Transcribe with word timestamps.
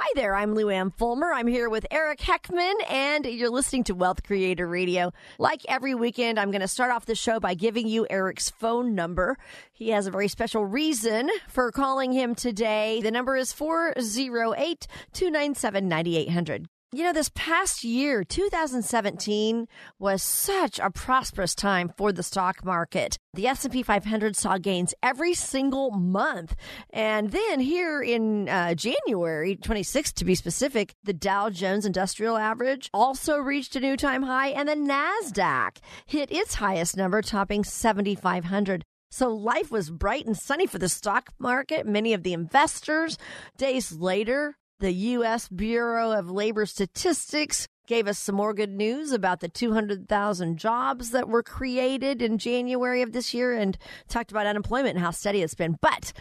Hi 0.00 0.12
there, 0.14 0.36
I'm 0.36 0.54
Lou 0.54 0.70
Ann 0.70 0.92
Fulmer. 0.92 1.32
I'm 1.32 1.48
here 1.48 1.68
with 1.68 1.84
Eric 1.90 2.20
Heckman, 2.20 2.72
and 2.88 3.26
you're 3.26 3.50
listening 3.50 3.82
to 3.84 3.96
Wealth 3.96 4.22
Creator 4.22 4.68
Radio. 4.68 5.12
Like 5.40 5.62
every 5.66 5.92
weekend, 5.96 6.38
I'm 6.38 6.52
going 6.52 6.60
to 6.60 6.68
start 6.68 6.92
off 6.92 7.04
the 7.04 7.16
show 7.16 7.40
by 7.40 7.54
giving 7.54 7.88
you 7.88 8.06
Eric's 8.08 8.48
phone 8.48 8.94
number. 8.94 9.36
He 9.72 9.88
has 9.88 10.06
a 10.06 10.12
very 10.12 10.28
special 10.28 10.64
reason 10.64 11.28
for 11.48 11.72
calling 11.72 12.12
him 12.12 12.36
today. 12.36 13.00
The 13.02 13.10
number 13.10 13.34
is 13.36 13.52
408 13.52 14.86
297 15.12 15.88
9800. 15.88 16.68
You 16.90 17.04
know, 17.04 17.12
this 17.12 17.30
past 17.34 17.84
year, 17.84 18.24
2017, 18.24 19.68
was 19.98 20.22
such 20.22 20.78
a 20.78 20.90
prosperous 20.90 21.54
time 21.54 21.92
for 21.98 22.12
the 22.12 22.22
stock 22.22 22.64
market. 22.64 23.18
The 23.34 23.46
S&P 23.46 23.82
500 23.82 24.34
saw 24.34 24.56
gains 24.56 24.94
every 25.02 25.34
single 25.34 25.90
month. 25.90 26.56
And 26.88 27.30
then 27.30 27.60
here 27.60 28.00
in 28.00 28.48
uh, 28.48 28.72
January 28.72 29.54
26th, 29.54 30.14
to 30.14 30.24
be 30.24 30.34
specific, 30.34 30.94
the 31.04 31.12
Dow 31.12 31.50
Jones 31.50 31.84
Industrial 31.84 32.38
Average 32.38 32.88
also 32.94 33.36
reached 33.36 33.76
a 33.76 33.80
new 33.80 33.98
time 33.98 34.22
high, 34.22 34.48
and 34.48 34.66
the 34.66 34.74
NASDAQ 34.74 35.76
hit 36.06 36.32
its 36.32 36.54
highest 36.54 36.96
number, 36.96 37.20
topping 37.20 37.64
7,500. 37.64 38.82
So 39.10 39.28
life 39.28 39.70
was 39.70 39.90
bright 39.90 40.24
and 40.24 40.38
sunny 40.38 40.66
for 40.66 40.78
the 40.78 40.88
stock 40.88 41.34
market. 41.38 41.86
Many 41.86 42.14
of 42.14 42.22
the 42.22 42.32
investors, 42.32 43.18
days 43.58 43.92
later, 43.92 44.56
the 44.80 44.92
U.S. 44.92 45.48
Bureau 45.48 46.12
of 46.12 46.30
Labor 46.30 46.64
Statistics 46.64 47.66
gave 47.86 48.06
us 48.06 48.18
some 48.18 48.34
more 48.34 48.54
good 48.54 48.70
news 48.70 49.12
about 49.12 49.40
the 49.40 49.48
200,000 49.48 50.56
jobs 50.56 51.10
that 51.10 51.28
were 51.28 51.42
created 51.42 52.22
in 52.22 52.38
January 52.38 53.02
of 53.02 53.12
this 53.12 53.32
year 53.34 53.54
and 53.54 53.76
talked 54.08 54.30
about 54.30 54.46
unemployment 54.46 54.96
and 54.96 55.04
how 55.04 55.10
steady 55.10 55.42
it's 55.42 55.54
been. 55.54 55.78
But 55.80 56.12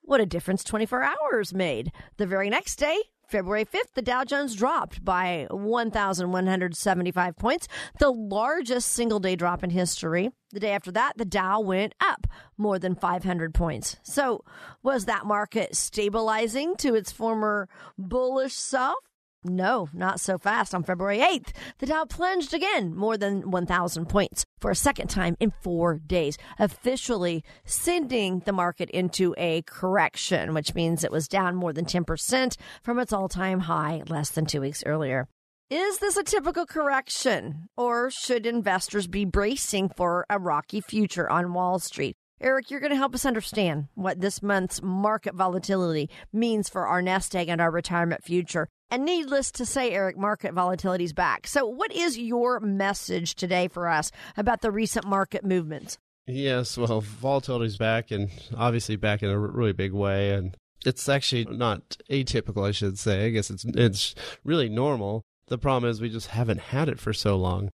what 0.00 0.20
a 0.20 0.26
difference 0.26 0.64
24 0.64 1.04
hours 1.04 1.54
made. 1.54 1.92
The 2.16 2.26
very 2.26 2.50
next 2.50 2.76
day, 2.76 2.98
February 3.30 3.64
5th, 3.64 3.94
the 3.94 4.02
Dow 4.02 4.24
Jones 4.24 4.56
dropped 4.56 5.04
by 5.04 5.46
1,175 5.50 7.36
points, 7.36 7.68
the 8.00 8.10
largest 8.10 8.90
single 8.90 9.20
day 9.20 9.36
drop 9.36 9.62
in 9.62 9.70
history. 9.70 10.30
The 10.50 10.60
day 10.60 10.72
after 10.72 10.90
that, 10.92 11.12
the 11.16 11.24
Dow 11.24 11.60
went 11.60 11.94
up 12.00 12.26
more 12.58 12.78
than 12.78 12.96
500 12.96 13.54
points. 13.54 13.96
So, 14.02 14.44
was 14.82 15.04
that 15.04 15.26
market 15.26 15.76
stabilizing 15.76 16.74
to 16.78 16.94
its 16.94 17.12
former 17.12 17.68
bullish 17.96 18.54
self? 18.54 18.98
No, 19.42 19.88
not 19.94 20.20
so 20.20 20.36
fast. 20.36 20.74
On 20.74 20.82
February 20.82 21.18
8th, 21.18 21.52
the 21.78 21.86
Dow 21.86 22.04
plunged 22.04 22.52
again 22.52 22.94
more 22.94 23.16
than 23.16 23.50
1,000 23.50 24.06
points 24.06 24.44
for 24.60 24.70
a 24.70 24.76
second 24.76 25.08
time 25.08 25.36
in 25.40 25.52
four 25.62 25.98
days, 25.98 26.36
officially 26.58 27.42
sending 27.64 28.40
the 28.40 28.52
market 28.52 28.90
into 28.90 29.34
a 29.38 29.62
correction, 29.62 30.52
which 30.52 30.74
means 30.74 31.02
it 31.02 31.10
was 31.10 31.26
down 31.26 31.56
more 31.56 31.72
than 31.72 31.86
10% 31.86 32.56
from 32.82 32.98
its 32.98 33.14
all 33.14 33.28
time 33.28 33.60
high 33.60 34.02
less 34.08 34.28
than 34.30 34.44
two 34.44 34.60
weeks 34.60 34.82
earlier. 34.84 35.26
Is 35.70 35.98
this 36.00 36.16
a 36.16 36.24
typical 36.24 36.66
correction, 36.66 37.68
or 37.76 38.10
should 38.10 38.44
investors 38.44 39.06
be 39.06 39.24
bracing 39.24 39.88
for 39.88 40.26
a 40.28 40.38
rocky 40.38 40.80
future 40.80 41.30
on 41.30 41.54
Wall 41.54 41.78
Street? 41.78 42.16
Eric, 42.42 42.70
you're 42.70 42.80
going 42.80 42.90
to 42.90 42.96
help 42.96 43.14
us 43.14 43.24
understand 43.24 43.86
what 43.94 44.20
this 44.20 44.42
month's 44.42 44.82
market 44.82 45.34
volatility 45.34 46.10
means 46.32 46.68
for 46.68 46.86
our 46.86 47.00
nest 47.00 47.36
egg 47.36 47.48
and 47.48 47.60
our 47.60 47.70
retirement 47.70 48.24
future. 48.24 48.66
And 48.90 49.04
needless 49.04 49.52
to 49.52 49.64
say, 49.64 49.92
Eric, 49.92 50.18
market 50.18 50.52
volatility 50.52 51.04
is 51.04 51.12
back. 51.12 51.46
So, 51.46 51.64
what 51.64 51.92
is 51.92 52.18
your 52.18 52.58
message 52.58 53.36
today 53.36 53.68
for 53.68 53.88
us 53.88 54.10
about 54.36 54.62
the 54.62 54.72
recent 54.72 55.06
market 55.06 55.44
movements? 55.44 55.96
Yes, 56.26 56.76
well, 56.76 57.00
volatility 57.00 57.66
is 57.66 57.76
back 57.76 58.10
and 58.10 58.30
obviously 58.56 58.96
back 58.96 59.22
in 59.22 59.30
a 59.30 59.38
really 59.38 59.72
big 59.72 59.92
way. 59.92 60.32
And 60.32 60.56
it's 60.84 61.08
actually 61.08 61.44
not 61.44 61.98
atypical, 62.10 62.66
I 62.66 62.72
should 62.72 62.98
say. 62.98 63.26
I 63.26 63.30
guess 63.30 63.50
it's, 63.50 63.64
it's 63.64 64.14
really 64.44 64.68
normal. 64.68 65.22
The 65.46 65.58
problem 65.58 65.88
is 65.88 66.00
we 66.00 66.10
just 66.10 66.28
haven't 66.28 66.60
had 66.60 66.88
it 66.88 66.98
for 66.98 67.12
so 67.12 67.36
long. 67.36 67.70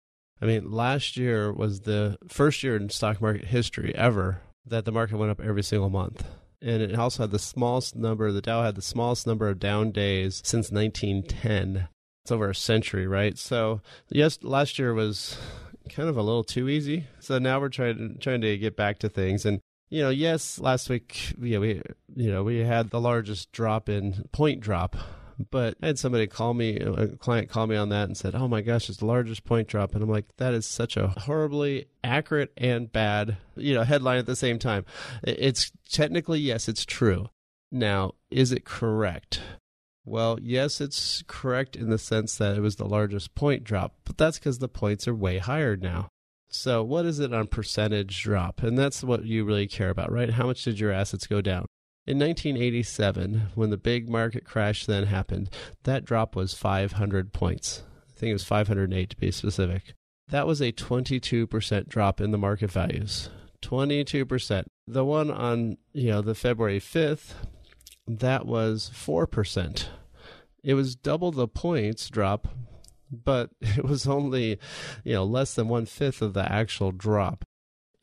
I 0.41 0.45
mean, 0.45 0.71
last 0.71 1.17
year 1.17 1.51
was 1.51 1.81
the 1.81 2.17
first 2.27 2.63
year 2.63 2.75
in 2.75 2.89
stock 2.89 3.21
market 3.21 3.45
history 3.45 3.93
ever 3.95 4.41
that 4.65 4.85
the 4.85 4.91
market 4.91 5.17
went 5.17 5.31
up 5.31 5.41
every 5.41 5.63
single 5.63 5.89
month 5.89 6.25
and 6.61 6.81
it 6.81 6.95
also 6.95 7.23
had 7.23 7.31
the 7.31 7.39
smallest 7.39 7.95
number. 7.95 8.31
The 8.31 8.41
Dow 8.41 8.63
had 8.63 8.75
the 8.75 8.81
smallest 8.81 9.25
number 9.25 9.49
of 9.49 9.59
down 9.59 9.91
days 9.91 10.41
since 10.45 10.71
1910. 10.71 11.87
It's 12.23 12.31
over 12.31 12.49
a 12.49 12.55
century, 12.55 13.07
right? 13.07 13.37
So 13.37 13.81
yes, 14.09 14.39
last 14.43 14.77
year 14.77 14.93
was 14.93 15.37
kind 15.89 16.07
of 16.07 16.17
a 16.17 16.21
little 16.21 16.43
too 16.43 16.69
easy. 16.69 17.07
So 17.19 17.39
now 17.39 17.59
we're 17.59 17.69
trying 17.69 18.17
trying 18.19 18.41
to 18.41 18.57
get 18.57 18.75
back 18.75 18.99
to 18.99 19.09
things, 19.09 19.45
and 19.45 19.59
you 19.89 20.01
know, 20.01 20.09
yes, 20.09 20.59
last 20.59 20.89
week, 20.89 21.33
yeah, 21.41 21.57
we 21.57 21.81
you 22.15 22.31
know 22.31 22.43
we 22.43 22.59
had 22.59 22.89
the 22.89 23.01
largest 23.01 23.51
drop 23.51 23.89
in 23.89 24.29
point 24.31 24.61
drop 24.61 24.95
but 25.49 25.75
I 25.81 25.87
had 25.87 25.99
somebody 25.99 26.27
call 26.27 26.53
me, 26.53 26.77
a 26.77 27.07
client 27.17 27.49
call 27.49 27.67
me 27.67 27.75
on 27.75 27.89
that 27.89 28.05
and 28.05 28.17
said, 28.17 28.35
"Oh 28.35 28.47
my 28.47 28.61
gosh, 28.61 28.89
it's 28.89 28.99
the 28.99 29.05
largest 29.05 29.43
point 29.43 29.67
drop," 29.67 29.93
and 29.93 30.03
I'm 30.03 30.09
like, 30.09 30.25
"That 30.37 30.53
is 30.53 30.65
such 30.65 30.97
a 30.97 31.07
horribly 31.07 31.85
accurate 32.03 32.51
and 32.57 32.91
bad, 32.91 33.37
you 33.55 33.73
know, 33.73 33.83
headline 33.83 34.19
at 34.19 34.25
the 34.25 34.35
same 34.35 34.59
time." 34.59 34.85
It's 35.23 35.71
technically 35.89 36.39
yes, 36.39 36.67
it's 36.67 36.85
true. 36.85 37.29
Now, 37.71 38.13
is 38.29 38.51
it 38.51 38.65
correct? 38.65 39.41
Well, 40.03 40.39
yes, 40.41 40.81
it's 40.81 41.23
correct 41.27 41.75
in 41.75 41.89
the 41.89 41.97
sense 41.97 42.35
that 42.37 42.57
it 42.57 42.61
was 42.61 42.75
the 42.75 42.87
largest 42.87 43.35
point 43.35 43.63
drop, 43.63 43.95
but 44.03 44.17
that's 44.17 44.39
because 44.39 44.59
the 44.59 44.67
points 44.67 45.07
are 45.07 45.15
way 45.15 45.37
higher 45.37 45.77
now. 45.77 46.09
So, 46.49 46.83
what 46.83 47.05
is 47.05 47.19
it 47.19 47.33
on 47.33 47.47
percentage 47.47 48.21
drop? 48.23 48.61
And 48.61 48.77
that's 48.77 49.03
what 49.03 49.25
you 49.25 49.45
really 49.45 49.67
care 49.67 49.89
about, 49.89 50.11
right? 50.11 50.31
How 50.31 50.47
much 50.47 50.63
did 50.63 50.79
your 50.79 50.91
assets 50.91 51.27
go 51.27 51.39
down? 51.39 51.65
In 52.07 52.17
1987, 52.17 53.49
when 53.53 53.69
the 53.69 53.77
big 53.77 54.09
market 54.09 54.43
crash 54.43 54.87
then 54.87 55.05
happened, 55.05 55.51
that 55.83 56.03
drop 56.03 56.35
was 56.35 56.55
500 56.55 57.31
points. 57.31 57.83
I 58.09 58.19
think 58.19 58.31
it 58.31 58.33
was 58.33 58.43
508 58.43 59.09
to 59.11 59.17
be 59.17 59.29
specific. 59.29 59.93
That 60.29 60.47
was 60.47 60.61
a 60.61 60.71
22% 60.71 61.89
drop 61.89 62.19
in 62.19 62.31
the 62.31 62.39
market 62.39 62.71
values. 62.71 63.29
22%. 63.61 64.65
The 64.87 65.05
one 65.05 65.29
on, 65.29 65.77
you 65.93 66.09
know, 66.09 66.21
the 66.21 66.33
February 66.33 66.79
5th, 66.79 67.33
that 68.07 68.47
was 68.47 68.89
4%. 68.93 69.85
It 70.63 70.73
was 70.73 70.95
double 70.95 71.31
the 71.31 71.47
points 71.47 72.09
drop, 72.09 72.47
but 73.11 73.51
it 73.61 73.85
was 73.85 74.07
only, 74.07 74.57
you 75.03 75.13
know, 75.13 75.23
less 75.23 75.53
than 75.53 75.67
one 75.67 75.85
fifth 75.85 76.23
of 76.23 76.33
the 76.33 76.51
actual 76.51 76.91
drop 76.91 77.45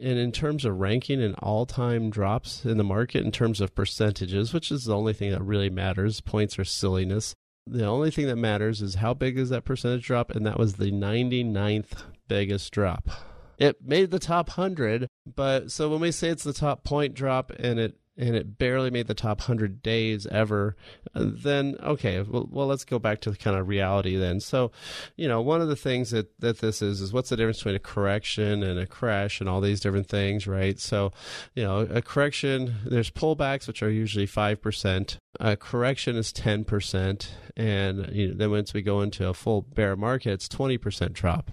and 0.01 0.19
in 0.19 0.33
terms 0.33 0.65
of 0.65 0.79
ranking 0.79 1.23
and 1.23 1.35
all-time 1.41 2.11
drops 2.11 2.65
in 2.65 2.77
the 2.77 2.85
market 2.85 3.25
in 3.25 3.33
terms 3.33 3.61
of 3.61 3.75
percentages 3.75 4.53
which 4.53 4.71
is 4.71 4.85
the 4.85 4.97
only 4.97 5.13
thing 5.13 5.31
that 5.31 5.43
really 5.43 5.71
matters 5.71 6.21
points 6.21 6.59
are 6.59 6.65
silliness 6.65 7.35
the 7.71 7.85
only 7.85 8.11
thing 8.11 8.27
that 8.27 8.37
matters 8.37 8.81
is 8.81 8.97
how 8.97 9.13
big 9.13 9.39
is 9.39 9.51
that 9.51 9.65
percentage 9.65 10.07
drop 10.07 10.31
and 10.31 10.47
that 10.47 10.59
was 10.59 10.75
the 10.75 10.91
99th 10.91 12.03
biggest 12.27 12.73
drop. 12.73 13.11
It 13.59 13.77
made 13.85 14.11
the 14.11 14.19
top 14.19 14.49
100 14.57 15.09
but 15.35 15.71
so 15.71 15.89
when 15.89 16.01
we 16.01 16.13
say 16.13 16.29
it's 16.29 16.45
the 16.45 16.53
top 16.53 16.85
point 16.85 17.15
drop 17.15 17.51
and 17.59 17.79
it 17.79 17.97
and 18.19 18.35
it 18.35 18.59
barely 18.59 18.91
made 18.91 19.07
the 19.07 19.15
top 19.15 19.41
100 19.41 19.81
days 19.81 20.27
ever, 20.27 20.77
uh, 21.15 21.25
then 21.25 21.77
okay, 21.83 22.21
well, 22.21 22.49
well, 22.51 22.67
let's 22.67 22.85
go 22.85 22.99
back 22.99 23.21
to 23.21 23.33
kind 23.33 23.57
of 23.57 23.69
reality 23.69 24.17
then. 24.17 24.41
So, 24.41 24.73
you 25.17 25.29
know, 25.29 25.41
one 25.41 25.63
of 25.63 25.69
the 25.69 25.77
things 25.77 26.11
that, 26.11 26.39
that 26.41 26.59
this 26.59 26.83
is, 26.83 27.01
is 27.01 27.13
what's 27.13 27.29
the 27.29 27.37
difference 27.37 27.59
between 27.59 27.77
a 27.77 27.81
correction 27.81 28.63
and 28.65 28.79
a 28.79 28.87
crash 28.87 29.41
and 29.41 29.49
all 29.49 29.61
these 29.61 29.81
different 29.81 30.09
things, 30.09 30.47
right? 30.47 30.79
So, 30.81 31.13
you 31.55 31.63
know, 31.63 31.81
a 31.81 32.03
correction, 32.03 32.75
there's 32.85 33.11
pullbacks, 33.11 33.69
which 33.69 33.83
are 33.83 33.91
usually 33.91 34.27
5%. 34.27 35.17
A 35.39 35.57
correction 35.57 36.17
is 36.17 36.33
10%. 36.33 37.29
And 37.57 38.09
you 38.13 38.29
know, 38.29 38.35
then 38.35 38.51
once 38.51 38.75
we 38.75 38.83
go 38.83 39.01
into 39.01 39.29
a 39.29 39.35
full 39.35 39.63
bear 39.63 39.97
market, 39.97 40.33
it's 40.33 40.49
20% 40.49 41.13
drop. 41.13 41.51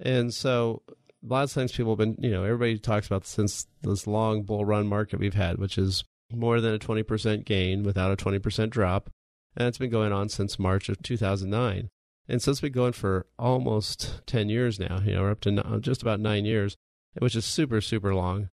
And 0.00 0.34
so 0.34 0.82
a 1.24 1.32
lot 1.32 1.44
of 1.44 1.52
times 1.52 1.72
people 1.72 1.92
have 1.92 1.98
been, 1.98 2.16
you 2.18 2.30
know, 2.30 2.44
everybody 2.44 2.78
talks 2.78 3.06
about 3.06 3.26
since 3.26 3.66
this 3.82 4.06
long 4.06 4.42
bull 4.42 4.64
run 4.64 4.86
market 4.86 5.18
we've 5.18 5.34
had, 5.34 5.58
which 5.58 5.78
is 5.78 6.04
more 6.32 6.60
than 6.60 6.74
a 6.74 6.78
20% 6.78 7.44
gain 7.44 7.82
without 7.82 8.12
a 8.12 8.16
20% 8.16 8.70
drop. 8.70 9.10
And 9.56 9.68
it's 9.68 9.78
been 9.78 9.90
going 9.90 10.12
on 10.12 10.28
since 10.28 10.58
March 10.58 10.88
of 10.88 11.00
2009. 11.02 11.88
And 12.28 12.42
so 12.42 12.50
it's 12.50 12.60
been 12.60 12.72
going 12.72 12.92
for 12.92 13.26
almost 13.38 14.22
10 14.26 14.48
years 14.48 14.80
now. 14.80 15.00
You 15.04 15.14
know, 15.14 15.22
we're 15.22 15.30
up 15.30 15.40
to 15.42 15.80
just 15.80 16.02
about 16.02 16.20
nine 16.20 16.44
years, 16.44 16.76
which 17.18 17.36
is 17.36 17.44
super, 17.44 17.80
super 17.80 18.14
long. 18.14 18.48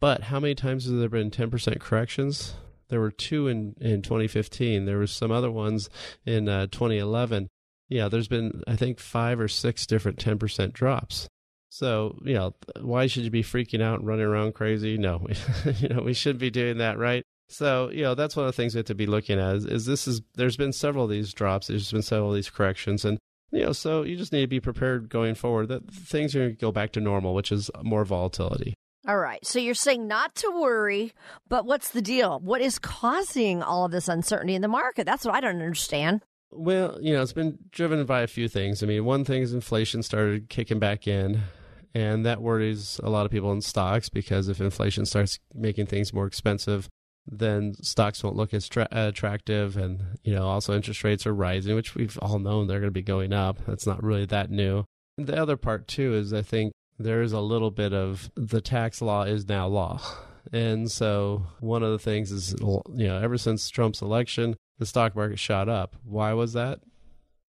But 0.00 0.24
how 0.24 0.40
many 0.40 0.54
times 0.54 0.84
has 0.84 0.98
there 0.98 1.08
been 1.08 1.30
10% 1.30 1.80
corrections? 1.80 2.54
There 2.88 3.00
were 3.00 3.12
two 3.12 3.48
in, 3.48 3.74
in 3.80 4.02
2015. 4.02 4.84
There 4.84 4.98
were 4.98 5.06
some 5.06 5.30
other 5.30 5.50
ones 5.50 5.88
in 6.26 6.48
uh, 6.48 6.66
2011. 6.66 7.48
Yeah, 7.88 8.08
there's 8.08 8.28
been, 8.28 8.62
I 8.66 8.76
think, 8.76 8.98
five 8.98 9.40
or 9.40 9.48
six 9.48 9.86
different 9.86 10.18
10% 10.18 10.72
drops. 10.72 11.28
So, 11.72 12.18
you 12.22 12.34
know, 12.34 12.54
why 12.82 13.06
should 13.06 13.22
you 13.22 13.30
be 13.30 13.42
freaking 13.42 13.80
out 13.80 14.00
and 14.00 14.06
running 14.06 14.26
around 14.26 14.52
crazy? 14.52 14.98
No, 14.98 15.26
you 15.78 15.88
know, 15.88 16.02
we 16.02 16.12
shouldn't 16.12 16.38
be 16.38 16.50
doing 16.50 16.76
that, 16.78 16.98
right? 16.98 17.24
So, 17.48 17.88
you 17.88 18.02
know, 18.02 18.14
that's 18.14 18.36
one 18.36 18.44
of 18.44 18.52
the 18.52 18.56
things 18.56 18.74
we 18.74 18.80
have 18.80 18.86
to 18.86 18.94
be 18.94 19.06
looking 19.06 19.40
at 19.40 19.56
is, 19.56 19.64
is 19.64 19.86
this 19.86 20.06
is, 20.06 20.20
there's 20.34 20.58
been 20.58 20.74
several 20.74 21.04
of 21.04 21.10
these 21.10 21.32
drops, 21.32 21.68
there's 21.68 21.90
been 21.90 22.02
several 22.02 22.28
of 22.28 22.34
these 22.34 22.50
corrections. 22.50 23.06
And, 23.06 23.18
you 23.52 23.64
know, 23.64 23.72
so 23.72 24.02
you 24.02 24.18
just 24.18 24.34
need 24.34 24.42
to 24.42 24.48
be 24.48 24.60
prepared 24.60 25.08
going 25.08 25.34
forward 25.34 25.68
that 25.68 25.90
things 25.90 26.36
are 26.36 26.40
going 26.40 26.50
to 26.50 26.60
go 26.60 26.72
back 26.72 26.92
to 26.92 27.00
normal, 27.00 27.32
which 27.32 27.50
is 27.50 27.70
more 27.82 28.04
volatility. 28.04 28.74
All 29.08 29.16
right. 29.16 29.42
So 29.42 29.58
you're 29.58 29.72
saying 29.72 30.06
not 30.06 30.34
to 30.36 30.50
worry, 30.50 31.14
but 31.48 31.64
what's 31.64 31.88
the 31.88 32.02
deal? 32.02 32.38
What 32.40 32.60
is 32.60 32.78
causing 32.78 33.62
all 33.62 33.86
of 33.86 33.92
this 33.92 34.08
uncertainty 34.08 34.54
in 34.54 34.60
the 34.60 34.68
market? 34.68 35.06
That's 35.06 35.24
what 35.24 35.34
I 35.34 35.40
don't 35.40 35.62
understand. 35.62 36.20
Well, 36.50 36.98
you 37.00 37.14
know, 37.14 37.22
it's 37.22 37.32
been 37.32 37.58
driven 37.70 38.04
by 38.04 38.20
a 38.20 38.26
few 38.26 38.46
things. 38.46 38.82
I 38.82 38.86
mean, 38.86 39.06
one 39.06 39.24
thing 39.24 39.40
is 39.40 39.54
inflation 39.54 40.02
started 40.02 40.50
kicking 40.50 40.78
back 40.78 41.08
in, 41.08 41.40
and 41.94 42.24
that 42.24 42.40
worries 42.40 43.00
a 43.02 43.10
lot 43.10 43.26
of 43.26 43.32
people 43.32 43.52
in 43.52 43.60
stocks 43.60 44.08
because 44.08 44.48
if 44.48 44.60
inflation 44.60 45.04
starts 45.06 45.38
making 45.54 45.86
things 45.86 46.12
more 46.12 46.26
expensive, 46.26 46.88
then 47.26 47.74
stocks 47.82 48.24
won't 48.24 48.36
look 48.36 48.52
as 48.54 48.68
tra- 48.68 48.88
attractive. 48.90 49.76
And, 49.76 50.18
you 50.24 50.34
know, 50.34 50.46
also 50.46 50.74
interest 50.74 51.04
rates 51.04 51.26
are 51.26 51.34
rising, 51.34 51.74
which 51.74 51.94
we've 51.94 52.18
all 52.20 52.38
known 52.38 52.66
they're 52.66 52.80
going 52.80 52.88
to 52.88 52.92
be 52.92 53.02
going 53.02 53.32
up. 53.32 53.58
That's 53.66 53.86
not 53.86 54.02
really 54.02 54.26
that 54.26 54.50
new. 54.50 54.84
The 55.18 55.40
other 55.40 55.56
part, 55.56 55.86
too, 55.86 56.14
is 56.14 56.32
I 56.32 56.42
think 56.42 56.72
there 56.98 57.22
is 57.22 57.32
a 57.32 57.40
little 57.40 57.70
bit 57.70 57.92
of 57.92 58.30
the 58.34 58.60
tax 58.60 59.02
law 59.02 59.22
is 59.22 59.48
now 59.48 59.66
law. 59.66 60.00
And 60.52 60.90
so 60.90 61.46
one 61.60 61.82
of 61.82 61.92
the 61.92 61.98
things 61.98 62.32
is, 62.32 62.54
you 62.60 62.82
know, 63.08 63.18
ever 63.18 63.38
since 63.38 63.68
Trump's 63.70 64.02
election, 64.02 64.56
the 64.78 64.86
stock 64.86 65.14
market 65.14 65.38
shot 65.38 65.68
up. 65.68 65.96
Why 66.04 66.32
was 66.32 66.54
that? 66.54 66.80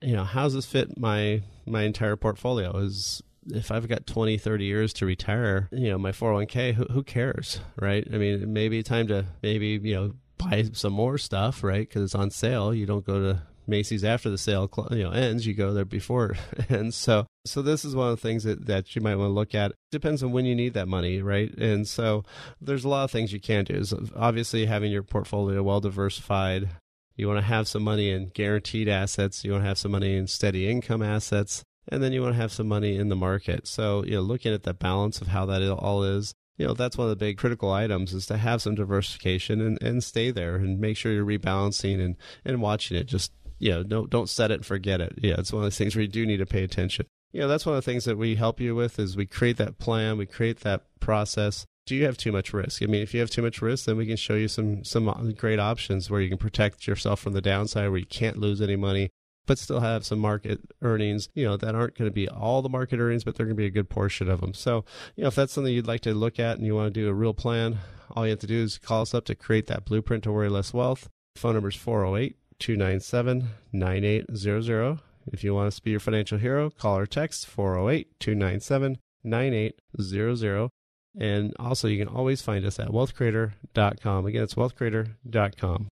you 0.00 0.16
know, 0.16 0.24
how 0.24 0.44
does 0.44 0.54
this 0.54 0.64
fit 0.64 0.96
my, 0.98 1.42
my 1.66 1.82
entire 1.82 2.16
portfolio? 2.16 2.78
Is, 2.78 3.22
if 3.50 3.70
I've 3.70 3.88
got 3.88 4.06
20, 4.06 4.38
30 4.38 4.64
years 4.64 4.92
to 4.94 5.06
retire, 5.06 5.68
you 5.72 5.90
know, 5.90 5.98
my 5.98 6.12
401k, 6.12 6.74
who, 6.74 6.84
who 6.84 7.02
cares, 7.02 7.60
right? 7.80 8.06
I 8.12 8.18
mean, 8.18 8.52
maybe 8.52 8.82
time 8.82 9.08
to 9.08 9.26
maybe, 9.42 9.80
you 9.82 9.94
know, 9.94 10.14
buy 10.38 10.70
some 10.72 10.92
more 10.92 11.18
stuff, 11.18 11.62
right? 11.62 11.88
Because 11.88 12.02
it's 12.02 12.14
on 12.14 12.30
sale. 12.30 12.72
You 12.72 12.86
don't 12.86 13.04
go 13.04 13.20
to 13.20 13.42
Macy's 13.68 14.04
after 14.04 14.30
the 14.30 14.38
sale 14.38 14.70
you 14.90 15.02
know 15.02 15.10
ends. 15.10 15.46
You 15.46 15.54
go 15.54 15.72
there 15.74 15.84
before 15.84 16.36
and 16.68 16.92
so 16.92 17.26
so 17.44 17.62
this 17.62 17.84
is 17.84 17.94
one 17.94 18.08
of 18.10 18.16
the 18.16 18.22
things 18.22 18.44
that, 18.44 18.66
that 18.66 18.96
you 18.96 19.02
might 19.02 19.16
want 19.16 19.28
to 19.28 19.34
look 19.34 19.54
at. 19.54 19.72
Depends 19.90 20.22
on 20.22 20.32
when 20.32 20.46
you 20.46 20.54
need 20.54 20.74
that 20.74 20.88
money, 20.88 21.20
right? 21.20 21.52
And 21.56 21.86
so 21.86 22.24
there's 22.60 22.84
a 22.84 22.88
lot 22.88 23.04
of 23.04 23.10
things 23.10 23.32
you 23.32 23.40
can 23.40 23.64
do. 23.64 23.82
Obviously 24.16 24.66
having 24.66 24.90
your 24.90 25.02
portfolio 25.02 25.62
well 25.62 25.80
diversified. 25.80 26.70
You 27.16 27.26
want 27.26 27.38
to 27.38 27.44
have 27.44 27.68
some 27.68 27.82
money 27.82 28.10
in 28.10 28.28
guaranteed 28.28 28.88
assets. 28.88 29.44
You 29.44 29.52
want 29.52 29.64
to 29.64 29.68
have 29.68 29.78
some 29.78 29.92
money 29.92 30.16
in 30.16 30.26
steady 30.26 30.70
income 30.70 31.02
assets 31.02 31.64
and 31.88 32.02
then 32.02 32.12
you 32.12 32.22
want 32.22 32.34
to 32.34 32.40
have 32.40 32.52
some 32.52 32.68
money 32.68 32.96
in 32.96 33.08
the 33.08 33.16
market. 33.16 33.66
So, 33.66 34.04
you 34.04 34.12
know, 34.12 34.20
looking 34.20 34.52
at 34.52 34.62
the 34.62 34.74
balance 34.74 35.20
of 35.20 35.28
how 35.28 35.46
that 35.46 35.62
all 35.70 36.02
is, 36.02 36.34
you 36.56 36.66
know, 36.66 36.74
that's 36.74 36.98
one 36.98 37.06
of 37.06 37.10
the 37.10 37.24
big 37.24 37.38
critical 37.38 37.72
items 37.72 38.12
is 38.12 38.26
to 38.26 38.36
have 38.36 38.60
some 38.60 38.74
diversification 38.74 39.60
and, 39.60 39.82
and 39.82 40.02
stay 40.02 40.30
there 40.30 40.56
and 40.56 40.80
make 40.80 40.96
sure 40.96 41.12
you're 41.12 41.24
rebalancing 41.24 42.04
and, 42.04 42.16
and 42.44 42.60
watching 42.60 42.96
it. 42.96 43.04
Just, 43.04 43.32
you 43.58 43.70
know, 43.70 43.82
don't, 43.82 44.10
don't 44.10 44.28
set 44.28 44.50
it 44.50 44.54
and 44.54 44.66
forget 44.66 45.00
it. 45.00 45.14
Yeah, 45.22 45.36
it's 45.38 45.52
one 45.52 45.62
of 45.62 45.66
those 45.66 45.78
things 45.78 45.94
where 45.94 46.02
you 46.02 46.08
do 46.08 46.26
need 46.26 46.38
to 46.38 46.46
pay 46.46 46.64
attention. 46.64 47.06
You 47.32 47.42
know, 47.42 47.48
that's 47.48 47.66
one 47.66 47.76
of 47.76 47.84
the 47.84 47.90
things 47.90 48.04
that 48.06 48.18
we 48.18 48.34
help 48.34 48.60
you 48.60 48.74
with 48.74 48.98
is 48.98 49.16
we 49.16 49.26
create 49.26 49.58
that 49.58 49.78
plan, 49.78 50.18
we 50.18 50.26
create 50.26 50.60
that 50.60 50.82
process. 50.98 51.64
Do 51.86 51.94
you 51.94 52.04
have 52.04 52.18
too 52.18 52.32
much 52.32 52.52
risk? 52.52 52.82
I 52.82 52.86
mean, 52.86 53.02
if 53.02 53.14
you 53.14 53.20
have 53.20 53.30
too 53.30 53.42
much 53.42 53.62
risk, 53.62 53.86
then 53.86 53.96
we 53.96 54.06
can 54.06 54.16
show 54.16 54.34
you 54.34 54.48
some 54.48 54.84
some 54.84 55.08
uh, 55.08 55.14
great 55.36 55.58
options 55.58 56.10
where 56.10 56.20
you 56.20 56.28
can 56.28 56.36
protect 56.36 56.86
yourself 56.86 57.20
from 57.20 57.32
the 57.32 57.40
downside, 57.40 57.88
where 57.88 57.98
you 57.98 58.06
can't 58.06 58.36
lose 58.36 58.60
any 58.60 58.76
money, 58.76 59.08
but 59.48 59.58
still 59.58 59.80
have 59.80 60.06
some 60.06 60.20
market 60.20 60.60
earnings, 60.82 61.28
you 61.34 61.44
know, 61.44 61.56
that 61.56 61.74
aren't 61.74 61.96
going 61.96 62.08
to 62.08 62.14
be 62.14 62.28
all 62.28 62.62
the 62.62 62.68
market 62.68 63.00
earnings, 63.00 63.24
but 63.24 63.34
they're 63.34 63.46
going 63.46 63.56
to 63.56 63.60
be 63.60 63.66
a 63.66 63.70
good 63.70 63.88
portion 63.88 64.30
of 64.30 64.40
them. 64.40 64.54
So, 64.54 64.84
you 65.16 65.22
know, 65.22 65.28
if 65.28 65.34
that's 65.34 65.52
something 65.52 65.72
you'd 65.72 65.88
like 65.88 66.02
to 66.02 66.14
look 66.14 66.38
at 66.38 66.58
and 66.58 66.66
you 66.66 66.76
want 66.76 66.94
to 66.94 67.00
do 67.00 67.08
a 67.08 67.14
real 67.14 67.34
plan, 67.34 67.78
all 68.12 68.26
you 68.26 68.30
have 68.30 68.38
to 68.40 68.46
do 68.46 68.62
is 68.62 68.78
call 68.78 69.02
us 69.02 69.14
up 69.14 69.24
to 69.24 69.34
create 69.34 69.66
that 69.66 69.84
blueprint 69.84 70.22
to 70.24 70.32
worry 70.32 70.48
less 70.48 70.72
wealth. 70.72 71.08
Phone 71.34 71.54
number 71.54 71.70
is 71.70 71.76
408 71.76 72.36
297 72.58 73.48
9800. 73.72 74.98
If 75.32 75.42
you 75.44 75.54
want 75.54 75.68
us 75.68 75.76
to 75.76 75.82
be 75.82 75.90
your 75.90 76.00
financial 76.00 76.38
hero, 76.38 76.70
call 76.70 76.98
or 76.98 77.06
text 77.06 77.46
408 77.46 78.20
297 78.20 78.98
9800. 79.24 80.70
And 81.18 81.54
also, 81.58 81.88
you 81.88 82.04
can 82.04 82.14
always 82.14 82.42
find 82.42 82.64
us 82.64 82.78
at 82.78 82.88
wealthcreator.com. 82.88 84.26
Again, 84.26 84.42
it's 84.42 84.54
wealthcreator.com. 84.54 85.88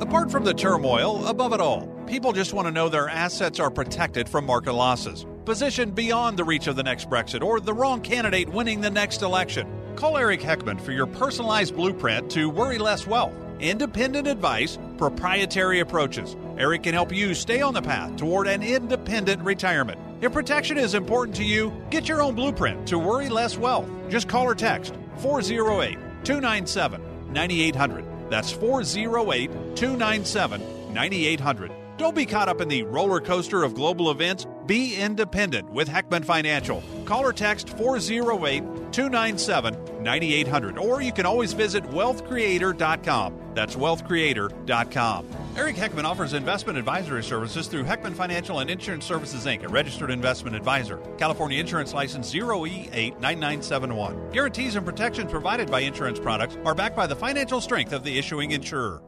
Apart 0.00 0.30
from 0.30 0.44
the 0.44 0.54
turmoil, 0.54 1.26
above 1.26 1.52
it 1.52 1.60
all, 1.60 1.86
people 2.06 2.32
just 2.32 2.52
want 2.52 2.66
to 2.66 2.72
know 2.72 2.88
their 2.88 3.08
assets 3.08 3.60
are 3.60 3.70
protected 3.70 4.28
from 4.28 4.46
market 4.46 4.72
losses, 4.72 5.24
positioned 5.44 5.94
beyond 5.94 6.36
the 6.36 6.44
reach 6.44 6.66
of 6.66 6.76
the 6.76 6.82
next 6.82 7.08
Brexit 7.08 7.42
or 7.42 7.60
the 7.60 7.72
wrong 7.72 8.00
candidate 8.00 8.48
winning 8.48 8.80
the 8.80 8.90
next 8.90 9.22
election. 9.22 9.68
Call 9.96 10.18
Eric 10.18 10.40
Heckman 10.40 10.80
for 10.80 10.92
your 10.92 11.06
personalized 11.06 11.76
blueprint 11.76 12.30
to 12.32 12.50
worry 12.50 12.78
less 12.78 13.06
wealth, 13.06 13.32
independent 13.60 14.26
advice, 14.26 14.78
proprietary 14.98 15.80
approaches 15.80 16.36
Eric 16.56 16.84
can 16.84 16.94
help 16.94 17.12
you 17.12 17.34
stay 17.34 17.60
on 17.62 17.74
the 17.74 17.82
path 17.82 18.16
toward 18.16 18.46
an 18.46 18.62
independent 18.62 19.42
retirement. 19.42 19.98
If 20.20 20.32
protection 20.32 20.78
is 20.78 20.94
important 20.94 21.36
to 21.36 21.44
you, 21.44 21.72
get 21.90 22.08
your 22.08 22.22
own 22.22 22.34
blueprint 22.34 22.86
to 22.88 22.98
worry 22.98 23.28
less 23.28 23.58
wealth. 23.58 23.88
Just 24.08 24.28
call 24.28 24.44
or 24.44 24.54
text 24.54 24.94
408 25.18 25.98
297 26.24 27.32
9800. 27.32 28.13
That's 28.28 28.50
408 28.50 29.76
297 29.76 30.94
9800. 30.94 31.72
Don't 31.96 32.14
be 32.14 32.26
caught 32.26 32.48
up 32.48 32.60
in 32.60 32.68
the 32.68 32.82
roller 32.82 33.20
coaster 33.20 33.62
of 33.62 33.74
global 33.74 34.10
events. 34.10 34.46
Be 34.66 34.96
independent 34.96 35.70
with 35.70 35.88
Heckman 35.88 36.24
Financial. 36.24 36.82
Call 37.04 37.24
or 37.24 37.32
text 37.32 37.68
408 37.70 38.92
297 38.92 39.74
9800. 40.04 40.78
Or 40.78 41.02
you 41.02 41.12
can 41.12 41.26
always 41.26 41.52
visit 41.52 41.82
wealthcreator.com. 41.84 43.40
That's 43.54 43.74
wealthcreator.com. 43.76 45.26
Eric 45.56 45.76
Heckman 45.76 46.04
offers 46.04 46.32
investment 46.32 46.78
advisory 46.78 47.22
services 47.22 47.68
through 47.68 47.84
Heckman 47.84 48.14
Financial 48.14 48.58
and 48.58 48.68
Insurance 48.68 49.04
Services 49.04 49.46
Inc., 49.46 49.64
a 49.64 49.68
registered 49.68 50.10
investment 50.10 50.56
advisor. 50.56 50.98
California 51.16 51.60
Insurance 51.60 51.94
License 51.94 52.34
0E89971. 52.34 54.32
Guarantees 54.32 54.76
and 54.76 54.84
protections 54.84 55.30
provided 55.30 55.70
by 55.70 55.80
insurance 55.80 56.18
products 56.18 56.56
are 56.64 56.74
backed 56.74 56.96
by 56.96 57.06
the 57.06 57.16
financial 57.16 57.60
strength 57.60 57.92
of 57.92 58.02
the 58.04 58.18
issuing 58.18 58.50
insurer. 58.50 59.00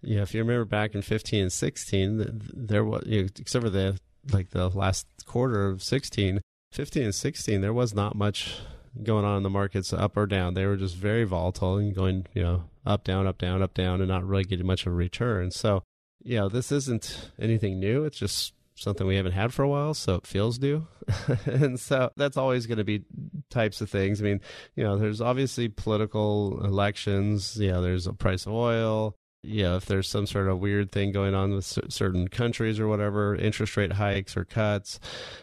You 0.01 0.17
know, 0.17 0.23
if 0.23 0.35
you 0.35 0.41
remember 0.41 0.65
back 0.65 0.95
in 0.95 1.03
15 1.03 1.43
and 1.43 1.53
16, 1.53 2.41
there 2.55 2.85
was 2.85 3.03
you 3.07 3.23
know, 3.23 3.29
except 3.39 3.65
for 3.65 3.71
the 3.71 3.99
like 4.33 4.51
the 4.51 4.69
last 4.69 5.07
quarter 5.27 5.69
of 5.69 5.83
16, 5.83 6.41
15 6.73 7.03
and 7.03 7.15
16, 7.15 7.61
there 7.61 7.73
was 7.73 7.95
not 7.95 8.15
much 8.15 8.61
going 9.03 9.25
on 9.25 9.39
in 9.39 9.43
the 9.43 9.51
markets 9.51 9.93
up 9.93 10.17
or 10.17 10.27
down. 10.27 10.55
They 10.55 10.67
were 10.67 10.77
just 10.77 10.97
very 10.97 11.25
volatile 11.25 11.77
and 11.77 11.95
going, 11.95 12.27
you 12.35 12.43
know, 12.43 12.65
up, 12.85 13.05
down, 13.05 13.27
up, 13.27 13.39
down, 13.39 13.63
up, 13.63 13.75
down, 13.75 14.01
and 14.01 14.09
not 14.09 14.27
really 14.27 14.45
getting 14.45 14.67
much 14.67 14.87
of 14.87 14.93
a 14.93 14.97
return. 14.97 15.51
So, 15.51 15.83
you 16.23 16.37
know, 16.37 16.49
this 16.49 16.73
isn't 16.73 17.31
anything 17.39 17.81
new. 17.81 18.05
It's 18.05 18.19
just 18.19 18.55
something 18.75 19.07
we 19.07 19.17
haven't 19.17 19.33
had 19.33 19.53
for 19.53 19.63
a 19.63 19.69
while, 19.69 19.95
so 19.95 20.17
it 20.17 20.27
feels 20.27 20.59
new. 20.59 20.87
and 21.47 21.79
so 21.79 22.11
that's 22.17 22.37
always 22.37 22.67
going 22.67 22.79
to 22.79 22.85
be 22.85 23.05
types 23.51 23.81
of 23.81 23.91
things. 23.91 24.21
I 24.21 24.25
mean, 24.25 24.41
you 24.75 24.85
know, 24.85 24.99
there's 24.99 25.21
obviously 25.21 25.69
political 25.69 26.65
elections, 26.65 27.57
you 27.59 27.71
know, 27.71 27.83
there's 27.83 28.07
a 28.07 28.13
price 28.13 28.47
of 28.47 28.53
oil, 28.53 29.17
you 29.43 29.65
know, 29.65 29.77
if 29.77 29.87
there's 29.87 30.09
some 30.09 30.27
sort 30.27 30.49
of 30.49 30.61
weird 30.61 30.93
thing 30.93 31.11
going 31.11 31.35
on 31.35 31.55
with 31.55 31.65
certain 31.65 32.29
countries 32.29 32.79
or 32.79 32.87
whatever, 32.87 33.35
interest 33.35 33.77
rate 33.77 33.95
hikes 33.95 34.37
or 34.37 34.45
cuts, 34.45 35.01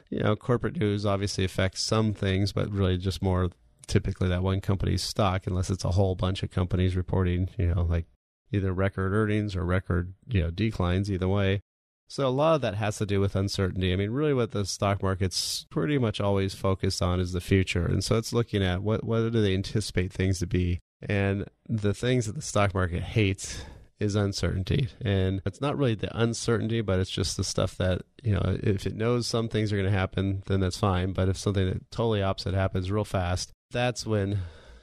you 0.10 0.20
know, 0.20 0.36
corporate 0.36 0.80
news 0.80 1.06
obviously 1.06 1.44
affects 1.44 1.82
some 1.82 2.14
things, 2.14 2.54
but 2.54 2.72
really 2.72 2.98
just 2.98 3.22
more 3.22 3.50
typically 3.88 4.30
that 4.30 4.44
one 4.44 4.62
company's 4.62 5.02
stock, 5.02 5.48
unless 5.48 5.70
it's 5.70 5.84
a 5.84 5.92
whole 5.92 6.16
bunch 6.16 6.44
of 6.44 6.52
companies 6.52 6.96
reporting, 6.96 7.50
you 7.58 7.74
know, 7.74 7.82
like 7.82 8.06
either 8.52 8.72
record 8.72 9.14
earnings 9.14 9.56
or 9.56 9.66
record, 9.66 10.14
you 10.28 10.42
know, 10.42 10.50
declines 10.50 11.12
either 11.12 11.28
way. 11.28 11.62
So 12.08 12.26
a 12.26 12.30
lot 12.30 12.56
of 12.56 12.62
that 12.62 12.76
has 12.76 12.98
to 12.98 13.06
do 13.06 13.20
with 13.20 13.36
uncertainty. 13.36 13.94
I 13.94 13.96
mean, 13.96 14.10
really 14.10 14.34
what 14.34 14.52
the 14.52 14.66
stock 14.66 15.04
market's 15.04 15.68
pretty 15.70 15.98
much 16.00 16.20
always 16.20 16.56
focused 16.56 17.04
on 17.04 17.20
is 17.20 17.34
the 17.34 17.42
future. 17.42 17.86
And 17.86 18.04
so 18.04 18.18
it's 18.18 18.34
looking 18.34 18.64
at 18.64 18.82
what 18.82 19.04
what 19.04 19.32
do 19.32 19.42
they 19.42 19.54
anticipate 19.54 20.12
things 20.12 20.40
to 20.40 20.48
be. 20.48 20.80
And 21.02 21.46
the 21.68 21.94
things 21.94 22.26
that 22.26 22.36
the 22.36 22.42
stock 22.42 22.74
market 22.74 23.04
hates 23.04 23.64
is 24.00 24.16
uncertainty. 24.16 24.90
And 25.02 25.42
it's 25.46 25.62
not 25.62 25.78
really 25.78 25.96
the 25.96 26.16
uncertainty, 26.18 26.82
but 26.82 27.00
it's 27.00 27.10
just 27.10 27.38
the 27.38 27.44
stuff 27.44 27.78
that, 27.78 28.02
you 28.24 28.34
know, 28.34 28.58
if 28.64 28.86
it 28.86 28.96
knows 28.96 29.28
some 29.28 29.50
things 29.50 29.72
are 29.72 29.78
going 29.78 29.92
to 29.92 29.98
happen, 29.98 30.44
then 30.48 30.60
that's 30.60 30.78
fine. 30.78 31.14
But 31.14 31.30
if 31.30 31.38
something 31.38 31.66
that 31.66 31.92
totally 31.92 32.22
opposite 32.22 32.54
happens 32.54 32.92
real 32.92 33.06
fast, 33.06 33.52
that's 33.72 34.06
when 34.06 34.40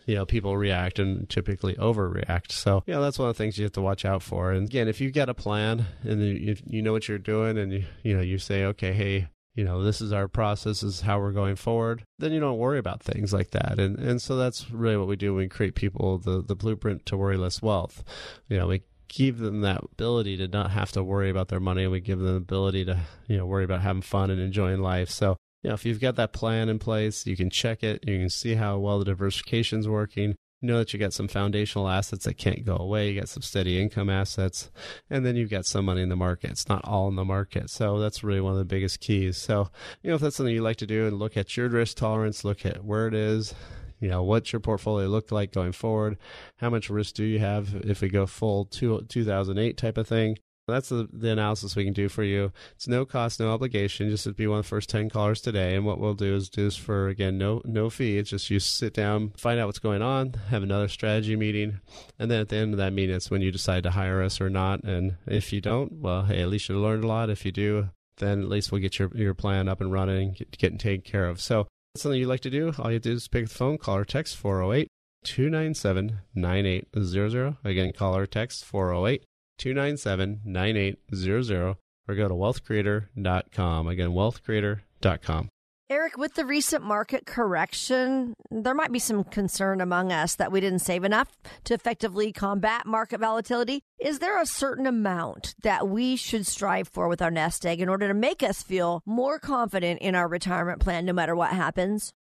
you 0.06 0.14
know 0.14 0.25
people 0.25 0.56
react 0.56 1.00
and 1.00 1.28
typically 1.28 1.75
overreact 1.75 2.52
so 2.52 2.85
you 2.87 2.94
know 2.94 3.02
that's 3.02 3.18
one 3.18 3.28
of 3.28 3.37
the 3.37 3.42
things 3.42 3.58
you 3.58 3.64
have 3.64 3.73
to 3.73 3.80
watch 3.80 4.04
out 4.04 4.23
for 4.23 4.52
and 4.52 4.68
again 4.68 4.87
if 4.87 5.00
you 5.00 5.11
get 5.11 5.28
a 5.28 5.35
plan 5.35 5.85
and 6.04 6.23
you, 6.23 6.54
you 6.64 6.80
know 6.80 6.92
what 6.92 7.08
you're 7.08 7.18
doing 7.18 7.58
and 7.58 7.73
you 7.73 7.85
you 8.04 8.16
know 8.16 8.23
you 8.23 8.38
say 8.38 8.66
okay 8.66 8.92
hey 8.92 9.26
you 9.56 9.64
know, 9.64 9.82
this 9.82 10.02
is 10.02 10.12
our 10.12 10.28
process, 10.28 10.82
this 10.82 10.96
is 10.96 11.00
how 11.00 11.18
we're 11.18 11.32
going 11.32 11.56
forward, 11.56 12.04
then 12.18 12.30
you 12.30 12.38
don't 12.38 12.58
worry 12.58 12.78
about 12.78 13.02
things 13.02 13.32
like 13.32 13.52
that. 13.52 13.80
And 13.80 13.99
and 13.99 14.20
so 14.20 14.37
that's 14.37 14.70
really 14.70 14.99
what 14.99 15.08
we 15.08 15.16
do 15.16 15.32
when 15.32 15.44
we 15.44 15.49
create 15.49 15.75
people 15.75 16.18
the, 16.18 16.42
the 16.42 16.54
blueprint 16.54 17.06
to 17.06 17.16
worry 17.16 17.38
less 17.38 17.62
wealth. 17.62 18.04
You 18.49 18.58
know, 18.58 18.66
we 18.68 18.82
give 19.09 19.39
them 19.39 19.61
that 19.63 19.83
ability 19.93 20.37
to 20.39 20.49
not 20.49 20.71
have 20.71 20.93
to 20.93 21.03
worry 21.03 21.31
about 21.31 21.49
their 21.49 21.61
money 21.61 21.85
and 21.85 21.93
we 21.93 22.01
give 22.01 22.19
them 22.19 22.29
the 22.29 22.35
ability 22.35 22.85
to, 22.85 22.99
you 23.27 23.37
know, 23.37 23.47
worry 23.47 23.65
about 23.65 23.83
having 23.83 24.03
fun 24.03 24.31
and 24.31 24.41
enjoying 24.41 24.81
life. 24.81 25.11
So 25.11 25.37
you 25.63 25.71
know, 25.71 25.75
if 25.75 25.85
you've 25.85 26.01
got 26.01 26.17
that 26.17 26.33
plan 26.33 26.69
in 26.69 26.79
place, 26.79 27.27
you 27.27 27.37
can 27.37 27.51
check 27.51 27.83
it, 27.83 28.07
you 28.07 28.19
can 28.19 28.31
see 28.31 28.55
how 28.55 28.79
well 28.79 29.01
the 29.01 29.07
diversification 29.07 29.81
is 29.81 29.89
working, 29.89 30.37
know 30.63 30.79
that 30.79 30.93
you 30.93 30.99
got 30.99 31.13
some 31.13 31.29
foundational 31.29 31.89
assets 31.89 32.25
that 32.25 32.39
can't 32.39 32.65
go 32.65 32.77
away. 32.77 33.11
You 33.11 33.21
got 33.21 33.29
some 33.29 33.43
steady 33.43 33.81
income 33.81 34.09
assets, 34.09 34.71
and 35.11 35.25
then 35.25 35.37
you've 35.37 35.51
got 35.51 35.67
some 35.67 35.85
money 35.87 36.03
in 36.03 36.09
the 36.09 36.17
market. 36.17 36.51
It's 36.51 36.69
not 36.69 36.85
all 36.85 37.09
in 37.09 37.17
the 37.17 37.25
market. 37.25 37.71
So 37.71 37.99
that's 37.99 38.25
really 38.25 38.41
one 38.41 38.53
of 38.53 38.59
the 38.59 38.65
biggest 38.65 39.01
keys. 39.01 39.37
So, 39.37 39.71
you 40.03 40.11
know, 40.11 40.17
if 40.17 40.23
that's 40.23 40.37
something 40.37 40.55
you 40.55 40.63
like 40.63 40.79
to 40.79 40.87
do 40.87 41.07
and 41.07 41.19
look 41.19 41.37
at 41.37 41.57
your 41.57 41.69
risk 41.69 41.97
tolerance, 41.97 42.45
look 42.45 42.65
at 42.65 42.85
where 42.85 43.07
it 43.07 43.15
is, 43.15 43.55
you 44.00 44.09
know, 44.09 44.23
what's 44.23 44.53
your 44.53 44.61
portfolio 44.61 45.09
look 45.09 45.33
like 45.33 45.53
going 45.53 45.73
forward? 45.73 46.19
How 46.57 46.71
much 46.71 46.91
risk 46.91 47.15
do 47.15 47.25
you 47.25 47.38
have 47.38 47.75
if 47.85 48.00
we 48.00 48.09
go 48.09 48.26
full 48.26 48.67
two, 48.67 49.03
2008 49.09 49.76
type 49.76 49.99
of 49.99 50.09
thing? 50.09 50.37
That's 50.69 50.88
the, 50.88 51.09
the, 51.12 51.31
analysis 51.31 51.76
we 51.76 51.85
can 51.85 51.93
do 51.93 52.09
for 52.09 52.25
you. 52.25 52.50
It's 52.75 52.88
no 52.88 53.05
cost, 53.05 53.38
no 53.38 53.53
obligation. 53.53 54.11
Just 54.11 54.25
to 54.25 54.33
be 54.33 54.49
one 54.49 54.59
of 54.59 54.65
the 54.65 54.69
first 54.69 54.91
ten 54.91 55.09
callers 55.09 55.41
today. 55.41 55.76
And 55.76 55.87
what 55.87 56.00
we'll 56.00 56.15
do 56.15 56.35
is 56.35 56.49
do 56.49 56.65
this 56.65 56.76
for 56.76 57.07
again 57.07 57.38
no 57.38 57.62
no 57.65 57.88
fee. 57.88 58.19
It's 58.19 58.31
just 58.31 58.50
you 58.50 58.59
sit 58.59 58.93
down, 58.93 59.33
find 59.37 59.61
out 59.61 59.67
what's 59.67 59.79
going 59.79 60.03
on, 60.03 60.35
have 60.49 60.65
another 60.65 60.88
strategy 60.88 61.37
meeting, 61.37 61.79
and 62.19 62.29
then 62.29 62.41
at 62.41 62.49
the 62.49 62.57
end 62.57 62.75
of 62.75 62.79
that 62.79 62.93
meeting, 62.93 63.15
it's 63.15 63.31
when 63.31 63.43
you 63.43 63.53
decide 63.53 63.85
to 63.85 63.93
hire 63.93 64.21
us 64.23 64.41
or 64.41 64.50
not. 64.50 64.83
And 64.83 65.17
if 65.25 65.53
you 65.53 65.61
don't, 65.61 66.00
well, 66.00 66.25
hey, 66.25 66.43
at 66.43 66.49
least 66.49 66.69
you 66.69 66.76
learned 66.76 67.05
a 67.05 67.07
lot. 67.07 67.31
If 67.31 67.47
you 67.47 67.53
do, 67.53 67.91
then 68.17 68.43
at 68.43 68.49
least 68.49 68.73
we'll 68.73 68.81
get 68.81 68.99
your 68.99 69.17
your 69.17 69.35
plan 69.35 69.69
up 69.69 69.81
and 69.81 69.93
running, 69.93 70.33
get, 70.33 70.59
getting 70.59 70.79
taken 70.79 71.09
care 71.09 71.29
of. 71.29 71.41
So 71.41 71.69
something 71.99 72.21
you'd 72.21 72.29
like 72.29 72.41
to 72.41 72.50
do. 72.50 72.73
All 72.79 72.91
you 72.91 72.95
have 72.95 73.03
to 73.03 73.11
do 73.11 73.15
is 73.15 73.29
pick 73.29 73.45
up 73.45 73.49
the 73.49 73.55
phone, 73.55 73.79
call 73.79 73.97
or 73.97 74.05
text 74.05 74.37
408 74.37 74.88
297 75.25 76.19
9800. 76.35 77.57
Again, 77.65 77.93
call 77.93 78.17
or 78.17 78.26
text 78.26 78.65
408 78.65 79.25
297 79.59 80.41
9800 80.45 81.76
or 82.09 82.15
go 82.15 82.29
to 82.29 82.35
wealthcreator.com. 82.35 83.88
Again, 83.88 84.11
wealthcreator.com. 84.11 85.49
Eric, 85.88 86.19
with 86.19 86.35
the 86.35 86.45
recent 86.45 86.83
market 86.83 87.26
correction, 87.26 88.35
there 88.50 88.75
might 88.75 88.90
be 88.90 88.99
some 88.99 89.23
concern 89.23 89.81
among 89.81 90.11
us 90.11 90.35
that 90.35 90.50
we 90.50 90.61
didn't 90.61 90.81
save 90.81 91.05
enough 91.05 91.28
to 91.62 91.75
effectively 91.75 92.33
combat 92.33 92.87
market 92.87 93.21
volatility. 93.21 93.85
Is 94.00 94.19
there 94.19 94.40
a 94.40 94.47
certain 94.47 94.88
amount 94.88 95.55
that 95.62 95.88
we 95.88 96.16
should 96.16 96.45
strive 96.45 96.88
for 96.88 97.07
with 97.07 97.23
our 97.23 97.31
nest 97.31 97.64
egg 97.64 97.81
in 97.81 97.88
order 97.88 98.09
to 98.09 98.14
make 98.14 98.43
us 98.43 98.64
feel 98.64 99.00
more 99.07 99.38
confident 99.38 100.00
in 100.00 100.16
our 100.16 100.26
retirement 100.26 100.81
plan 100.81 101.05
no 101.05 101.12
matter 101.12 101.37
what 101.37 101.50
happens? 101.50 102.12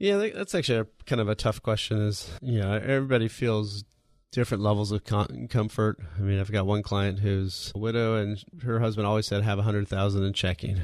Yeah, 0.00 0.16
that's 0.34 0.56
actually 0.56 0.80
a, 0.80 0.86
kind 1.06 1.20
of 1.20 1.28
a 1.28 1.36
tough 1.36 1.62
question. 1.62 2.02
Is 2.02 2.28
you 2.42 2.60
know 2.60 2.72
everybody 2.72 3.28
feels 3.28 3.84
different 4.32 4.64
levels 4.64 4.90
of 4.90 5.04
com- 5.04 5.46
comfort. 5.48 6.00
I 6.18 6.22
mean, 6.22 6.40
I've 6.40 6.50
got 6.50 6.66
one 6.66 6.82
client 6.82 7.20
who's 7.20 7.70
a 7.76 7.78
widow, 7.78 8.16
and 8.16 8.42
her 8.64 8.80
husband 8.80 9.06
always 9.06 9.26
said 9.28 9.44
have 9.44 9.60
a 9.60 9.62
hundred 9.62 9.86
thousand 9.86 10.24
in 10.24 10.32
checking. 10.32 10.80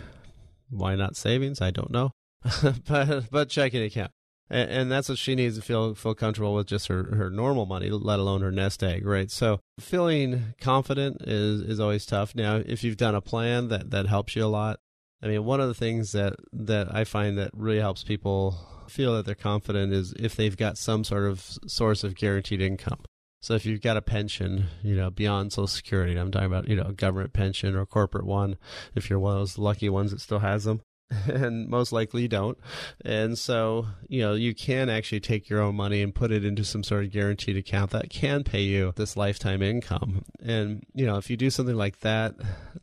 Why 0.71 0.95
not 0.95 1.17
savings? 1.17 1.61
I 1.61 1.73
don't 1.73 1.91
know, 1.91 2.13
but 2.89 3.31
but 3.31 3.49
checking 3.49 3.83
account, 3.83 4.13
and, 4.51 4.71
and, 4.71 4.93
that's 4.93 5.09
what 5.09 5.19
she 5.19 5.35
needs 5.35 5.57
to 5.57 5.63
feel 5.63 5.95
feel 5.95 6.15
comfortable 6.15 6.55
with 6.55 6.67
just 6.67 6.87
her 6.87 7.15
her 7.17 7.31
normal 7.31 7.67
money, 7.67 7.91
let 7.91 8.19
alone 8.19 8.43
her 8.43 8.53
nest 8.53 8.83
egg, 8.83 9.07
right? 9.07 9.31
So 9.31 9.61
feeling 9.81 10.55
confident 10.61 11.23
is 11.23 11.63
is 11.63 11.81
always 11.81 12.07
tough. 12.07 12.35
Now, 12.35 12.57
if 12.57 12.85
you've 12.85 12.97
done 12.97 13.15
a 13.15 13.21
plan 13.21 13.69
that 13.69 13.91
that 13.91 14.07
helps 14.07 14.37
you 14.37 14.45
a 14.45 14.47
lot, 14.47 14.79
I 15.23 15.27
mean, 15.27 15.45
one 15.45 15.61
of 15.61 15.69
the 15.69 15.75
things 15.75 16.13
that 16.13 16.37
that 16.53 16.95
I 16.95 17.05
find 17.05 17.37
that 17.39 17.51
really 17.55 17.81
helps 17.81 18.05
people 18.05 18.57
feel 18.89 19.15
that 19.15 19.27
they're 19.27 19.35
confident 19.35 19.93
is 19.93 20.15
if 20.19 20.37
they've 20.37 20.57
got 20.57 20.79
some 20.79 21.05
sort 21.05 21.25
of 21.25 21.59
source 21.67 22.05
of 22.05 22.15
guaranteed 22.15 22.61
income. 22.61 23.01
So 23.41 23.55
if 23.55 23.65
you've 23.65 23.83
got 23.83 23.97
a 23.97 24.03
pension, 24.03 24.67
you 24.83 24.97
know, 24.97 25.11
beyond 25.11 25.53
Social 25.53 25.69
Security, 25.69 26.17
I'm 26.17 26.33
talking 26.33 26.47
about, 26.47 26.69
you 26.69 26.75
know, 26.75 26.87
a 26.89 26.93
government 26.93 27.33
pension 27.33 27.77
or 27.77 27.83
a 27.83 27.87
corporate 27.87 28.27
one, 28.27 28.57
if 28.97 29.09
you're 29.09 29.21
one 29.21 29.35
of 29.35 29.41
those 29.41 29.59
lucky 29.59 29.89
ones 29.89 30.11
that 30.11 30.21
still 30.21 30.41
has 30.41 30.65
them, 30.65 30.81
and 31.27 31.69
most 31.69 31.93
likely 31.93 32.29
don't. 32.29 32.59
And 33.05 33.39
so, 33.39 33.87
you 34.09 34.21
know, 34.21 34.35
you 34.35 34.55
can 34.55 34.89
actually 34.89 35.21
take 35.21 35.49
your 35.49 35.61
own 35.61 35.77
money 35.77 36.03
and 36.03 36.15
put 36.15 36.31
it 36.31 36.45
into 36.45 36.65
some 36.65 36.83
sort 36.83 37.05
of 37.05 37.11
guaranteed 37.11 37.57
account 37.57 37.91
that 37.93 38.11
can 38.11 38.45
pay 38.45 38.63
you 38.63 38.93
this 38.97 39.17
lifetime 39.17 39.63
income. 39.63 40.25
And, 40.43 40.85
you 40.95 41.07
know, 41.07 41.17
if 41.17 41.31
you 41.31 41.37
do 41.37 41.51
something 41.51 41.77
like 41.77 42.01
that, 42.01 42.35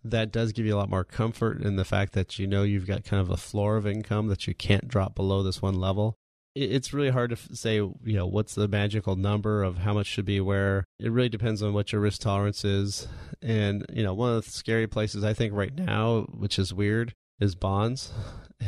that 0.04 0.32
does 0.32 0.52
give 0.52 0.66
you 0.66 0.76
a 0.76 0.78
lot 0.78 0.90
more 0.90 1.04
comfort 1.04 1.62
in 1.62 1.76
the 1.76 1.86
fact 1.86 2.14
that 2.14 2.40
you 2.40 2.48
know 2.48 2.64
you've 2.64 2.88
got 2.88 3.04
kind 3.04 3.22
of 3.22 3.30
a 3.30 3.38
floor 3.38 3.78
of 3.78 3.88
income 3.88 4.28
that 4.28 4.48
you 4.48 4.56
can't 4.56 4.88
drop 4.88 5.16
below 5.16 5.44
this 5.44 5.62
one 5.62 5.76
level 5.76 6.18
it's 6.56 6.94
really 6.94 7.10
hard 7.10 7.32
to 7.32 7.56
say, 7.56 7.76
you 7.76 7.94
know, 8.06 8.26
what's 8.26 8.56
the 8.56 8.68
magical 8.68 9.18
number 9.18 9.62
of 9.62 9.80
how 9.80 9.94
much 9.94 10.08
should 10.08 10.26
be 10.26 10.40
where. 10.40 10.86
It 11.00 11.12
really 11.12 11.28
depends 11.28 11.62
on 11.62 11.74
what 11.74 11.92
your 11.92 12.00
risk 12.00 12.22
tolerance 12.22 12.64
is. 12.64 13.08
And, 13.42 13.86
you 13.92 14.04
know, 14.04 14.14
one 14.14 14.36
of 14.36 14.46
the 14.46 14.52
scary 14.52 14.88
places 14.88 15.24
I 15.24 15.34
think 15.34 15.54
right 15.54 15.76
now, 15.76 16.22
which 16.32 16.58
is 16.58 16.74
weird, 16.74 17.14
is 17.40 17.56
bonds. 17.56 18.12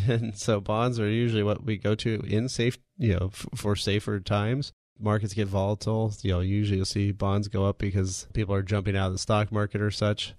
And 0.08 0.38
so 0.38 0.60
bonds 0.60 1.00
are 1.00 1.10
usually 1.10 1.44
what 1.44 1.64
we 1.64 1.78
go 1.78 1.96
to 1.96 2.22
in 2.28 2.50
safe, 2.50 2.78
you 2.98 3.18
know, 3.18 3.30
f- 3.32 3.48
for 3.56 3.76
safer 3.76 4.20
times. 4.20 4.74
Markets 5.00 5.34
get 5.34 5.48
volatile. 5.48 6.14
You 6.22 6.34
know, 6.34 6.40
usually 6.42 6.78
you'll 6.78 6.86
see 6.86 7.14
bonds 7.14 7.48
go 7.48 7.66
up 7.66 7.78
because 7.78 8.28
people 8.34 8.54
are 8.54 8.62
jumping 8.62 8.98
out 8.98 9.08
of 9.08 9.14
the 9.14 9.18
stock 9.18 9.50
market 9.50 9.82
or 9.82 9.90
such. 9.90 10.34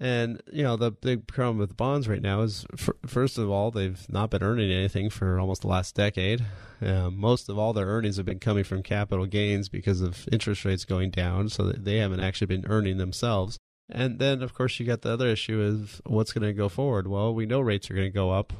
And 0.00 0.40
you 0.52 0.62
know 0.62 0.76
the 0.76 0.92
big 0.92 1.26
problem 1.26 1.58
with 1.58 1.76
bonds 1.76 2.08
right 2.08 2.22
now 2.22 2.42
is, 2.42 2.64
first 3.06 3.36
of 3.36 3.50
all, 3.50 3.70
they've 3.70 4.04
not 4.08 4.30
been 4.30 4.42
earning 4.42 4.70
anything 4.70 5.10
for 5.10 5.40
almost 5.40 5.62
the 5.62 5.68
last 5.68 5.94
decade. 5.96 6.44
Uh, 6.80 7.10
most 7.10 7.48
of 7.48 7.58
all 7.58 7.72
their 7.72 7.86
earnings 7.86 8.16
have 8.16 8.26
been 8.26 8.38
coming 8.38 8.62
from 8.62 8.82
capital 8.82 9.26
gains 9.26 9.68
because 9.68 10.00
of 10.00 10.28
interest 10.30 10.64
rates 10.64 10.84
going 10.84 11.10
down, 11.10 11.48
so 11.48 11.64
they 11.64 11.96
haven't 11.96 12.20
actually 12.20 12.46
been 12.46 12.66
earning 12.68 12.98
themselves. 12.98 13.58
And 13.90 14.18
then, 14.18 14.42
of 14.42 14.54
course, 14.54 14.78
you 14.78 14.86
got 14.86 15.02
the 15.02 15.12
other 15.12 15.28
issue 15.28 15.60
is 15.60 16.00
what's 16.04 16.32
going 16.32 16.46
to 16.46 16.52
go 16.52 16.68
forward. 16.68 17.08
Well, 17.08 17.34
we 17.34 17.46
know 17.46 17.60
rates 17.60 17.90
are 17.90 17.94
going 17.94 18.06
to 18.06 18.14
go 18.14 18.30
up. 18.30 18.52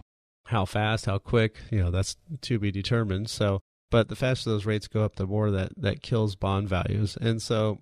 How 0.46 0.64
fast, 0.64 1.04
how 1.04 1.18
quick, 1.18 1.58
you 1.70 1.78
know, 1.78 1.90
that's 1.90 2.16
to 2.40 2.58
be 2.58 2.70
determined. 2.70 3.28
So, 3.28 3.60
but 3.90 4.08
the 4.08 4.16
faster 4.16 4.48
those 4.48 4.64
rates 4.64 4.88
go 4.88 5.02
up, 5.02 5.16
the 5.16 5.26
more 5.26 5.50
that 5.50 5.72
that 5.76 6.00
kills 6.00 6.36
bond 6.36 6.70
values. 6.70 7.18
And 7.20 7.42
so, 7.42 7.80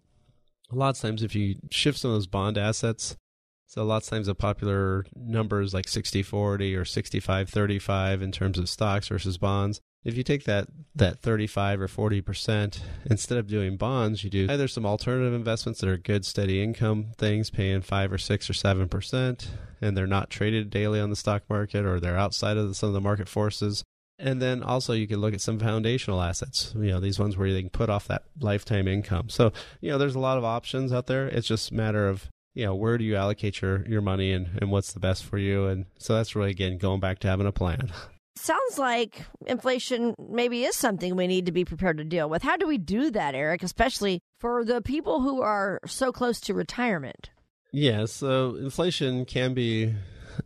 a 0.73 0.75
lot 0.75 0.97
of 0.97 1.01
times, 1.01 1.23
if 1.23 1.37
you 1.37 1.57
shift 1.71 1.99
some 1.99 2.11
of 2.11 2.17
those 2.17 2.27
bond 2.27 2.59
assets 2.59 3.17
so 3.67 3.85
lots 3.85 4.07
of 4.07 4.11
times 4.11 4.27
the 4.27 4.35
popular 4.35 5.05
numbers 5.15 5.75
like 5.75 5.87
60-40 5.87 6.33
or 6.77 6.85
65-35 6.85 8.23
in 8.23 8.33
terms 8.33 8.59
of 8.59 8.69
stocks 8.69 9.09
versus 9.09 9.39
bonds. 9.39 9.81
If 10.05 10.17
you 10.17 10.23
take 10.23 10.45
that 10.45 10.69
that 10.95 11.19
35 11.19 11.81
or 11.81 11.89
40%, 11.89 12.79
instead 13.07 13.39
of 13.39 13.49
doing 13.49 13.77
bonds, 13.77 14.23
you 14.23 14.31
do 14.31 14.47
either 14.49 14.69
some 14.69 14.87
alternative 14.87 15.35
investments 15.35 15.81
that 15.81 15.91
are 15.91 15.97
good 15.97 16.25
steady 16.25 16.63
income 16.63 17.09
things 17.19 17.51
paying 17.51 17.83
5 17.83 18.13
or 18.13 18.19
6 18.19 18.51
or 18.51 18.53
7% 18.53 19.49
and 19.81 19.97
they're 19.97 20.07
not 20.07 20.31
traded 20.31 20.71
daily 20.71 21.01
on 21.01 21.11
the 21.11 21.17
stock 21.17 21.43
market 21.51 21.85
or 21.85 21.99
they're 21.99 22.17
outside 22.17 22.57
of 22.57 22.77
some 22.77 22.89
of 22.89 22.93
the 22.93 23.01
market 23.01 23.29
forces. 23.29 23.83
And 24.19 24.41
then 24.41 24.63
also 24.63 24.93
you 24.93 25.09
can 25.09 25.21
look 25.21 25.35
at 25.35 25.41
some 25.41 25.59
foundational 25.59 26.23
assets, 26.23 26.73
you 26.77 26.91
know, 26.91 27.01
these 27.01 27.19
ones 27.19 27.37
where 27.37 27.53
they 27.53 27.61
can 27.61 27.71
put 27.71 27.91
off 27.91 28.07
that 28.09 28.23
lifetime 28.41 28.89
income. 28.89 29.29
So, 29.29 29.53
you 29.81 29.91
know, 29.91 29.99
there's 29.99 30.15
a 30.15 30.21
lot 30.21 30.39
of 30.39 30.45
options 30.45 30.93
out 30.93 31.07
there. 31.07 31.27
It's 31.27 31.49
just 31.49 31.73
a 31.73 31.75
matter 31.75 32.09
of 32.09 32.31
you 32.57 32.65
know 32.65 32.75
where 32.75 32.97
do 32.97 33.05
you 33.05 33.17
allocate 33.17 33.61
your 33.61 33.87
your 33.87 34.01
money 34.01 34.33
and 34.33 34.49
and 34.61 34.71
what's 34.71 34.95
the 34.95 35.01
best 35.01 35.25
for 35.25 35.37
you? 35.37 35.67
And 35.67 35.85
so 35.99 36.15
that's 36.15 36.35
really 36.35 36.51
again 36.51 36.79
going 36.79 37.01
back 37.01 37.19
to 37.21 37.29
having 37.29 37.47
a 37.47 37.53
plan. 37.53 37.93
Sounds 38.37 38.79
like 38.79 39.25
inflation 39.47 40.15
maybe 40.19 40.65
is 40.65 40.75
something 40.75 41.17
we 41.17 41.27
need 41.27 41.47
to 41.47 41.53
be 41.53 41.65
prepared 41.65 41.99
to 41.99 42.05
deal 42.05 42.29
with. 42.29 42.43
How 42.43 42.57
do 42.57 42.67
we 42.67 42.79
do 42.79 43.11
that 43.11 43.35
eric 43.35 43.63
especially 43.63 44.21
for 44.41 44.65
the 44.65 44.81
people 44.81 45.21
who 45.21 45.43
are 45.43 45.81
so 45.87 46.13
close 46.13 46.41
to 46.41 46.55
retirement? 46.55 47.31
Yeah 47.73 48.07
so 48.07 48.57
inflation 48.57 49.27
can 49.27 49.53
be 49.53 49.95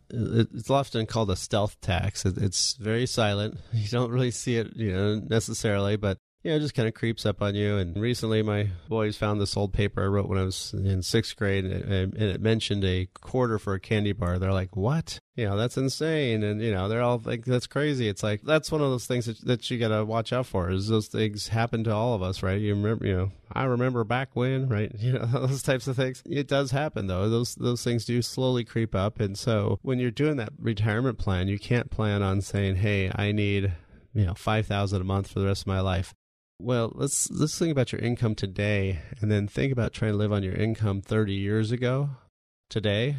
it's 0.09 0.69
often 0.69 1.05
called 1.05 1.31
a 1.31 1.35
stealth 1.35 1.79
tax. 1.81 2.25
It's 2.25 2.73
very 2.73 3.05
silent. 3.05 3.57
You 3.73 3.87
don't 3.87 4.11
really 4.11 4.31
see 4.31 4.57
it 4.57 4.75
you 4.75 4.91
know 4.91 5.15
necessarily 5.15 5.95
but 5.95 6.17
yeah, 6.43 6.55
it 6.55 6.59
just 6.59 6.73
kind 6.73 6.87
of 6.87 6.95
creeps 6.95 7.23
up 7.25 7.41
on 7.41 7.53
you. 7.53 7.77
And 7.77 7.95
recently, 7.95 8.41
my 8.41 8.69
boys 8.89 9.15
found 9.15 9.39
this 9.39 9.55
old 9.55 9.73
paper 9.73 10.03
I 10.03 10.07
wrote 10.07 10.27
when 10.27 10.39
I 10.39 10.43
was 10.43 10.73
in 10.73 11.03
sixth 11.03 11.35
grade, 11.35 11.65
and 11.65 12.15
it, 12.15 12.41
mentioned 12.41 12.83
a 12.83 13.07
quarter 13.13 13.59
for 13.59 13.75
a 13.75 13.79
candy 13.79 14.11
bar. 14.11 14.39
They're 14.39 14.51
like, 14.51 14.75
"What? 14.75 15.19
You 15.35 15.45
know, 15.45 15.55
that's 15.55 15.77
insane!" 15.77 16.41
And 16.43 16.59
you 16.59 16.71
know, 16.71 16.89
they're 16.89 17.03
all 17.03 17.21
like, 17.23 17.45
"That's 17.45 17.67
crazy." 17.67 18.07
It's 18.07 18.23
like 18.23 18.41
that's 18.41 18.71
one 18.71 18.81
of 18.81 18.89
those 18.89 19.05
things 19.05 19.27
that, 19.27 19.39
that 19.45 19.69
you 19.69 19.77
got 19.77 19.89
to 19.89 20.03
watch 20.03 20.33
out 20.33 20.47
for. 20.47 20.71
Is 20.71 20.87
those 20.87 21.07
things 21.07 21.49
happen 21.49 21.83
to 21.83 21.93
all 21.93 22.15
of 22.15 22.23
us, 22.23 22.41
right? 22.41 22.59
You 22.59 22.73
remember, 22.73 23.05
you 23.05 23.15
know, 23.15 23.31
I 23.53 23.65
remember 23.65 24.03
back 24.03 24.29
when, 24.33 24.67
right? 24.67 24.91
You 25.01 25.13
know, 25.13 25.25
those 25.25 25.61
types 25.61 25.87
of 25.87 25.95
things. 25.95 26.23
It 26.25 26.47
does 26.47 26.71
happen 26.71 27.05
though. 27.05 27.29
Those 27.29 27.53
those 27.53 27.83
things 27.83 28.05
do 28.05 28.21
slowly 28.23 28.63
creep 28.63 28.95
up, 28.95 29.19
and 29.19 29.37
so 29.37 29.77
when 29.83 29.99
you're 29.99 30.09
doing 30.09 30.37
that 30.37 30.53
retirement 30.59 31.19
plan, 31.19 31.47
you 31.47 31.59
can't 31.59 31.91
plan 31.91 32.23
on 32.23 32.41
saying, 32.41 32.77
"Hey, 32.77 33.11
I 33.13 33.31
need." 33.31 33.73
you 34.13 34.25
know, 34.25 34.33
5000 34.33 34.99
a 34.99 35.05
month 35.05 35.27
for 35.31 35.39
the 35.39 35.45
rest 35.45 35.63
of 35.63 35.67
my 35.67 35.79
life. 35.79 36.13
Well, 36.61 36.91
let's 36.95 37.29
let's 37.31 37.57
think 37.57 37.71
about 37.71 37.91
your 37.91 38.01
income 38.01 38.35
today 38.35 38.99
and 39.19 39.31
then 39.31 39.47
think 39.47 39.73
about 39.73 39.93
trying 39.93 40.11
to 40.11 40.17
live 40.17 40.31
on 40.31 40.43
your 40.43 40.53
income 40.53 41.01
30 41.01 41.33
years 41.33 41.71
ago 41.71 42.09
today 42.69 43.17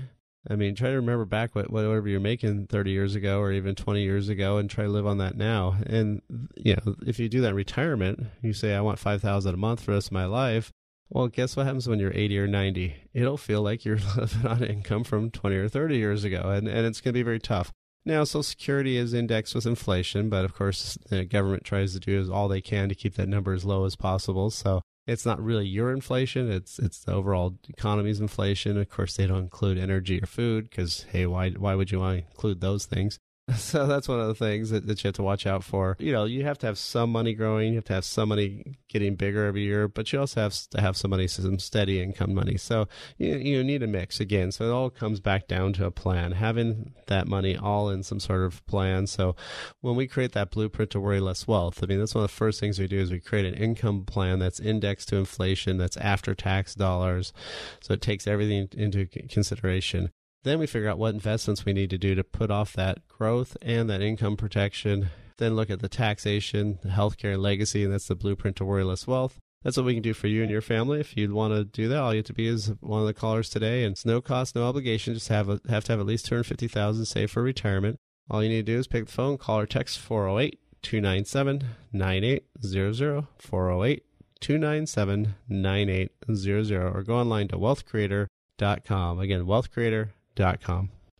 I 0.50 0.56
mean, 0.56 0.74
try 0.74 0.90
to 0.90 0.96
remember 0.96 1.24
back 1.24 1.54
what 1.54 1.70
whatever 1.70 2.08
you're 2.08 2.20
making 2.20 2.66
30 2.66 2.90
years 2.90 3.14
ago 3.14 3.38
or 3.38 3.52
even 3.52 3.74
20 3.74 4.02
years 4.02 4.28
ago, 4.28 4.58
and 4.58 4.68
try 4.68 4.84
to 4.84 4.90
live 4.90 5.06
on 5.06 5.18
that 5.18 5.36
now. 5.36 5.76
And 5.86 6.20
you 6.56 6.74
know, 6.74 6.96
if 7.06 7.20
you 7.20 7.28
do 7.28 7.40
that 7.42 7.50
in 7.50 7.54
retirement, 7.54 8.26
you 8.42 8.52
say, 8.52 8.74
"I 8.74 8.80
want 8.80 8.98
5,000 8.98 9.54
a 9.54 9.56
month 9.56 9.80
for 9.80 9.92
the 9.92 9.96
rest 9.96 10.08
of 10.08 10.12
my 10.12 10.24
life." 10.24 10.72
Well, 11.10 11.28
guess 11.28 11.56
what 11.56 11.66
happens 11.66 11.88
when 11.88 12.00
you're 12.00 12.12
80 12.14 12.38
or 12.38 12.46
90? 12.46 12.94
It'll 13.12 13.36
feel 13.36 13.62
like 13.62 13.84
you're 13.84 13.98
living 14.16 14.46
on 14.46 14.64
income 14.64 15.04
from 15.04 15.30
20 15.30 15.56
or 15.56 15.68
30 15.68 15.96
years 15.96 16.24
ago, 16.24 16.50
and 16.50 16.66
and 16.66 16.86
it's 16.86 17.00
going 17.00 17.12
to 17.12 17.18
be 17.18 17.22
very 17.22 17.40
tough. 17.40 17.72
Now, 18.04 18.24
Social 18.24 18.42
Security 18.42 18.96
is 18.96 19.14
indexed 19.14 19.54
with 19.54 19.66
inflation, 19.66 20.28
but 20.28 20.44
of 20.44 20.54
course, 20.54 20.98
the 21.08 21.24
government 21.24 21.64
tries 21.64 21.92
to 21.92 22.00
do 22.00 22.32
all 22.32 22.48
they 22.48 22.60
can 22.60 22.88
to 22.88 22.96
keep 22.96 23.14
that 23.14 23.28
number 23.28 23.52
as 23.52 23.64
low 23.64 23.84
as 23.84 23.94
possible. 23.94 24.50
So 24.50 24.82
it's 25.06 25.24
not 25.24 25.42
really 25.42 25.66
your 25.66 25.92
inflation; 25.92 26.50
it's 26.50 26.78
it's 26.78 26.98
the 27.04 27.12
overall 27.12 27.58
economy's 27.68 28.20
inflation. 28.20 28.76
Of 28.76 28.88
course, 28.88 29.16
they 29.16 29.26
don't 29.26 29.42
include 29.44 29.78
energy 29.78 30.20
or 30.20 30.26
food 30.26 30.68
because 30.68 31.04
hey, 31.12 31.26
why 31.26 31.50
why 31.50 31.76
would 31.76 31.92
you 31.92 32.00
want 32.00 32.18
to 32.18 32.26
include 32.26 32.60
those 32.60 32.86
things? 32.86 33.18
So 33.56 33.86
that's 33.86 34.08
one 34.08 34.20
of 34.20 34.28
the 34.28 34.34
things 34.34 34.70
that, 34.70 34.86
that 34.86 35.02
you 35.02 35.08
have 35.08 35.14
to 35.16 35.22
watch 35.22 35.46
out 35.46 35.64
for. 35.64 35.96
You 35.98 36.12
know, 36.12 36.24
you 36.24 36.44
have 36.44 36.58
to 36.58 36.66
have 36.66 36.78
some 36.78 37.10
money 37.10 37.34
growing, 37.34 37.70
you 37.70 37.76
have 37.76 37.84
to 37.86 37.94
have 37.94 38.04
some 38.04 38.28
money 38.28 38.78
getting 38.88 39.14
bigger 39.14 39.46
every 39.46 39.62
year, 39.62 39.88
but 39.88 40.12
you 40.12 40.20
also 40.20 40.42
have 40.42 40.54
to 40.70 40.80
have 40.80 40.96
some 40.96 41.10
money, 41.10 41.26
some 41.26 41.58
steady 41.58 42.00
income 42.00 42.34
money. 42.34 42.56
So 42.56 42.86
you, 43.18 43.36
you 43.36 43.64
need 43.64 43.82
a 43.82 43.86
mix 43.86 44.20
again. 44.20 44.52
So 44.52 44.66
it 44.66 44.70
all 44.70 44.90
comes 44.90 45.20
back 45.20 45.48
down 45.48 45.72
to 45.74 45.86
a 45.86 45.90
plan, 45.90 46.32
having 46.32 46.94
that 47.06 47.26
money 47.26 47.56
all 47.56 47.88
in 47.88 48.02
some 48.02 48.20
sort 48.20 48.42
of 48.42 48.64
plan. 48.66 49.06
So 49.06 49.34
when 49.80 49.96
we 49.96 50.06
create 50.06 50.32
that 50.32 50.50
blueprint 50.50 50.90
to 50.92 51.00
worry 51.00 51.20
less 51.20 51.46
wealth, 51.46 51.82
I 51.82 51.86
mean, 51.86 51.98
that's 51.98 52.14
one 52.14 52.24
of 52.24 52.30
the 52.30 52.36
first 52.36 52.60
things 52.60 52.78
we 52.78 52.86
do 52.86 53.00
is 53.00 53.10
we 53.10 53.20
create 53.20 53.46
an 53.46 53.54
income 53.54 54.04
plan 54.04 54.38
that's 54.38 54.60
indexed 54.60 55.08
to 55.08 55.16
inflation, 55.16 55.78
that's 55.78 55.96
after 55.96 56.34
tax 56.34 56.74
dollars. 56.74 57.32
So 57.80 57.94
it 57.94 58.02
takes 58.02 58.26
everything 58.26 58.68
into 58.72 59.06
consideration. 59.06 60.10
Then 60.44 60.58
we 60.58 60.66
figure 60.66 60.88
out 60.88 60.98
what 60.98 61.14
investments 61.14 61.64
we 61.64 61.72
need 61.72 61.90
to 61.90 61.98
do 61.98 62.14
to 62.14 62.24
put 62.24 62.50
off 62.50 62.72
that 62.72 63.06
growth 63.06 63.56
and 63.62 63.88
that 63.88 64.02
income 64.02 64.36
protection. 64.36 65.10
Then 65.38 65.54
look 65.54 65.70
at 65.70 65.80
the 65.80 65.88
taxation, 65.88 66.78
the 66.82 66.88
healthcare 66.90 67.38
legacy, 67.38 67.84
and 67.84 67.92
that's 67.92 68.08
the 68.08 68.16
blueprint 68.16 68.56
to 68.56 68.64
worry 68.64 68.82
less 68.82 69.06
wealth. 69.06 69.38
That's 69.62 69.76
what 69.76 69.86
we 69.86 69.94
can 69.94 70.02
do 70.02 70.14
for 70.14 70.26
you 70.26 70.42
and 70.42 70.50
your 70.50 70.60
family. 70.60 70.98
If 70.98 71.16
you'd 71.16 71.30
want 71.30 71.54
to 71.54 71.64
do 71.64 71.88
that, 71.88 71.98
all 71.98 72.12
you 72.12 72.18
have 72.18 72.26
to 72.26 72.32
be 72.32 72.48
is 72.48 72.72
one 72.80 73.00
of 73.00 73.06
the 73.06 73.14
callers 73.14 73.48
today, 73.48 73.84
and 73.84 73.92
it's 73.92 74.04
no 74.04 74.20
cost, 74.20 74.56
no 74.56 74.64
obligation. 74.64 75.14
Just 75.14 75.28
have 75.28 75.48
a, 75.48 75.60
have 75.68 75.84
to 75.84 75.92
have 75.92 76.00
at 76.00 76.06
least 76.06 76.26
two 76.26 76.34
hundred 76.34 76.44
fifty 76.44 76.66
thousand 76.66 77.04
saved 77.04 77.30
for 77.30 77.42
retirement. 77.42 78.00
All 78.28 78.42
you 78.42 78.48
need 78.48 78.66
to 78.66 78.72
do 78.72 78.78
is 78.78 78.88
pick 78.88 79.06
the 79.06 79.12
phone, 79.12 79.38
call 79.38 79.60
or 79.60 79.66
text 79.66 79.98
408 80.00 80.58
297 80.82 81.64
9800 81.92 83.26
408 83.38 84.04
297 84.40 85.34
9800 85.48 86.96
or 86.96 87.02
go 87.02 87.16
online 87.16 87.48
to 87.48 87.56
wealthcreator.com. 87.56 89.20
Again, 89.20 89.44
wealthcreator.com 89.44 90.08
com. 90.08 90.21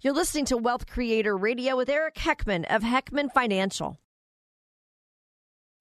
You're 0.01 0.15
listening 0.15 0.47
to 0.47 0.57
Wealth 0.57 0.87
Creator 0.87 1.37
Radio 1.37 1.77
with 1.77 1.89
Eric 1.89 2.15
Heckman 2.15 2.65
of 2.75 2.83
Heckman 2.83 3.31
Financial. 3.33 3.99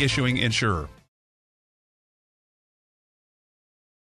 issuing 0.00 0.38
insurer. 0.38 0.88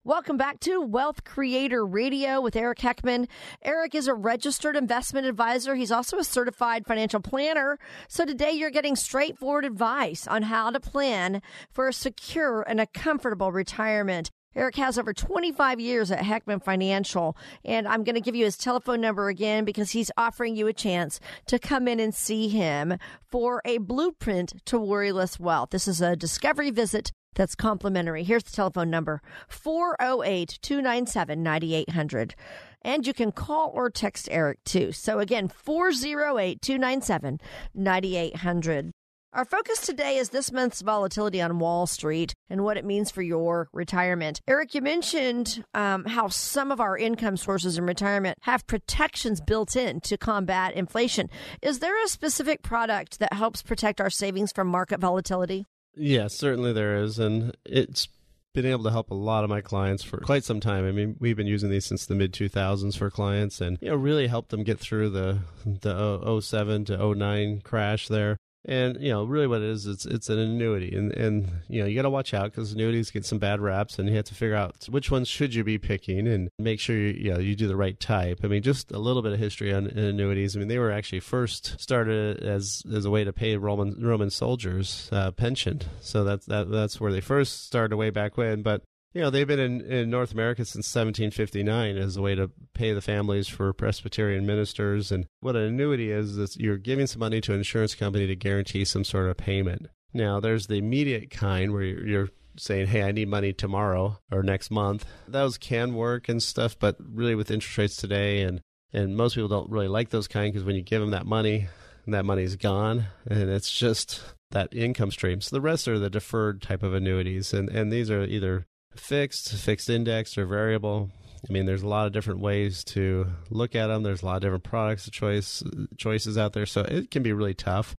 Welcome 0.05 0.35
back 0.35 0.59
to 0.61 0.81
Wealth 0.81 1.23
Creator 1.23 1.85
Radio 1.85 2.41
with 2.41 2.57
Eric 2.57 2.79
Heckman. 2.79 3.29
Eric 3.61 3.95
is 3.95 4.07
a 4.09 4.13
registered 4.13 4.75
investment 4.75 5.25
advisor. 5.25 5.75
He's 5.75 5.93
also 5.93 6.17
a 6.17 6.25
certified 6.25 6.85
financial 6.85 7.21
planner. 7.21 7.79
So 8.09 8.25
today 8.25 8.51
you're 8.51 8.69
getting 8.69 8.97
straightforward 8.97 9.63
advice 9.63 10.27
on 10.27 10.43
how 10.43 10.71
to 10.71 10.81
plan 10.81 11.41
for 11.71 11.87
a 11.87 11.93
secure 11.93 12.63
and 12.67 12.81
a 12.81 12.87
comfortable 12.87 13.53
retirement. 13.53 14.29
Eric 14.55 14.75
has 14.75 14.97
over 14.97 15.13
25 15.13 15.79
years 15.79 16.11
at 16.11 16.19
Heckman 16.19 16.63
Financial, 16.63 17.35
and 17.65 17.87
I'm 17.87 18.03
going 18.03 18.15
to 18.15 18.21
give 18.21 18.35
you 18.35 18.45
his 18.45 18.57
telephone 18.57 19.01
number 19.01 19.27
again 19.27 19.65
because 19.65 19.91
he's 19.91 20.11
offering 20.17 20.55
you 20.55 20.67
a 20.67 20.73
chance 20.73 21.19
to 21.47 21.59
come 21.59 21.87
in 21.87 21.99
and 21.99 22.13
see 22.13 22.47
him 22.47 22.97
for 23.29 23.61
a 23.65 23.79
blueprint 23.79 24.53
to 24.65 24.77
worryless 24.77 25.39
wealth. 25.39 25.71
This 25.71 25.87
is 25.87 26.01
a 26.01 26.15
discovery 26.15 26.71
visit 26.71 27.11
that's 27.35 27.55
complimentary. 27.55 28.23
Here's 28.23 28.43
the 28.43 28.51
telephone 28.51 28.89
number 28.89 29.21
408 29.47 30.59
297 30.61 31.41
9800. 31.41 32.35
And 32.83 33.07
you 33.07 33.13
can 33.13 33.31
call 33.31 33.71
or 33.73 33.89
text 33.89 34.27
Eric 34.29 34.63
too. 34.65 34.91
So 34.91 35.19
again, 35.19 35.47
408 35.47 36.61
297 36.61 37.39
9800. 37.73 38.91
Our 39.33 39.45
focus 39.45 39.83
today 39.83 40.17
is 40.17 40.29
this 40.29 40.51
month's 40.51 40.81
volatility 40.81 41.41
on 41.41 41.57
Wall 41.57 41.87
Street 41.87 42.35
and 42.51 42.63
what 42.63 42.77
it 42.77 42.85
means 42.85 43.09
for 43.09 43.23
your 43.23 43.67
retirement. 43.73 44.39
Eric, 44.47 44.75
you 44.75 44.81
mentioned 44.83 45.65
um, 45.73 46.05
how 46.05 46.27
some 46.27 46.71
of 46.71 46.79
our 46.79 46.95
income 46.95 47.37
sources 47.37 47.79
in 47.79 47.87
retirement 47.87 48.37
have 48.41 48.67
protections 48.67 49.41
built 49.41 49.75
in 49.75 50.01
to 50.01 50.19
combat 50.19 50.75
inflation. 50.75 51.31
Is 51.63 51.79
there 51.79 51.99
a 52.05 52.07
specific 52.09 52.61
product 52.61 53.17
that 53.17 53.33
helps 53.33 53.63
protect 53.63 53.99
our 53.99 54.11
savings 54.11 54.51
from 54.51 54.67
market 54.67 54.99
volatility? 54.99 55.65
Yes, 55.95 56.35
certainly 56.35 56.71
there 56.71 56.97
is. 56.97 57.17
And 57.17 57.57
it's 57.65 58.09
been 58.53 58.67
able 58.67 58.83
to 58.83 58.91
help 58.91 59.09
a 59.09 59.15
lot 59.15 59.43
of 59.43 59.49
my 59.49 59.61
clients 59.61 60.03
for 60.03 60.17
quite 60.17 60.43
some 60.43 60.59
time. 60.59 60.85
I 60.85 60.91
mean, 60.91 61.15
we've 61.19 61.35
been 61.35 61.47
using 61.47 61.71
these 61.71 61.85
since 61.85 62.05
the 62.05 62.13
mid 62.13 62.33
2000s 62.33 62.95
for 62.95 63.09
clients 63.09 63.61
and 63.61 63.79
you 63.81 63.89
know 63.89 63.95
really 63.95 64.27
helped 64.27 64.51
them 64.51 64.63
get 64.63 64.79
through 64.79 65.09
the 65.09 65.39
the 65.65 66.39
07 66.39 66.85
to 66.85 67.15
09 67.15 67.61
crash 67.61 68.07
there. 68.07 68.37
And 68.65 69.01
you 69.01 69.09
know, 69.09 69.25
really, 69.25 69.47
what 69.47 69.61
it 69.61 69.69
is, 69.69 69.85
it's 69.85 70.05
it's 70.05 70.29
an 70.29 70.39
annuity, 70.39 70.95
and 70.95 71.11
and 71.11 71.49
you 71.67 71.81
know, 71.81 71.87
you 71.87 71.95
got 71.95 72.03
to 72.03 72.09
watch 72.09 72.33
out 72.33 72.51
because 72.51 72.71
annuities 72.71 73.11
get 73.11 73.25
some 73.25 73.37
bad 73.37 73.59
raps, 73.59 73.99
and 73.99 74.07
you 74.07 74.15
have 74.15 74.25
to 74.25 74.35
figure 74.35 74.55
out 74.55 74.85
which 74.89 75.11
ones 75.11 75.27
should 75.27 75.53
you 75.53 75.65
be 75.65 75.77
picking, 75.77 76.27
and 76.29 76.49
make 76.57 76.79
sure 76.79 76.95
you 76.95 77.09
you 77.09 77.33
know 77.33 77.39
you 77.39 77.57
do 77.57 77.67
the 77.67 77.75
right 77.75 77.99
type. 77.99 78.39
I 78.41 78.47
mean, 78.47 78.63
just 78.63 78.91
a 78.93 78.99
little 78.99 79.21
bit 79.21 79.33
of 79.33 79.39
history 79.39 79.73
on 79.73 79.87
annuities. 79.87 80.55
I 80.55 80.59
mean, 80.59 80.69
they 80.69 80.79
were 80.79 80.91
actually 80.91 81.19
first 81.19 81.77
started 81.77 82.41
as 82.41 82.83
as 82.93 83.03
a 83.03 83.09
way 83.09 83.25
to 83.25 83.33
pay 83.33 83.57
Roman 83.57 83.97
Roman 83.99 84.29
soldiers 84.29 85.09
uh, 85.11 85.31
pension, 85.31 85.81
so 85.99 86.23
that's 86.23 86.45
that 86.45 86.71
that's 86.71 87.01
where 87.01 87.11
they 87.11 87.21
first 87.21 87.65
started 87.65 87.97
way 87.97 88.11
back 88.11 88.37
when. 88.37 88.61
But 88.61 88.83
you 89.13 89.21
know, 89.21 89.29
they've 89.29 89.47
been 89.47 89.59
in, 89.59 89.81
in 89.81 90.09
North 90.09 90.31
America 90.31 90.65
since 90.65 90.93
1759 90.93 91.97
as 91.97 92.17
a 92.17 92.21
way 92.21 92.35
to 92.35 92.49
pay 92.73 92.93
the 92.93 93.01
families 93.01 93.47
for 93.47 93.71
Presbyterian 93.71 94.45
ministers. 94.45 95.11
And 95.11 95.27
what 95.39 95.55
an 95.55 95.63
annuity 95.63 96.11
is, 96.11 96.37
is 96.37 96.57
you're 96.57 96.77
giving 96.77 97.07
some 97.07 97.19
money 97.19 97.39
to 97.41 97.51
an 97.51 97.59
insurance 97.59 97.93
company 97.93 98.25
to 98.27 98.35
guarantee 98.35 98.85
some 98.85 99.03
sort 99.03 99.29
of 99.29 99.37
payment. 99.37 99.87
Now, 100.13 100.39
there's 100.39 100.67
the 100.67 100.77
immediate 100.77 101.29
kind 101.29 101.71
where 101.71 101.83
you're, 101.83 102.29
saying, 102.57 102.87
hey, 102.87 103.01
I 103.01 103.11
need 103.11 103.27
money 103.27 103.53
tomorrow 103.53 104.19
or 104.31 104.43
next 104.43 104.69
month. 104.69 105.05
Those 105.27 105.57
can 105.57 105.95
work 105.95 106.29
and 106.29 106.41
stuff, 106.41 106.77
but 106.77 106.95
really 106.99 107.33
with 107.33 107.49
interest 107.51 107.77
rates 107.77 107.95
today, 107.95 108.41
and, 108.41 108.61
and 108.91 109.17
most 109.17 109.35
people 109.35 109.47
don't 109.47 109.71
really 109.71 109.87
like 109.87 110.09
those 110.09 110.27
kind 110.27 110.53
because 110.53 110.63
when 110.63 110.75
you 110.75 110.83
give 110.83 111.01
them 111.01 111.11
that 111.11 111.25
money, 111.25 111.67
that 112.05 112.25
money's 112.25 112.55
gone 112.55 113.05
and 113.27 113.49
it's 113.49 113.71
just 113.71 114.21
that 114.51 114.73
income 114.73 115.09
stream. 115.09 115.41
So 115.41 115.55
the 115.55 115.61
rest 115.61 115.87
are 115.87 115.97
the 115.97 116.09
deferred 116.09 116.61
type 116.61 116.83
of 116.83 116.93
annuities, 116.93 117.53
and, 117.53 117.69
and 117.69 117.91
these 117.91 118.11
are 118.11 118.23
either 118.23 118.67
fixed, 118.95 119.53
fixed 119.53 119.89
index, 119.89 120.37
or 120.37 120.45
variable. 120.45 121.09
I 121.47 121.51
mean, 121.51 121.65
there's 121.65 121.83
a 121.83 121.87
lot 121.87 122.07
of 122.07 122.13
different 122.13 122.39
ways 122.39 122.83
to 122.85 123.27
look 123.49 123.75
at 123.75 123.87
them. 123.87 124.03
There's 124.03 124.21
a 124.21 124.25
lot 124.25 124.37
of 124.37 124.41
different 124.41 124.63
products 124.63 125.09
choice 125.09 125.63
choices 125.97 126.37
out 126.37 126.53
there, 126.53 126.65
so 126.65 126.81
it 126.81 127.11
can 127.11 127.23
be 127.23 127.33
really 127.33 127.53
tough. 127.53 127.95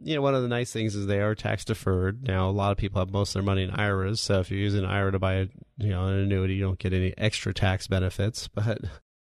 You 0.00 0.14
know, 0.14 0.22
one 0.22 0.34
of 0.34 0.42
the 0.42 0.48
nice 0.48 0.72
things 0.72 0.94
is 0.94 1.06
they 1.06 1.20
are 1.20 1.34
tax 1.34 1.64
deferred. 1.64 2.26
Now, 2.26 2.48
a 2.48 2.50
lot 2.50 2.70
of 2.70 2.78
people 2.78 3.00
have 3.00 3.10
most 3.10 3.30
of 3.30 3.34
their 3.34 3.42
money 3.42 3.64
in 3.64 3.70
IRAs, 3.70 4.20
so 4.20 4.40
if 4.40 4.50
you're 4.50 4.60
using 4.60 4.84
an 4.84 4.90
IRA 4.90 5.12
to 5.12 5.18
buy 5.18 5.34
a, 5.34 5.46
you 5.78 5.90
know 5.90 6.06
an 6.06 6.14
annuity, 6.14 6.54
you 6.54 6.62
don't 6.64 6.78
get 6.78 6.92
any 6.92 7.14
extra 7.18 7.54
tax 7.54 7.86
benefits. 7.86 8.48
But 8.48 8.80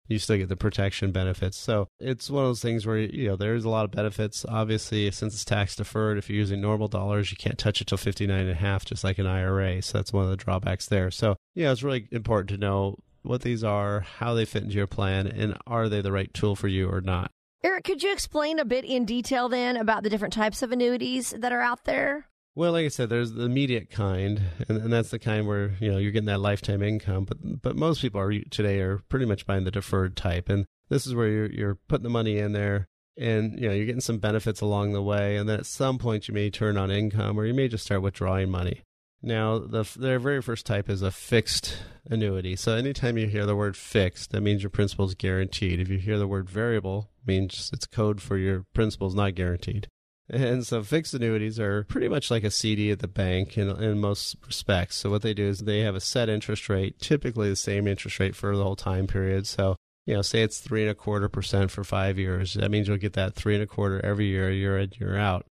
you 0.09 0.19
still 0.19 0.37
get 0.37 0.49
the 0.49 0.57
protection 0.57 1.13
benefits. 1.13 1.57
So 1.57 1.89
it's 2.01 2.31
one 2.31 2.45
of 2.45 2.49
those 2.49 2.63
things 2.63 2.87
where, 2.87 2.99
you 2.99 3.29
know, 3.29 3.37
there's 3.37 3.65
a 3.65 3.69
lot 3.69 3.85
of 3.85 3.91
benefits. 3.91 4.45
Obviously, 4.49 5.11
since 5.11 5.35
it's 5.35 5.45
tax 5.45 5.77
deferred, 5.77 6.19
if 6.19 6.29
you're 6.29 6.39
using 6.39 6.61
normal 6.61 6.89
dollars, 6.89 7.31
you 7.31 7.37
can't 7.37 7.59
touch 7.59 7.81
it 7.81 7.87
till 7.87 7.99
59 7.99 8.39
and 8.39 8.51
a 8.51 8.55
half, 8.55 8.85
just 8.85 9.05
like 9.05 9.19
an 9.19 9.27
IRA. 9.27 9.83
So 9.83 9.99
that's 9.99 10.13
one 10.13 10.25
of 10.25 10.31
the 10.31 10.37
drawbacks 10.37 10.87
there. 10.87 11.11
So, 11.11 11.37
yeah, 11.55 11.73
it's 11.73 11.83
really 11.83 12.09
important 12.13 12.51
to 12.51 12.59
know 12.59 12.99
what 13.23 13.43
these 13.43 13.65
are, 13.65 14.01
how 14.01 14.35
they 14.35 14.45
fit 14.45 14.63
into 14.63 14.77
your 14.77 14.87
plan, 14.87 15.27
and 15.27 15.57
are 15.67 15.89
they 15.89 16.01
the 16.01 16.13
right 16.13 16.33
tool 16.33 16.55
for 16.55 16.69
you 16.69 16.89
or 16.89 17.01
not. 17.01 17.31
Eric, 17.65 17.85
could 17.85 18.03
you 18.03 18.13
explain 18.13 18.61
a 18.61 18.65
bit 18.65 18.85
in 18.85 19.05
detail 19.05 19.49
then 19.49 19.77
about 19.77 20.05
the 20.05 20.11
different 20.11 20.35
types 20.35 20.63
of 20.63 20.71
annuities 20.71 21.31
that 21.37 21.53
are 21.53 21.61
out 21.61 21.85
there? 21.85 22.29
Well, 22.57 22.73
like 22.73 22.87
I 22.87 22.89
said, 22.89 23.11
there's 23.11 23.33
the 23.33 23.45
immediate 23.45 23.91
kind, 23.91 24.41
and, 24.67 24.79
and 24.79 24.91
that's 24.91 25.11
the 25.11 25.19
kind 25.19 25.47
where 25.47 25.73
you 25.79 25.93
know 25.93 25.99
you're 25.99 26.11
getting 26.11 26.27
that 26.27 26.41
lifetime 26.41 26.83
income. 26.83 27.27
But 27.27 27.61
but 27.61 27.77
most 27.77 28.01
people 28.01 28.19
are 28.19 28.33
today 28.51 28.81
are 28.81 29.03
pretty 29.11 29.27
much 29.27 29.47
buying 29.47 29.65
the 29.65 29.71
deferred 29.71 30.17
type, 30.17 30.49
and 30.49 30.65
this 30.89 31.07
is 31.07 31.15
where 31.15 31.29
you're 31.29 31.53
you're 31.53 31.79
putting 31.87 32.05
the 32.05 32.09
money 32.09 32.39
in 32.39 32.53
there, 32.53 32.89
and 33.19 33.61
you 33.61 33.69
know 33.69 33.75
you're 33.75 33.85
getting 33.85 34.01
some 34.01 34.17
benefits 34.17 34.63
along 34.63 34.95
the 34.95 35.03
way, 35.03 35.37
and 35.37 35.47
then 35.47 35.61
at 35.61 35.67
some 35.67 35.99
point 35.99 36.29
you 36.29 36.35
may 36.35 36.49
turn 36.49 36.79
on 36.79 36.91
income, 36.91 37.39
or 37.39 37.45
you 37.45 37.53
may 37.53 37.69
just 37.69 37.85
start 37.85 38.01
withdrawing 38.01 38.51
money. 38.51 38.81
Now, 39.21 39.59
the 39.59 39.85
their 39.95 40.19
very 40.19 40.41
first 40.41 40.65
type 40.65 40.89
is 40.89 41.03
a 41.03 41.11
fixed 41.11 41.77
annuity. 42.09 42.57
So 42.57 42.75
anytime 42.75 43.19
you 43.19 43.27
hear 43.27 43.45
the 43.45 43.55
word 43.55 43.77
fixed, 43.77 44.31
that 44.31 44.41
means 44.41 44.63
your 44.63 44.71
principal 44.71 45.05
is 45.05 45.15
guaranteed. 45.15 45.79
If 45.79 45.91
you 45.91 45.99
hear 45.99 46.17
the 46.17 46.27
word 46.27 46.49
variable, 46.49 47.11
means 47.27 47.69
it's 47.75 47.87
code 47.87 48.23
for 48.23 48.39
your 48.39 48.65
principal 48.73 49.09
is 49.09 49.15
not 49.15 49.35
guaranteed. 49.35 49.89
And 50.29 50.67
so 50.67 50.83
fixed 50.83 51.15
annuities 51.15 51.61
are 51.61 51.85
pretty 51.85 52.09
much 52.09 52.31
like 52.31 52.43
a 52.43 52.51
CD 52.51 52.91
at 52.91 52.99
the 52.99 53.09
bank 53.09 53.57
in, 53.57 53.71
in 53.83 54.01
most 54.01 54.37
respects. 54.45 54.97
So 54.97 55.11
what 55.11 55.23
they 55.23 55.35
do 55.35 55.47
is 55.47 55.61
they 55.61 55.81
have 55.81 55.95
a 55.95 56.01
set 56.01 56.29
interest 56.29 56.69
rate, 56.69 56.99
typically 56.99 57.49
the 57.49 57.57
same 57.57 57.87
interest 57.87 58.19
rate 58.19 58.35
for 58.35 58.57
the 58.57 58.65
whole 58.65 58.77
time 58.77 59.07
period. 59.07 59.47
So, 59.47 59.77
you 60.05 60.15
know, 60.15 60.23
say 60.23 60.43
it's 60.43 60.59
three 60.59 60.83
and 60.83 60.91
a 60.91 60.95
quarter 60.95 61.29
percent 61.29 61.71
for 61.71 61.85
five 61.85 62.19
years. 62.19 62.55
That 62.55 62.71
means 62.71 62.89
you'll 62.89 62.97
get 62.97 63.13
that 63.13 63.35
three 63.35 63.55
and 63.55 63.63
a 63.63 63.67
quarter 63.67 64.05
every 64.05 64.27
year, 64.27 64.51
year 64.51 64.79
in, 64.79 64.93
year 64.99 65.17
out. 65.17 65.47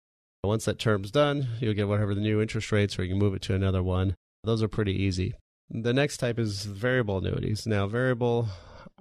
Once 0.42 0.64
that 0.64 0.78
term's 0.78 1.10
done, 1.10 1.46
you'll 1.60 1.74
get 1.74 1.88
whatever 1.88 2.14
the 2.14 2.20
new 2.20 2.40
interest 2.40 2.72
rates 2.72 2.98
or 2.98 3.04
you 3.04 3.10
can 3.10 3.18
move 3.18 3.34
it 3.34 3.42
to 3.42 3.54
another 3.54 3.82
one. 3.82 4.14
Those 4.42 4.62
are 4.62 4.68
pretty 4.68 4.94
easy. 4.94 5.34
The 5.70 5.92
next 5.92 6.16
type 6.16 6.38
is 6.38 6.64
variable 6.64 7.18
annuities. 7.18 7.66
Now, 7.66 7.86
variable 7.86 8.48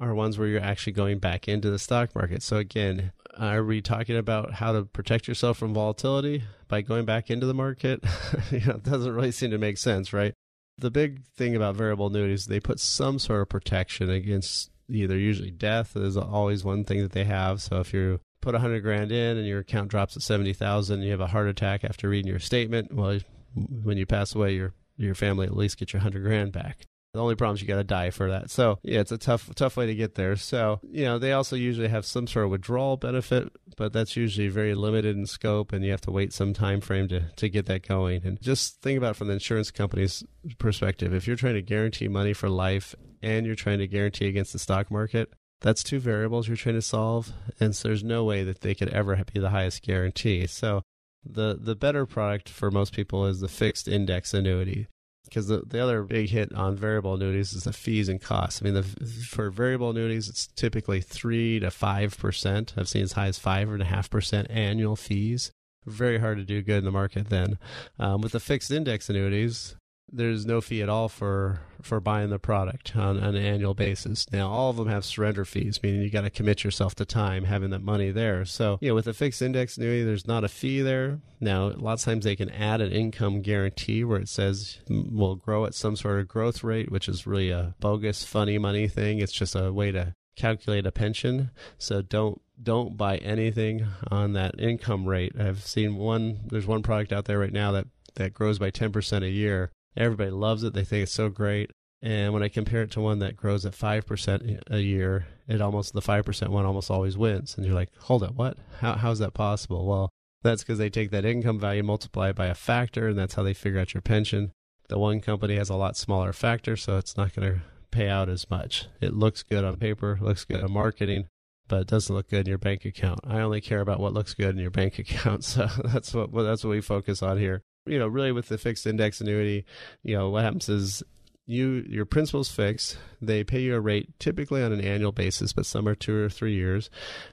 are 0.01 0.15
ones 0.15 0.37
where 0.37 0.47
you're 0.47 0.61
actually 0.61 0.93
going 0.93 1.19
back 1.19 1.47
into 1.47 1.69
the 1.69 1.79
stock 1.79 2.15
market. 2.15 2.41
So 2.41 2.57
again, 2.57 3.11
are 3.37 3.63
we 3.63 3.81
talking 3.81 4.17
about 4.17 4.53
how 4.53 4.73
to 4.73 4.83
protect 4.83 5.27
yourself 5.27 5.57
from 5.57 5.73
volatility 5.73 6.43
by 6.67 6.81
going 6.81 7.05
back 7.05 7.29
into 7.29 7.45
the 7.45 7.53
market? 7.53 8.03
you 8.51 8.61
know, 8.61 8.75
it 8.75 8.83
doesn't 8.83 9.13
really 9.13 9.31
seem 9.31 9.51
to 9.51 9.57
make 9.59 9.77
sense, 9.77 10.11
right? 10.11 10.33
The 10.79 10.91
big 10.91 11.23
thing 11.37 11.55
about 11.55 11.75
variable 11.75 12.07
annuities, 12.07 12.47
they 12.47 12.59
put 12.59 12.79
some 12.79 13.19
sort 13.19 13.41
of 13.41 13.49
protection 13.49 14.09
against 14.09 14.71
either 14.89 15.17
usually 15.17 15.51
death 15.51 15.95
is 15.95 16.17
always 16.17 16.63
one 16.63 16.83
thing 16.83 17.01
that 17.01 17.11
they 17.11 17.25
have. 17.25 17.61
So 17.61 17.79
if 17.79 17.93
you 17.93 18.19
put 18.41 18.55
a 18.55 18.59
hundred 18.59 18.81
grand 18.81 19.11
in 19.11 19.37
and 19.37 19.47
your 19.47 19.59
account 19.59 19.89
drops 19.89 20.15
to 20.15 20.19
seventy 20.19 20.53
thousand, 20.53 21.03
you 21.03 21.11
have 21.11 21.21
a 21.21 21.27
heart 21.27 21.47
attack 21.47 21.83
after 21.83 22.09
reading 22.09 22.29
your 22.29 22.39
statement. 22.39 22.93
Well, 22.93 23.19
when 23.53 23.97
you 23.97 24.05
pass 24.05 24.33
away, 24.35 24.53
your 24.55 24.73
your 24.97 25.15
family 25.15 25.45
at 25.45 25.55
least 25.55 25.77
get 25.77 25.93
your 25.93 26.01
hundred 26.01 26.23
grand 26.23 26.51
back. 26.51 26.87
The 27.13 27.19
only 27.19 27.35
problem 27.35 27.55
is 27.55 27.61
you 27.61 27.67
got 27.67 27.75
to 27.75 27.83
die 27.83 28.09
for 28.09 28.29
that. 28.29 28.49
So 28.49 28.79
yeah, 28.83 29.01
it's 29.01 29.11
a 29.11 29.17
tough 29.17 29.53
tough 29.55 29.75
way 29.75 29.85
to 29.85 29.95
get 29.95 30.15
there. 30.15 30.37
So 30.37 30.79
you 30.83 31.03
know 31.03 31.19
they 31.19 31.33
also 31.33 31.57
usually 31.57 31.89
have 31.89 32.05
some 32.05 32.25
sort 32.25 32.45
of 32.45 32.51
withdrawal 32.51 32.95
benefit, 32.95 33.51
but 33.75 33.91
that's 33.91 34.15
usually 34.15 34.47
very 34.47 34.73
limited 34.75 35.17
in 35.17 35.25
scope, 35.25 35.73
and 35.73 35.83
you 35.83 35.91
have 35.91 36.01
to 36.01 36.11
wait 36.11 36.31
some 36.31 36.53
time 36.53 36.79
frame 36.79 37.09
to 37.09 37.29
to 37.35 37.49
get 37.49 37.65
that 37.65 37.85
going. 37.85 38.25
And 38.25 38.41
just 38.41 38.81
think 38.81 38.97
about 38.97 39.17
from 39.17 39.27
the 39.27 39.33
insurance 39.33 39.71
company's 39.71 40.23
perspective. 40.57 41.13
If 41.13 41.27
you're 41.27 41.35
trying 41.35 41.55
to 41.55 41.61
guarantee 41.61 42.07
money 42.07 42.31
for 42.31 42.49
life 42.49 42.95
and 43.21 43.45
you're 43.45 43.55
trying 43.55 43.79
to 43.79 43.87
guarantee 43.87 44.27
against 44.27 44.53
the 44.53 44.59
stock 44.59 44.89
market, 44.89 45.33
that's 45.59 45.83
two 45.83 45.99
variables 45.99 46.47
you're 46.47 46.55
trying 46.55 46.75
to 46.75 46.81
solve, 46.81 47.33
and 47.59 47.75
so 47.75 47.89
there's 47.89 48.05
no 48.05 48.23
way 48.23 48.45
that 48.45 48.61
they 48.61 48.73
could 48.73 48.89
ever 48.89 49.21
be 49.33 49.39
the 49.41 49.49
highest 49.49 49.81
guarantee. 49.83 50.47
So 50.47 50.81
the 51.25 51.59
the 51.59 51.75
better 51.75 52.05
product 52.05 52.47
for 52.47 52.71
most 52.71 52.93
people 52.93 53.25
is 53.25 53.41
the 53.41 53.49
fixed 53.49 53.89
index 53.89 54.33
annuity 54.33 54.87
because 55.31 55.47
the, 55.47 55.63
the 55.65 55.79
other 55.79 56.03
big 56.03 56.29
hit 56.29 56.53
on 56.53 56.75
variable 56.75 57.13
annuities 57.13 57.53
is 57.53 57.63
the 57.63 57.71
fees 57.71 58.09
and 58.09 58.21
costs. 58.21 58.61
I 58.61 58.65
mean, 58.65 58.73
the, 58.73 58.83
for 58.83 59.49
variable 59.49 59.89
annuities, 59.89 60.27
it's 60.27 60.47
typically 60.47 60.99
three 60.99 61.57
to 61.61 61.71
five 61.71 62.17
percent. 62.17 62.73
I've 62.75 62.89
seen 62.89 63.03
as 63.03 63.13
high 63.13 63.27
as 63.27 63.39
five 63.39 63.69
and 63.69 63.81
a 63.81 63.85
half 63.85 64.09
percent 64.09 64.51
annual 64.51 64.97
fees. 64.97 65.51
Very 65.85 66.19
hard 66.19 66.37
to 66.37 66.43
do 66.43 66.61
good 66.61 66.79
in 66.79 66.85
the 66.85 66.91
market 66.91 67.29
then. 67.29 67.57
Um, 67.97 68.19
with 68.19 68.33
the 68.33 68.41
fixed 68.41 68.71
index 68.71 69.09
annuities, 69.09 69.77
there's 70.11 70.45
no 70.45 70.61
fee 70.61 70.81
at 70.81 70.89
all 70.89 71.09
for 71.09 71.59
for 71.81 71.99
buying 71.99 72.29
the 72.29 72.37
product 72.37 72.95
on, 72.95 73.17
on, 73.17 73.35
an 73.35 73.43
annual 73.43 73.73
basis. 73.73 74.31
Now, 74.31 74.49
all 74.49 74.69
of 74.69 74.75
them 74.75 74.87
have 74.87 75.03
surrender 75.03 75.45
fees, 75.45 75.79
meaning 75.81 76.01
you 76.01 76.11
got 76.11 76.21
to 76.21 76.29
commit 76.29 76.63
yourself 76.63 76.93
to 76.95 77.05
time 77.05 77.45
having 77.45 77.71
that 77.71 77.81
money 77.81 78.11
there. 78.11 78.45
So, 78.45 78.77
you 78.81 78.89
know, 78.89 78.95
with 78.95 79.07
a 79.07 79.13
fixed 79.13 79.41
index 79.41 79.77
annuity, 79.77 80.03
there's 80.03 80.27
not 80.27 80.43
a 80.43 80.47
fee 80.47 80.81
there. 80.81 81.19
Now, 81.39 81.69
a 81.69 81.77
lot 81.77 81.93
of 81.93 82.01
times 82.01 82.23
they 82.23 82.35
can 82.35 82.51
add 82.51 82.81
an 82.81 82.91
income 82.91 83.41
guarantee 83.41 84.03
where 84.03 84.19
it 84.19 84.29
says 84.29 84.77
will 84.89 85.35
grow 85.35 85.65
at 85.65 85.73
some 85.73 85.95
sort 85.95 86.19
of 86.19 86.27
growth 86.27 86.63
rate, 86.63 86.91
which 86.91 87.09
is 87.09 87.25
really 87.25 87.49
a 87.49 87.73
bogus, 87.79 88.23
funny 88.23 88.57
money 88.59 88.87
thing. 88.87 89.19
It's 89.19 89.31
just 89.31 89.55
a 89.55 89.73
way 89.73 89.91
to 89.91 90.13
calculate 90.35 90.85
a 90.85 90.91
pension. 90.91 91.51
So 91.77 92.01
don't 92.01 92.41
don't 92.61 92.95
buy 92.95 93.17
anything 93.17 93.87
on 94.11 94.33
that 94.33 94.59
income 94.59 95.07
rate. 95.07 95.33
I've 95.39 95.63
seen 95.63 95.95
one. 95.95 96.41
There's 96.47 96.67
one 96.67 96.83
product 96.83 97.11
out 97.11 97.25
there 97.25 97.39
right 97.39 97.51
now 97.51 97.71
that 97.71 97.87
that 98.15 98.33
grows 98.33 98.59
by 98.59 98.69
10% 98.69 99.23
a 99.23 99.29
year 99.29 99.71
Everybody 99.95 100.31
loves 100.31 100.63
it. 100.63 100.73
They 100.73 100.83
think 100.83 101.03
it's 101.03 101.11
so 101.11 101.29
great. 101.29 101.71
And 102.01 102.33
when 102.33 102.41
I 102.41 102.49
compare 102.49 102.81
it 102.81 102.91
to 102.91 103.01
one 103.01 103.19
that 103.19 103.35
grows 103.35 103.65
at 103.65 103.73
5% 103.73 104.61
a 104.71 104.79
year, 104.79 105.27
it 105.47 105.61
almost, 105.61 105.93
the 105.93 106.01
5% 106.01 106.47
one 106.47 106.65
almost 106.65 106.89
always 106.89 107.17
wins. 107.17 107.55
And 107.55 107.65
you're 107.65 107.75
like, 107.75 107.95
hold 107.99 108.23
up, 108.23 108.35
what? 108.35 108.57
How, 108.79 108.93
how's 108.93 109.19
that 109.19 109.35
possible? 109.35 109.85
Well, 109.85 110.09
that's 110.41 110.63
because 110.63 110.79
they 110.79 110.89
take 110.89 111.11
that 111.11 111.25
income 111.25 111.59
value, 111.59 111.83
multiply 111.83 112.29
it 112.29 112.35
by 112.35 112.47
a 112.47 112.55
factor, 112.55 113.07
and 113.07 113.19
that's 113.19 113.35
how 113.35 113.43
they 113.43 113.53
figure 113.53 113.79
out 113.79 113.93
your 113.93 114.01
pension. 114.01 114.51
The 114.89 114.97
one 114.97 115.21
company 115.21 115.55
has 115.57 115.69
a 115.69 115.75
lot 115.75 115.95
smaller 115.95 116.33
factor, 116.33 116.75
so 116.75 116.97
it's 116.97 117.15
not 117.15 117.35
going 117.35 117.53
to 117.53 117.61
pay 117.91 118.09
out 118.09 118.29
as 118.29 118.49
much. 118.49 118.87
It 118.99 119.13
looks 119.13 119.43
good 119.43 119.63
on 119.63 119.75
paper, 119.75 120.17
looks 120.19 120.43
good 120.43 120.63
on 120.63 120.71
marketing, 120.71 121.27
but 121.67 121.81
it 121.81 121.87
doesn't 121.87 122.15
look 122.15 122.29
good 122.29 122.47
in 122.47 122.49
your 122.49 122.57
bank 122.57 122.83
account. 122.83 123.19
I 123.23 123.41
only 123.41 123.61
care 123.61 123.81
about 123.81 123.99
what 123.99 124.13
looks 124.13 124.33
good 124.33 124.49
in 124.49 124.57
your 124.57 124.71
bank 124.71 124.97
account, 124.99 125.43
so 125.43 125.67
that's 125.83 126.15
what 126.15 126.33
that's 126.33 126.63
what 126.63 126.71
we 126.71 126.81
focus 126.81 127.21
on 127.21 127.37
here 127.37 127.61
you 127.85 127.99
know, 127.99 128.07
really 128.07 128.31
with 128.31 128.47
the 128.47 128.57
fixed 128.57 128.85
index 128.85 129.21
annuity, 129.21 129.65
you 130.03 130.15
know, 130.15 130.29
what 130.29 130.43
happens 130.43 130.69
is 130.69 131.03
you 131.47 131.83
your 131.87 132.05
principal's 132.05 132.51
fixed. 132.51 132.97
They 133.21 133.43
pay 133.43 133.61
you 133.61 133.75
a 133.75 133.79
rate 133.79 134.17
typically 134.19 134.63
on 134.63 134.71
an 134.71 134.81
annual 134.81 135.11
basis, 135.11 135.53
but 135.53 135.65
some 135.65 135.87
are 135.87 135.95
two 135.95 136.15
or 136.15 136.29
three 136.29 136.53
years, 136.53 136.89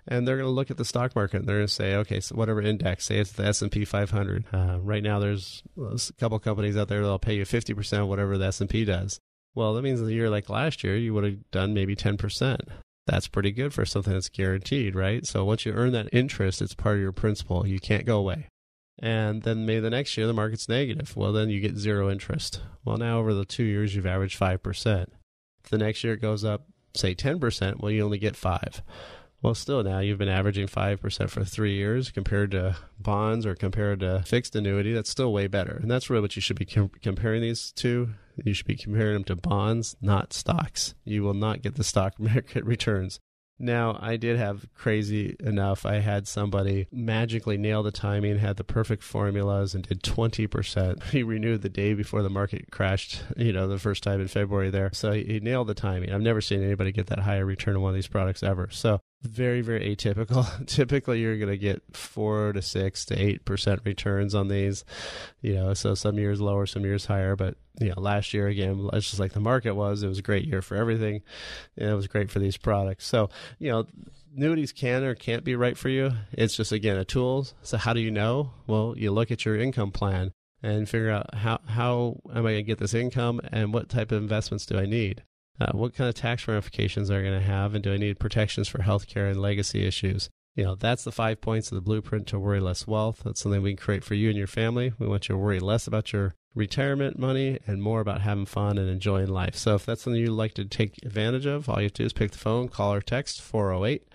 and 0.07 0.27
they're 0.27 0.37
going 0.37 0.49
to 0.49 0.53
look 0.53 0.71
at 0.71 0.77
the 0.77 0.85
stock 0.85 1.15
market. 1.15 1.39
and 1.39 1.49
They're 1.49 1.59
going 1.59 1.67
to 1.67 1.73
say, 1.73 1.95
okay, 1.97 2.21
so 2.21 2.35
whatever 2.35 2.61
index, 2.63 3.07
say 3.07 3.19
it's 3.19 3.33
the 3.33 3.45
S 3.45 3.63
and 3.63 3.71
P 3.71 3.85
500. 3.85 4.45
Uh, 4.53 4.79
right 4.81 5.03
now, 5.03 5.19
there's 5.19 5.63
a 5.79 6.13
couple 6.15 6.39
companies 6.39 6.77
out 6.77 6.89
there 6.89 7.01
that'll 7.01 7.19
pay 7.19 7.35
you 7.35 7.45
50 7.45 7.75
percent 7.75 8.03
of 8.03 8.09
whatever 8.09 8.39
the 8.39 8.47
S 8.47 8.61
and 8.61 8.71
P 8.71 8.85
does. 8.85 9.21
Well, 9.55 9.75
that 9.75 9.83
means 9.83 10.01
in 10.01 10.07
the 10.07 10.15
year 10.15 10.31
like 10.31 10.49
last 10.49 10.83
year, 10.85 10.97
you 10.97 11.15
would 11.15 11.25
have 11.25 11.51
done 11.51 11.75
maybe 11.75 11.95
10 11.95 12.17
percent. 12.17 12.63
That's 13.07 13.29
pretty 13.29 13.53
good 13.53 13.73
for 13.73 13.87
something 13.87 14.13
that's 14.13 14.29
guaranteed, 14.29 14.95
right? 14.95 15.25
So 15.27 15.43
once 15.45 15.65
you 15.65 15.73
earn 15.73 15.93
that 15.93 16.11
interest, 16.13 16.61
it's 16.61 16.75
part 16.75 16.97
of 16.97 17.01
your 17.01 17.13
principal. 17.13 17.67
You 17.67 17.81
can't 17.81 18.05
go 18.05 18.19
away 18.19 18.49
and 18.99 19.43
then 19.43 19.67
maybe 19.67 19.81
the 19.81 19.91
next 19.91 20.17
year 20.17 20.27
the 20.27 20.33
market's 20.33 20.69
negative. 20.69 21.17
Well, 21.17 21.33
then 21.33 21.51
you 21.51 21.61
get 21.61 21.77
zero 21.77 22.11
interest. 22.11 22.61
Well, 22.85 22.97
now 22.97 23.19
over 23.19 23.35
the 23.35 23.45
two 23.45 23.65
years 23.65 23.95
you've 23.95 24.07
averaged 24.07 24.39
5%. 24.39 25.07
the 25.71 25.79
next 25.79 26.03
year 26.03 26.15
it 26.15 26.23
goes 26.23 26.45
up, 26.45 26.67
say 26.95 27.15
10%, 27.15 27.81
well, 27.81 27.91
you 27.91 28.05
only 28.05 28.19
get 28.19 28.37
5 28.37 28.83
well, 29.41 29.55
still 29.55 29.83
now 29.85 30.01
you've 30.01 30.19
been 30.19 30.29
averaging 30.29 30.67
5% 30.67 31.31
for 31.31 31.45
three 31.45 31.77
years 31.77 32.11
compared 32.11 32.51
to 32.53 32.77
bonds 32.99 33.47
or 33.47 33.55
compared 33.55 34.01
to 34.01 34.23
fixed 34.27 34.57
annuity. 34.57 34.93
That's 34.93 35.11
still 35.11 35.33
way 35.33 35.47
better. 35.47 35.79
And 35.81 35.91
that's 35.91 36.11
really 36.11 36.23
what 36.23 36.35
you 36.35 36.43
should 36.43 36.59
be 36.59 36.65
com- 36.65 36.91
comparing 37.03 37.43
these 37.43 37.71
to. 37.73 38.11
You 38.45 38.53
should 38.53 38.67
be 38.67 38.77
comparing 38.77 39.15
them 39.15 39.25
to 39.25 39.37
bonds, 39.37 39.97
not 40.01 40.33
stocks. 40.33 40.95
You 41.05 41.23
will 41.23 41.35
not 41.35 41.63
get 41.63 41.77
the 41.77 41.85
stock 41.85 42.15
market 42.19 42.65
returns. 42.65 43.21
Now, 43.59 43.99
I 44.01 44.17
did 44.17 44.39
have 44.39 44.67
crazy 44.75 45.37
enough. 45.41 45.85
I 45.85 45.97
had 45.97 46.29
somebody 46.29 46.87
magically 46.93 47.57
nail 47.57 47.83
the 47.83 47.91
timing, 47.91 48.39
had 48.39 48.57
the 48.57 48.65
perfect 48.65 49.03
formulas, 49.03 49.75
and 49.75 49.87
did 49.87 50.03
20%. 50.03 51.03
He 51.19 51.23
renewed 51.23 51.63
the 51.63 51.69
day 51.69 51.95
before 51.95 52.23
the 52.23 52.31
market 52.31 52.71
crashed, 52.71 53.23
you 53.37 53.53
know, 53.53 53.67
the 53.67 53.79
first 53.79 54.03
time 54.03 54.21
in 54.21 54.29
February 54.29 54.71
there. 54.71 54.91
So 54.93 55.13
he 55.13 55.41
nailed 55.41 55.69
the 55.69 55.75
timing. 55.75 56.13
I've 56.13 56.21
never 56.21 56.41
seen 56.41 56.63
anybody 56.63 56.93
get 56.93 57.09
that 57.09 57.21
high 57.21 57.37
a 57.37 57.45
return 57.45 57.77
on 57.77 57.83
one 57.83 57.91
of 57.91 57.95
these 57.95 58.07
products 58.07 58.43
ever. 58.43 58.69
So 58.71 59.01
very, 59.23 59.61
very 59.61 59.95
atypical. 59.97 60.47
Typically, 60.67 61.21
you're 61.21 61.39
going 61.39 61.51
to 61.51 61.59
get 61.59 61.83
four 61.93 62.53
to 62.53 62.63
six 62.63 63.05
to 63.07 63.21
eight 63.21 63.45
percent 63.45 63.81
returns 63.85 64.35
on 64.35 64.49
these. 64.49 64.85
You 65.41 65.55
know, 65.55 65.75
so 65.75 65.95
some 65.95 66.19
years 66.19 66.41
lower, 66.41 66.67
some 66.67 66.85
years 66.85 67.07
higher. 67.07 67.37
But 67.37 67.57
you 67.81 67.89
know, 67.89 68.01
last 68.01 68.33
year 68.33 68.49
again, 68.49 68.89
it's 68.93 69.09
just 69.09 69.21
like 69.21 69.33
the 69.33 69.41
market 69.41 69.75
was. 69.75 70.03
It 70.03 70.09
was 70.09 70.19
a 70.19 70.23
great 70.23 70.47
year 70.47 70.63
for 70.63 70.77
everything, 70.77 71.23
and 71.77 71.91
it 71.91 71.95
was 71.95 72.07
great 72.07 72.31
for 72.31 72.39
these 72.39 72.57
products. 72.57 73.07
So 73.07 73.31
you 73.59 73.71
know, 73.71 73.87
annuities 74.37 74.73
can 74.73 75.03
or 75.03 75.15
can't 75.15 75.45
be 75.45 75.57
right 75.57 75.77
for 75.77 75.89
you. 75.89 76.13
It's 76.33 76.57
just 76.57 76.73
again 76.73 76.97
a 76.97 77.05
tool. 77.05 77.47
So 77.63 77.77
how 77.77 77.93
do 77.93 78.01
you 78.01 78.11
know? 78.11 78.53
Well, 78.67 78.95
you 78.97 79.11
look 79.11 79.31
at 79.31 79.45
your 79.45 79.57
income 79.57 79.91
plan 79.91 80.33
and 80.63 80.89
figure 80.89 81.11
out 81.11 81.35
how 81.35 81.61
how 81.67 82.21
am 82.31 82.47
I 82.47 82.53
going 82.53 82.57
to 82.57 82.63
get 82.63 82.79
this 82.79 82.95
income 82.95 83.41
and 83.53 83.73
what 83.73 83.89
type 83.89 84.13
of 84.13 84.23
investments 84.23 84.67
do 84.67 84.79
I 84.79 84.87
need. 84.87 85.23
Uh, 85.61 85.73
what 85.73 85.95
kind 85.95 86.09
of 86.09 86.15
tax 86.15 86.47
ramifications 86.47 87.11
are 87.11 87.19
I 87.19 87.23
going 87.23 87.39
to 87.39 87.47
have, 87.47 87.75
and 87.75 87.83
do 87.83 87.93
I 87.93 87.97
need 87.97 88.19
protections 88.21 88.69
for 88.69 88.79
healthcare 88.79 89.31
and 89.31 89.41
legacy 89.41 89.85
issues? 89.85 90.31
You 90.55 90.65
know, 90.65 90.75
that's 90.75 91.05
the 91.05 91.13
five 91.13 91.41
points 91.41 91.71
of 91.71 91.77
the 91.77 91.81
blueprint 91.81 92.27
to 92.29 92.39
worry 92.39 92.59
less 92.59 92.87
wealth. 92.87 93.23
That's 93.25 93.41
something 93.41 93.63
we 93.63 93.71
can 93.71 93.85
create 93.85 94.03
for 94.03 94.15
you 94.15 94.29
and 94.29 94.37
your 94.37 94.49
family. 94.49 94.93
We 94.99 95.07
want 95.07 95.29
you 95.29 95.35
to 95.35 95.39
worry 95.39 95.61
less 95.61 95.87
about 95.87 96.13
your 96.13 96.35
retirement 96.53 97.17
money 97.17 97.59
and 97.67 97.81
more 97.81 98.01
about 98.01 98.23
having 98.23 98.47
fun 98.47 98.77
and 98.77 98.91
enjoying 98.91 99.29
life. 99.29 99.55
So 99.55 99.77
if 99.77 99.87
that's 99.87 100.03
something 100.03 100.21
you'd 100.21 100.31
like 100.31 100.55
to 100.55 100.65
take 100.65 100.99
advantage 101.05 101.47
of, 101.47 101.69
all 101.69 101.77
you 101.77 101.85
have 101.85 101.93
to 101.95 102.03
do 102.03 102.07
is 102.07 102.13
pick 102.13 102.33
the 102.33 102.39
phone, 102.39 102.69
call 102.69 102.93
or 102.93 103.01
text 103.01 103.41
408 103.41 104.09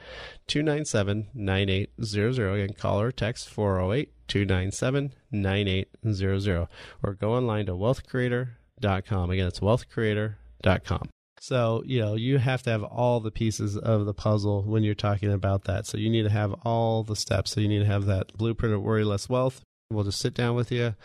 297 0.47 1.27
9800. 1.33 2.53
Again, 2.53 2.75
call 2.75 2.99
or 2.99 3.11
text 3.13 3.49
408 3.49 4.11
297 4.27 5.13
9800. 5.31 6.67
Or 7.01 7.13
go 7.13 7.33
online 7.33 7.67
to 7.67 7.71
wealthcreator.com. 7.71 9.29
Again, 9.31 9.47
it's 9.47 9.61
wealthcreator.com. 9.61 11.09
So, 11.43 11.83
you 11.85 11.99
know, 11.99 12.15
you 12.15 12.37
have 12.37 12.63
to 12.63 12.69
have 12.69 12.83
all 12.83 13.19
the 13.19 13.29
pieces 13.29 13.75
of 13.75 14.05
the 14.05 14.13
puzzle 14.13 14.63
when 14.63 14.81
you're 14.81 14.95
talking 14.95 15.29
about 15.29 15.65
that. 15.65 15.85
So, 15.85 15.97
you 15.97 16.09
need 16.09 16.23
to 16.23 16.29
have 16.29 16.55
all 16.63 17.03
the 17.03 17.17
steps. 17.17 17.51
So, 17.51 17.59
you 17.59 17.67
need 17.67 17.79
to 17.79 17.85
have 17.85 18.05
that 18.05 18.31
blueprint 18.37 18.73
of 18.73 18.81
worry 18.81 19.03
less 19.03 19.27
wealth. 19.27 19.59
We'll 19.89 20.05
just 20.05 20.21
sit 20.21 20.33
down 20.33 20.55
with 20.55 20.71
you, 20.71 20.95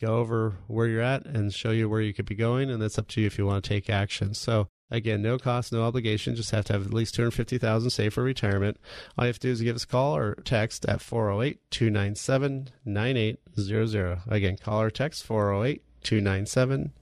go 0.00 0.16
over 0.16 0.54
where 0.68 0.86
you're 0.86 1.02
at, 1.02 1.26
and 1.26 1.52
show 1.52 1.70
you 1.70 1.90
where 1.90 2.00
you 2.00 2.14
could 2.14 2.24
be 2.24 2.34
going. 2.34 2.70
And 2.70 2.80
that's 2.80 2.98
up 2.98 3.08
to 3.08 3.20
you 3.20 3.26
if 3.26 3.36
you 3.36 3.44
want 3.44 3.62
to 3.62 3.68
take 3.68 3.90
action. 3.90 4.32
So, 4.32 4.68
again, 4.90 5.20
no 5.20 5.36
cost, 5.36 5.70
no 5.70 5.82
obligation. 5.82 6.34
Just 6.34 6.52
have 6.52 6.64
to 6.64 6.72
have 6.72 6.86
at 6.86 6.94
least 6.94 7.14
250000 7.14 7.90
saved 7.90 8.14
for 8.14 8.22
retirement. 8.22 8.78
All 9.18 9.26
you 9.26 9.28
have 9.28 9.38
to 9.40 9.48
do 9.48 9.52
is 9.52 9.60
give 9.60 9.76
us 9.76 9.84
a 9.84 9.88
call 9.88 10.16
or 10.16 10.36
text 10.46 10.86
at 10.86 11.02
408 11.02 11.60
297 11.70 12.70
9800. 12.86 14.22
Again, 14.28 14.56
call 14.56 14.80
or 14.80 14.90
text 14.90 15.24
408 15.24 15.82
297 16.02 16.92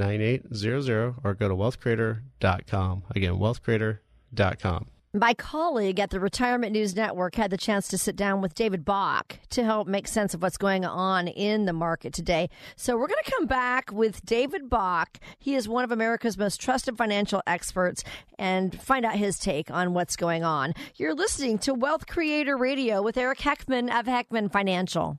9800 0.00 1.14
or 1.22 1.34
go 1.34 1.48
to 1.48 1.54
wealthcreator.com. 1.54 3.02
Again, 3.14 3.34
wealthcreator.com. 3.34 4.86
My 5.12 5.34
colleague 5.34 5.98
at 5.98 6.10
the 6.10 6.20
Retirement 6.20 6.72
News 6.72 6.94
Network 6.94 7.34
had 7.34 7.50
the 7.50 7.56
chance 7.56 7.88
to 7.88 7.98
sit 7.98 8.14
down 8.14 8.40
with 8.40 8.54
David 8.54 8.84
Bach 8.84 9.40
to 9.50 9.64
help 9.64 9.88
make 9.88 10.06
sense 10.06 10.34
of 10.34 10.42
what's 10.42 10.56
going 10.56 10.84
on 10.84 11.26
in 11.26 11.64
the 11.64 11.72
market 11.72 12.12
today. 12.12 12.48
So 12.76 12.96
we're 12.96 13.08
going 13.08 13.24
to 13.24 13.32
come 13.32 13.46
back 13.46 13.90
with 13.90 14.24
David 14.24 14.70
Bach. 14.70 15.18
He 15.40 15.56
is 15.56 15.68
one 15.68 15.82
of 15.82 15.90
America's 15.90 16.38
most 16.38 16.60
trusted 16.60 16.96
financial 16.96 17.42
experts 17.44 18.04
and 18.38 18.80
find 18.80 19.04
out 19.04 19.16
his 19.16 19.40
take 19.40 19.68
on 19.68 19.94
what's 19.94 20.14
going 20.14 20.44
on. 20.44 20.74
You're 20.94 21.16
listening 21.16 21.58
to 21.58 21.74
Wealth 21.74 22.06
Creator 22.06 22.56
Radio 22.56 23.02
with 23.02 23.16
Eric 23.16 23.40
Heckman 23.40 23.90
of 23.90 24.06
Heckman 24.06 24.52
Financial. 24.52 25.18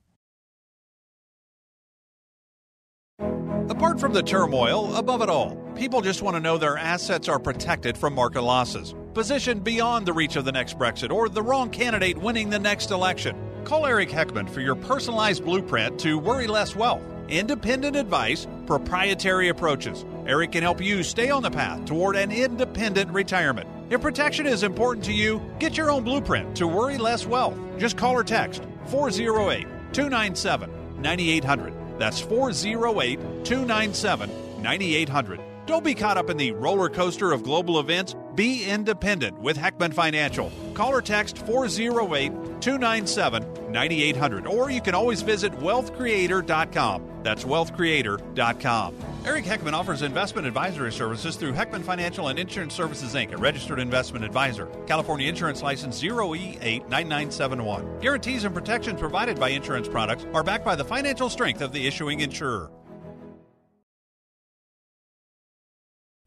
Apart 3.70 4.00
from 4.00 4.14
the 4.14 4.24
turmoil, 4.24 4.96
above 4.96 5.22
it 5.22 5.30
all, 5.30 5.56
people 5.76 6.02
just 6.02 6.22
want 6.22 6.36
to 6.36 6.42
know 6.42 6.58
their 6.58 6.78
assets 6.78 7.30
are 7.30 7.40
protected 7.40 7.98
from 7.98 8.14
market 8.14 8.42
losses, 8.42 8.96
positioned 9.14 9.64
beyond 9.64 10.06
the 10.06 10.14
reach 10.14 10.36
of 10.36 10.46
the 10.46 10.52
next 10.52 10.78
Brexit 10.78 11.12
or 11.12 11.30
the 11.30 11.42
wrong 11.42 11.70
candidate 11.70 12.18
winning 12.18 12.50
the 12.50 12.60
next 12.60 12.92
election. 12.92 13.36
Call 13.64 13.86
Eric 13.86 14.10
Heckman 14.10 14.50
for 14.50 14.62
your 14.62 14.76
personalized 14.76 15.46
blueprint 15.46 16.00
to 16.00 16.18
worry 16.18 16.48
less 16.48 16.76
wealth. 16.76 17.02
Independent 17.30 17.96
advice, 17.96 18.48
proprietary 18.66 19.50
approaches. 19.50 20.06
Eric 20.26 20.52
can 20.54 20.64
help 20.64 20.82
you 20.82 21.04
stay 21.04 21.30
on 21.30 21.44
the 21.44 21.52
path 21.52 21.86
toward 21.86 22.16
an 22.16 22.32
independent 22.32 23.12
retirement. 23.12 23.70
If 23.90 24.02
protection 24.02 24.48
is 24.48 24.64
important 24.64 25.06
to 25.06 25.14
you, 25.14 25.42
get 25.60 25.78
your 25.78 25.92
own 25.92 26.04
blueprint 26.04 26.56
to 26.58 26.68
worry 26.68 26.98
less 26.98 27.26
wealth. 27.26 27.58
Just 27.78 27.96
call 27.96 28.14
or 28.14 28.24
text 28.24 28.64
408 28.88 29.68
297 29.94 31.02
9800. 31.02 31.81
That's 32.02 32.20
408 32.20 33.20
297 33.46 34.32
9800. 34.64 35.40
Don't 35.68 35.84
be 35.84 35.94
caught 35.94 36.18
up 36.18 36.32
in 36.32 36.38
the 36.38 36.52
roller 36.52 36.90
coaster 36.90 37.32
of 37.32 37.44
global 37.44 37.80
events. 37.80 38.16
Be 38.36 38.64
independent 38.64 39.40
with 39.40 39.58
Heckman 39.58 39.94
Financial. 39.94 40.52
Call 40.74 40.94
or 40.94 41.02
text 41.02 41.40
408 41.40 42.32
297 42.62 43.72
9800. 43.72 44.48
Or 44.48 44.70
you 44.70 44.82
can 44.82 44.96
always 44.96 45.22
visit 45.22 45.52
wealthcreator.com. 45.54 47.08
That's 47.24 47.44
wealthcreator.com. 47.44 48.96
Eric 49.24 49.46
Heckman 49.46 49.74
offers 49.74 50.02
investment 50.02 50.48
advisory 50.48 50.92
services 50.92 51.36
through 51.36 51.54
Heckman 51.54 51.84
Financial 51.84 52.30
and 52.30 52.40
Insurance 52.40 52.74
Services 52.74 53.14
Inc., 53.14 53.34
a 53.34 53.38
registered 53.38 53.80
investment 53.80 54.26
advisor. 54.26 54.66
California 54.88 55.30
Insurance 55.30 55.62
License 55.62 56.02
0E89971. 56.02 58.02
Guarantees 58.02 58.46
and 58.46 58.56
protections 58.56 59.00
provided 59.00 59.40
by 59.40 59.50
insurance 59.50 59.88
products 59.88 60.26
are 60.34 60.44
backed 60.44 60.66
by 60.66 60.76
the 60.76 60.84
financial 60.84 61.30
strength 61.30 61.62
of 61.62 61.72
the 61.72 61.86
issuing 61.86 62.22
insurer. 62.22 62.72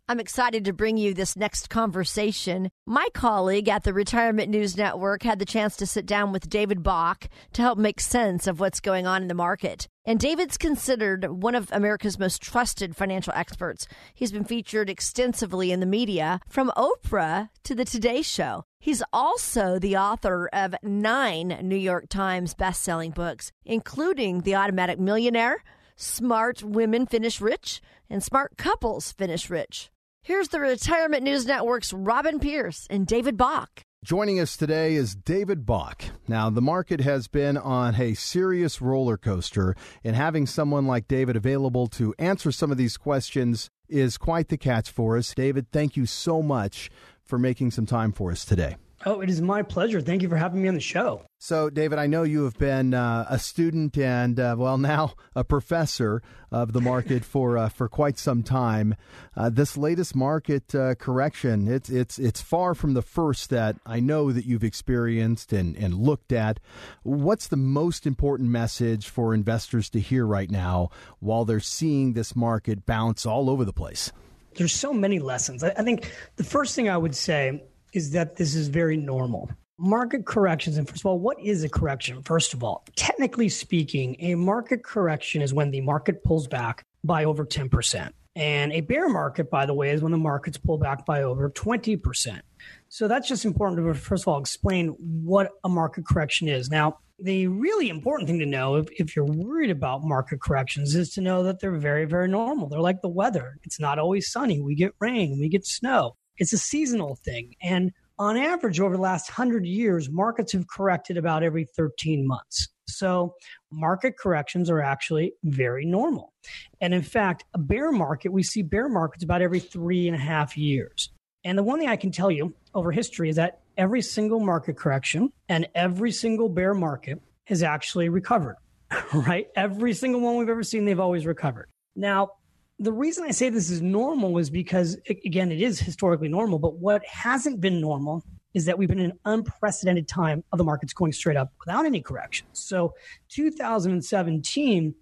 I'm 0.06 0.20
excited 0.20 0.66
to 0.66 0.74
bring 0.74 0.98
you 0.98 1.14
this 1.14 1.34
next 1.34 1.70
conversation. 1.70 2.68
My 2.84 3.08
colleague 3.14 3.70
at 3.70 3.84
the 3.84 3.94
Retirement 3.94 4.50
News 4.50 4.76
Network 4.76 5.22
had 5.22 5.38
the 5.38 5.46
chance 5.46 5.78
to 5.78 5.86
sit 5.86 6.04
down 6.04 6.30
with 6.30 6.50
David 6.50 6.82
Bach 6.82 7.26
to 7.54 7.62
help 7.62 7.78
make 7.78 8.00
sense 8.00 8.46
of 8.46 8.60
what's 8.60 8.80
going 8.80 9.06
on 9.06 9.22
in 9.22 9.28
the 9.28 9.34
market. 9.34 9.88
And 10.04 10.20
David's 10.20 10.58
considered 10.58 11.42
one 11.42 11.54
of 11.54 11.70
America's 11.72 12.18
most 12.18 12.42
trusted 12.42 12.94
financial 12.94 13.32
experts. 13.34 13.86
He's 14.12 14.30
been 14.30 14.44
featured 14.44 14.90
extensively 14.90 15.72
in 15.72 15.80
the 15.80 15.86
media, 15.86 16.38
from 16.50 16.70
Oprah 16.76 17.48
to 17.62 17.74
the 17.74 17.86
Today 17.86 18.20
Show. 18.20 18.64
He's 18.78 19.02
also 19.10 19.78
the 19.78 19.96
author 19.96 20.50
of 20.52 20.74
nine 20.82 21.60
New 21.62 21.76
York 21.76 22.10
Times 22.10 22.52
best-selling 22.52 23.12
books, 23.12 23.52
including 23.64 24.42
The 24.42 24.54
Automatic 24.54 25.00
Millionaire, 25.00 25.64
Smart 25.96 26.62
Women 26.62 27.06
Finish 27.06 27.40
Rich, 27.40 27.80
and 28.10 28.22
Smart 28.22 28.58
Couples 28.58 29.10
Finish 29.10 29.48
Rich. 29.48 29.90
Here's 30.26 30.48
the 30.48 30.58
Retirement 30.58 31.22
News 31.22 31.44
Network's 31.44 31.92
Robin 31.92 32.40
Pierce 32.40 32.86
and 32.88 33.06
David 33.06 33.36
Bach. 33.36 33.82
Joining 34.02 34.40
us 34.40 34.56
today 34.56 34.94
is 34.94 35.14
David 35.14 35.66
Bach. 35.66 36.02
Now, 36.26 36.48
the 36.48 36.62
market 36.62 37.02
has 37.02 37.28
been 37.28 37.58
on 37.58 38.00
a 38.00 38.14
serious 38.14 38.80
roller 38.80 39.18
coaster, 39.18 39.76
and 40.02 40.16
having 40.16 40.46
someone 40.46 40.86
like 40.86 41.08
David 41.08 41.36
available 41.36 41.88
to 41.88 42.14
answer 42.18 42.50
some 42.52 42.72
of 42.72 42.78
these 42.78 42.96
questions 42.96 43.68
is 43.86 44.16
quite 44.16 44.48
the 44.48 44.56
catch 44.56 44.90
for 44.90 45.18
us. 45.18 45.34
David, 45.34 45.70
thank 45.70 45.94
you 45.94 46.06
so 46.06 46.40
much 46.40 46.90
for 47.22 47.38
making 47.38 47.72
some 47.72 47.84
time 47.84 48.10
for 48.10 48.30
us 48.30 48.46
today. 48.46 48.76
Oh, 49.06 49.20
it 49.20 49.28
is 49.28 49.42
my 49.42 49.62
pleasure. 49.62 50.00
Thank 50.00 50.22
you 50.22 50.30
for 50.30 50.36
having 50.36 50.62
me 50.62 50.68
on 50.68 50.74
the 50.74 50.80
show. 50.80 51.26
So, 51.38 51.68
David, 51.68 51.98
I 51.98 52.06
know 52.06 52.22
you 52.22 52.44
have 52.44 52.56
been 52.56 52.94
uh, 52.94 53.26
a 53.28 53.38
student 53.38 53.98
and, 53.98 54.40
uh, 54.40 54.56
well, 54.56 54.78
now 54.78 55.12
a 55.36 55.44
professor 55.44 56.22
of 56.50 56.72
the 56.72 56.80
market 56.80 57.22
for 57.24 57.58
uh, 57.58 57.68
for 57.68 57.86
quite 57.86 58.16
some 58.16 58.42
time. 58.42 58.94
Uh, 59.36 59.50
this 59.50 59.76
latest 59.76 60.16
market 60.16 60.74
uh, 60.74 60.94
correction, 60.94 61.68
it's 61.68 61.90
it's 61.90 62.18
it's 62.18 62.40
far 62.40 62.74
from 62.74 62.94
the 62.94 63.02
first 63.02 63.50
that 63.50 63.76
I 63.84 64.00
know 64.00 64.32
that 64.32 64.46
you've 64.46 64.64
experienced 64.64 65.52
and, 65.52 65.76
and 65.76 65.94
looked 65.94 66.32
at. 66.32 66.58
What's 67.02 67.48
the 67.48 67.56
most 67.56 68.06
important 68.06 68.48
message 68.48 69.08
for 69.08 69.34
investors 69.34 69.90
to 69.90 70.00
hear 70.00 70.26
right 70.26 70.50
now 70.50 70.88
while 71.18 71.44
they're 71.44 71.60
seeing 71.60 72.14
this 72.14 72.34
market 72.34 72.86
bounce 72.86 73.26
all 73.26 73.50
over 73.50 73.66
the 73.66 73.72
place? 73.72 74.12
There's 74.56 74.72
so 74.72 74.94
many 74.94 75.18
lessons. 75.18 75.62
I, 75.62 75.74
I 75.76 75.82
think 75.82 76.10
the 76.36 76.44
first 76.44 76.74
thing 76.74 76.88
I 76.88 76.96
would 76.96 77.14
say 77.14 77.64
is 77.94 78.10
that 78.10 78.36
this 78.36 78.54
is 78.54 78.68
very 78.68 78.96
normal. 78.96 79.50
Market 79.78 80.26
corrections, 80.26 80.76
and 80.76 80.88
first 80.88 81.02
of 81.02 81.06
all, 81.06 81.18
what 81.18 81.40
is 81.40 81.64
a 81.64 81.68
correction? 81.68 82.22
First 82.22 82.54
of 82.54 82.62
all, 82.62 82.84
technically 82.94 83.48
speaking, 83.48 84.16
a 84.20 84.34
market 84.34 84.84
correction 84.84 85.42
is 85.42 85.54
when 85.54 85.70
the 85.70 85.80
market 85.80 86.22
pulls 86.22 86.46
back 86.46 86.82
by 87.02 87.24
over 87.24 87.44
10%. 87.44 88.10
And 88.36 88.72
a 88.72 88.80
bear 88.80 89.08
market, 89.08 89.50
by 89.50 89.64
the 89.64 89.74
way, 89.74 89.90
is 89.90 90.02
when 90.02 90.12
the 90.12 90.18
markets 90.18 90.58
pull 90.58 90.78
back 90.78 91.06
by 91.06 91.22
over 91.22 91.50
20%. 91.50 92.40
So 92.88 93.06
that's 93.08 93.28
just 93.28 93.44
important 93.44 93.84
to, 93.86 93.94
first 93.94 94.24
of 94.24 94.28
all, 94.28 94.40
explain 94.40 94.88
what 94.98 95.50
a 95.62 95.68
market 95.68 96.04
correction 96.06 96.48
is. 96.48 96.68
Now, 96.68 96.98
the 97.20 97.46
really 97.46 97.88
important 97.88 98.28
thing 98.28 98.40
to 98.40 98.46
know 98.46 98.76
if, 98.76 98.88
if 98.98 99.14
you're 99.14 99.24
worried 99.24 99.70
about 99.70 100.02
market 100.02 100.40
corrections 100.40 100.96
is 100.96 101.10
to 101.10 101.20
know 101.20 101.44
that 101.44 101.60
they're 101.60 101.76
very, 101.76 102.06
very 102.06 102.26
normal. 102.26 102.68
They're 102.68 102.80
like 102.80 103.02
the 103.02 103.08
weather. 103.08 103.56
It's 103.62 103.78
not 103.78 104.00
always 104.00 104.30
sunny. 104.30 104.60
We 104.60 104.74
get 104.74 104.94
rain, 104.98 105.38
we 105.38 105.48
get 105.48 105.64
snow. 105.64 106.16
It's 106.38 106.52
a 106.52 106.58
seasonal 106.58 107.16
thing. 107.16 107.54
And 107.62 107.92
on 108.18 108.36
average, 108.36 108.80
over 108.80 108.96
the 108.96 109.02
last 109.02 109.30
100 109.30 109.66
years, 109.66 110.08
markets 110.08 110.52
have 110.52 110.68
corrected 110.68 111.16
about 111.16 111.42
every 111.42 111.64
13 111.64 112.26
months. 112.26 112.68
So, 112.86 113.34
market 113.72 114.18
corrections 114.18 114.70
are 114.70 114.80
actually 114.80 115.32
very 115.42 115.84
normal. 115.86 116.32
And 116.80 116.94
in 116.94 117.02
fact, 117.02 117.44
a 117.54 117.58
bear 117.58 117.90
market, 117.90 118.30
we 118.30 118.42
see 118.42 118.62
bear 118.62 118.88
markets 118.88 119.24
about 119.24 119.42
every 119.42 119.58
three 119.58 120.06
and 120.06 120.14
a 120.14 120.20
half 120.20 120.56
years. 120.56 121.10
And 121.44 121.58
the 121.58 121.62
one 121.62 121.78
thing 121.78 121.88
I 121.88 121.96
can 121.96 122.12
tell 122.12 122.30
you 122.30 122.54
over 122.74 122.92
history 122.92 123.30
is 123.30 123.36
that 123.36 123.60
every 123.76 124.02
single 124.02 124.40
market 124.40 124.76
correction 124.76 125.32
and 125.48 125.68
every 125.74 126.12
single 126.12 126.48
bear 126.48 126.74
market 126.74 127.20
has 127.44 127.62
actually 127.62 128.08
recovered, 128.08 128.56
right? 129.14 129.48
Every 129.56 129.92
single 129.92 130.20
one 130.20 130.36
we've 130.36 130.48
ever 130.48 130.62
seen, 130.62 130.84
they've 130.84 131.00
always 131.00 131.26
recovered. 131.26 131.68
Now, 131.96 132.30
the 132.78 132.92
reason 132.92 133.24
I 133.24 133.30
say 133.30 133.50
this 133.50 133.70
is 133.70 133.80
normal 133.82 134.38
is 134.38 134.50
because, 134.50 134.98
again, 135.08 135.52
it 135.52 135.60
is 135.60 135.78
historically 135.78 136.28
normal, 136.28 136.58
but 136.58 136.74
what 136.76 137.04
hasn't 137.06 137.60
been 137.60 137.80
normal 137.80 138.24
is 138.54 138.64
that 138.64 138.78
we've 138.78 138.88
been 138.88 138.98
in 138.98 139.10
an 139.10 139.18
unprecedented 139.24 140.08
time 140.08 140.42
of 140.52 140.58
the 140.58 140.64
markets 140.64 140.92
going 140.92 141.12
straight 141.12 141.36
up 141.36 141.52
without 141.60 141.86
any 141.86 142.00
corrections. 142.00 142.50
So 142.52 142.94
2017 143.28 144.94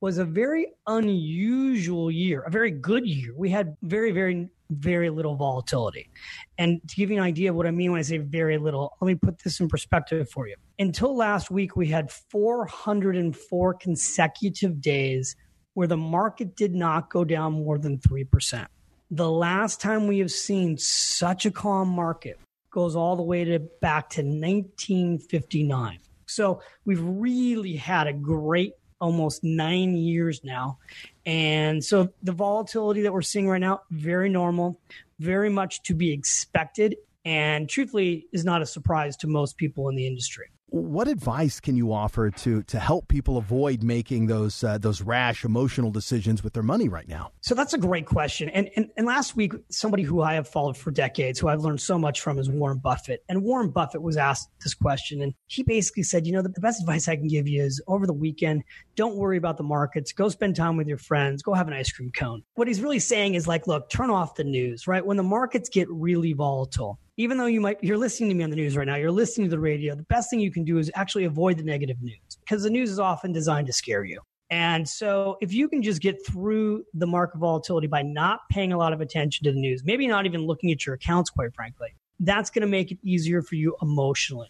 was 0.00 0.18
a 0.18 0.24
very 0.24 0.68
unusual 0.86 2.10
year, 2.10 2.42
a 2.42 2.50
very 2.50 2.70
good 2.70 3.06
year. 3.06 3.34
We 3.36 3.50
had 3.50 3.76
very, 3.82 4.12
very 4.12 4.48
very 4.70 5.10
little 5.10 5.34
volatility. 5.34 6.08
And 6.56 6.80
to 6.88 6.96
give 6.96 7.10
you 7.10 7.16
an 7.16 7.22
idea 7.24 7.50
of 7.50 7.56
what 7.56 7.66
I 7.66 7.70
mean 7.70 7.90
when 7.90 7.98
I 7.98 8.02
say 8.02 8.18
very 8.18 8.56
little, 8.56 8.96
let 9.00 9.06
me 9.06 9.16
put 9.16 9.42
this 9.42 9.58
in 9.60 9.68
perspective 9.68 10.30
for 10.30 10.46
you. 10.46 10.54
Until 10.78 11.16
last 11.16 11.50
week, 11.50 11.76
we 11.76 11.88
had 11.88 12.10
404 12.10 13.74
consecutive 13.74 14.80
days 14.80 15.36
where 15.74 15.86
the 15.86 15.96
market 15.96 16.56
did 16.56 16.74
not 16.74 17.10
go 17.10 17.24
down 17.24 17.52
more 17.52 17.78
than 17.78 17.98
3%. 17.98 18.66
The 19.10 19.30
last 19.30 19.80
time 19.80 20.06
we 20.06 20.18
have 20.20 20.30
seen 20.30 20.78
such 20.78 21.46
a 21.46 21.50
calm 21.50 21.88
market 21.88 22.38
goes 22.70 22.94
all 22.94 23.16
the 23.16 23.22
way 23.22 23.44
to 23.44 23.58
back 23.58 24.10
to 24.10 24.22
1959. 24.22 25.98
So 26.26 26.62
we've 26.84 27.02
really 27.02 27.74
had 27.74 28.06
a 28.06 28.12
great 28.12 28.74
almost 29.00 29.42
nine 29.42 29.96
years 29.96 30.44
now. 30.44 30.78
And 31.26 31.82
so 31.82 32.10
the 32.22 32.32
volatility 32.32 33.02
that 33.02 33.12
we're 33.12 33.22
seeing 33.22 33.48
right 33.48 33.60
now, 33.60 33.82
very 33.90 34.28
normal, 34.28 34.80
very 35.18 35.50
much 35.50 35.82
to 35.84 35.94
be 35.94 36.12
expected, 36.12 36.96
and 37.24 37.68
truthfully 37.68 38.26
is 38.32 38.44
not 38.44 38.62
a 38.62 38.66
surprise 38.66 39.16
to 39.18 39.26
most 39.26 39.56
people 39.56 39.88
in 39.88 39.96
the 39.96 40.06
industry 40.06 40.46
what 40.70 41.08
advice 41.08 41.58
can 41.58 41.76
you 41.76 41.92
offer 41.92 42.30
to 42.30 42.62
to 42.62 42.78
help 42.78 43.08
people 43.08 43.36
avoid 43.36 43.82
making 43.82 44.26
those 44.26 44.62
uh, 44.62 44.78
those 44.78 45.02
rash 45.02 45.44
emotional 45.44 45.90
decisions 45.90 46.44
with 46.44 46.52
their 46.52 46.62
money 46.62 46.88
right 46.88 47.08
now? 47.08 47.32
So 47.40 47.54
that's 47.54 47.74
a 47.74 47.78
great 47.78 48.06
question. 48.06 48.48
And, 48.50 48.70
and 48.76 48.88
and 48.96 49.06
last 49.06 49.36
week, 49.36 49.52
somebody 49.68 50.04
who 50.04 50.22
I 50.22 50.34
have 50.34 50.48
followed 50.48 50.76
for 50.76 50.90
decades, 50.90 51.38
who 51.38 51.48
I've 51.48 51.60
learned 51.60 51.80
so 51.80 51.98
much 51.98 52.20
from, 52.20 52.38
is 52.38 52.48
Warren 52.48 52.78
Buffett. 52.78 53.24
And 53.28 53.42
Warren 53.42 53.70
Buffett 53.70 54.02
was 54.02 54.16
asked 54.16 54.48
this 54.62 54.74
question, 54.74 55.22
and 55.22 55.34
he 55.46 55.62
basically 55.62 56.04
said, 56.04 56.26
you 56.26 56.32
know, 56.32 56.42
the, 56.42 56.48
the 56.48 56.60
best 56.60 56.80
advice 56.80 57.08
I 57.08 57.16
can 57.16 57.26
give 57.26 57.48
you 57.48 57.62
is 57.62 57.82
over 57.88 58.06
the 58.06 58.12
weekend, 58.12 58.62
don't 58.94 59.16
worry 59.16 59.36
about 59.36 59.56
the 59.56 59.64
markets. 59.64 60.12
Go 60.12 60.28
spend 60.28 60.56
time 60.56 60.76
with 60.76 60.86
your 60.86 60.98
friends. 60.98 61.42
Go 61.42 61.54
have 61.54 61.68
an 61.68 61.74
ice 61.74 61.90
cream 61.90 62.12
cone. 62.12 62.42
What 62.54 62.68
he's 62.68 62.80
really 62.80 63.00
saying 63.00 63.34
is 63.34 63.48
like, 63.48 63.66
look, 63.66 63.90
turn 63.90 64.10
off 64.10 64.36
the 64.36 64.44
news. 64.44 64.86
Right 64.86 65.04
when 65.04 65.16
the 65.16 65.22
markets 65.22 65.68
get 65.68 65.88
really 65.90 66.32
volatile 66.32 66.98
even 67.20 67.36
though 67.36 67.46
you 67.46 67.60
might 67.60 67.82
you're 67.82 67.98
listening 67.98 68.30
to 68.30 68.34
me 68.34 68.42
on 68.42 68.48
the 68.48 68.56
news 68.56 68.76
right 68.76 68.86
now 68.86 68.96
you're 68.96 69.10
listening 69.10 69.46
to 69.46 69.50
the 69.50 69.60
radio 69.60 69.94
the 69.94 70.02
best 70.04 70.30
thing 70.30 70.40
you 70.40 70.50
can 70.50 70.64
do 70.64 70.78
is 70.78 70.90
actually 70.94 71.24
avoid 71.24 71.58
the 71.58 71.62
negative 71.62 72.00
news 72.00 72.38
because 72.40 72.62
the 72.62 72.70
news 72.70 72.90
is 72.90 72.98
often 72.98 73.30
designed 73.32 73.66
to 73.66 73.72
scare 73.72 74.04
you. 74.04 74.20
And 74.52 74.88
so 74.88 75.36
if 75.40 75.52
you 75.52 75.68
can 75.68 75.80
just 75.80 76.00
get 76.02 76.16
through 76.26 76.82
the 76.92 77.06
market 77.06 77.38
volatility 77.38 77.86
by 77.86 78.02
not 78.02 78.40
paying 78.50 78.72
a 78.72 78.78
lot 78.78 78.92
of 78.92 79.00
attention 79.00 79.44
to 79.44 79.52
the 79.52 79.60
news 79.60 79.84
maybe 79.84 80.06
not 80.08 80.26
even 80.26 80.40
looking 80.46 80.72
at 80.72 80.84
your 80.86 80.94
accounts 80.94 81.30
quite 81.30 81.54
frankly 81.54 81.88
that's 82.20 82.50
going 82.50 82.62
to 82.62 82.68
make 82.68 82.90
it 82.90 82.98
easier 83.02 83.42
for 83.42 83.54
you 83.54 83.76
emotionally 83.80 84.48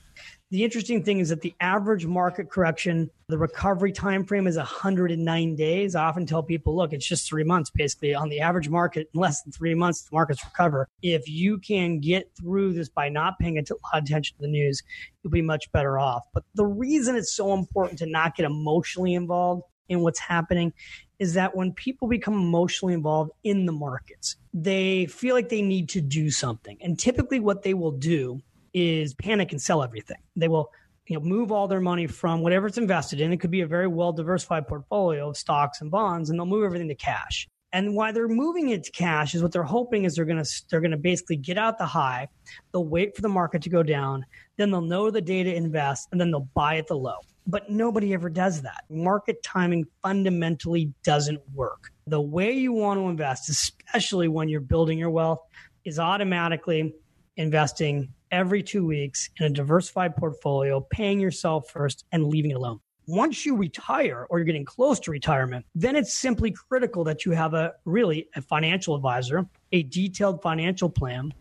the 0.50 0.64
interesting 0.64 1.04
thing 1.04 1.20
is 1.20 1.28
that 1.28 1.42
the 1.42 1.54
average 1.60 2.06
market 2.06 2.50
correction, 2.50 3.08
the 3.28 3.38
recovery 3.38 3.92
time 3.92 4.24
frame 4.24 4.48
is 4.48 4.56
109 4.56 5.54
days. 5.54 5.94
I 5.94 6.04
often 6.04 6.26
tell 6.26 6.42
people, 6.42 6.74
look, 6.74 6.92
it's 6.92 7.06
just 7.06 7.28
three 7.28 7.44
months 7.44 7.70
basically 7.70 8.14
on 8.16 8.28
the 8.28 8.40
average 8.40 8.68
market. 8.68 9.08
In 9.14 9.20
less 9.20 9.42
than 9.42 9.52
three 9.52 9.74
months, 9.74 10.02
the 10.02 10.10
markets 10.12 10.44
recover. 10.44 10.88
If 11.02 11.28
you 11.28 11.58
can 11.58 12.00
get 12.00 12.32
through 12.36 12.72
this 12.72 12.88
by 12.88 13.08
not 13.08 13.38
paying 13.38 13.58
a 13.58 13.60
lot 13.60 13.98
of 13.98 14.02
attention 14.02 14.38
to 14.38 14.42
the 14.42 14.48
news, 14.48 14.82
you'll 15.22 15.30
be 15.30 15.40
much 15.40 15.70
better 15.70 16.00
off. 16.00 16.24
But 16.34 16.42
the 16.56 16.66
reason 16.66 17.14
it's 17.14 17.32
so 17.32 17.54
important 17.54 18.00
to 18.00 18.06
not 18.06 18.34
get 18.34 18.44
emotionally 18.44 19.14
involved 19.14 19.62
in 19.88 20.00
what's 20.00 20.20
happening 20.20 20.72
is 21.20 21.34
that 21.34 21.54
when 21.54 21.72
people 21.72 22.08
become 22.08 22.34
emotionally 22.34 22.94
involved 22.94 23.30
in 23.44 23.66
the 23.66 23.72
markets, 23.72 24.36
they 24.52 25.06
feel 25.06 25.36
like 25.36 25.48
they 25.48 25.62
need 25.62 25.88
to 25.90 26.00
do 26.00 26.30
something. 26.30 26.76
And 26.80 26.98
typically, 26.98 27.38
what 27.38 27.62
they 27.62 27.74
will 27.74 27.92
do 27.92 28.42
is 28.72 29.14
panic 29.14 29.52
and 29.52 29.60
sell 29.60 29.82
everything. 29.82 30.18
They 30.36 30.48
will 30.48 30.70
you 31.06 31.18
know, 31.18 31.24
move 31.24 31.50
all 31.50 31.66
their 31.66 31.80
money 31.80 32.06
from 32.06 32.40
whatever 32.40 32.68
it's 32.68 32.78
invested 32.78 33.20
in. 33.20 33.32
It 33.32 33.38
could 33.40 33.50
be 33.50 33.62
a 33.62 33.66
very 33.66 33.88
well 33.88 34.12
diversified 34.12 34.68
portfolio 34.68 35.30
of 35.30 35.36
stocks 35.36 35.80
and 35.80 35.90
bonds, 35.90 36.30
and 36.30 36.38
they'll 36.38 36.46
move 36.46 36.64
everything 36.64 36.88
to 36.88 36.94
cash. 36.94 37.48
And 37.72 37.94
why 37.94 38.12
they're 38.12 38.28
moving 38.28 38.70
it 38.70 38.84
to 38.84 38.90
cash 38.92 39.34
is 39.34 39.42
what 39.42 39.52
they're 39.52 39.62
hoping 39.62 40.04
is 40.04 40.14
they're 40.14 40.24
going 40.24 40.42
to 40.42 40.62
they're 40.70 40.80
to 40.80 40.96
basically 40.96 41.36
get 41.36 41.58
out 41.58 41.78
the 41.78 41.86
high. 41.86 42.28
They'll 42.72 42.84
wait 42.84 43.14
for 43.16 43.22
the 43.22 43.28
market 43.28 43.62
to 43.62 43.70
go 43.70 43.82
down, 43.82 44.24
then 44.56 44.70
they'll 44.70 44.80
know 44.80 45.10
the 45.10 45.20
day 45.20 45.42
to 45.42 45.54
invest, 45.54 46.08
and 46.12 46.20
then 46.20 46.30
they'll 46.30 46.48
buy 46.54 46.76
at 46.76 46.86
the 46.86 46.96
low. 46.96 47.18
But 47.46 47.70
nobody 47.70 48.12
ever 48.12 48.28
does 48.28 48.62
that. 48.62 48.84
Market 48.88 49.42
timing 49.42 49.86
fundamentally 50.02 50.92
doesn't 51.02 51.40
work. 51.54 51.90
The 52.06 52.20
way 52.20 52.52
you 52.52 52.72
want 52.72 53.00
to 53.00 53.08
invest, 53.08 53.48
especially 53.48 54.28
when 54.28 54.48
you're 54.48 54.60
building 54.60 54.98
your 54.98 55.10
wealth, 55.10 55.40
is 55.84 55.98
automatically 55.98 56.94
investing 57.36 58.12
every 58.30 58.62
two 58.62 58.86
weeks 58.86 59.30
in 59.38 59.46
a 59.46 59.50
diversified 59.50 60.16
portfolio, 60.16 60.80
paying 60.80 61.20
yourself 61.20 61.70
first 61.70 62.04
and 62.12 62.26
leaving 62.26 62.52
it 62.52 62.54
alone. 62.54 62.80
Once 63.06 63.44
you 63.44 63.56
retire 63.56 64.26
or 64.30 64.38
you're 64.38 64.44
getting 64.44 64.64
close 64.64 65.00
to 65.00 65.10
retirement, 65.10 65.64
then 65.74 65.96
it's 65.96 66.16
simply 66.16 66.52
critical 66.52 67.02
that 67.02 67.24
you 67.24 67.32
have 67.32 67.54
a 67.54 67.72
really 67.84 68.28
a 68.36 68.42
financial 68.42 68.94
advisor, 68.94 69.44
a 69.72 69.82
detailed 69.84 70.40
financial 70.42 70.88
plan, 70.88 71.32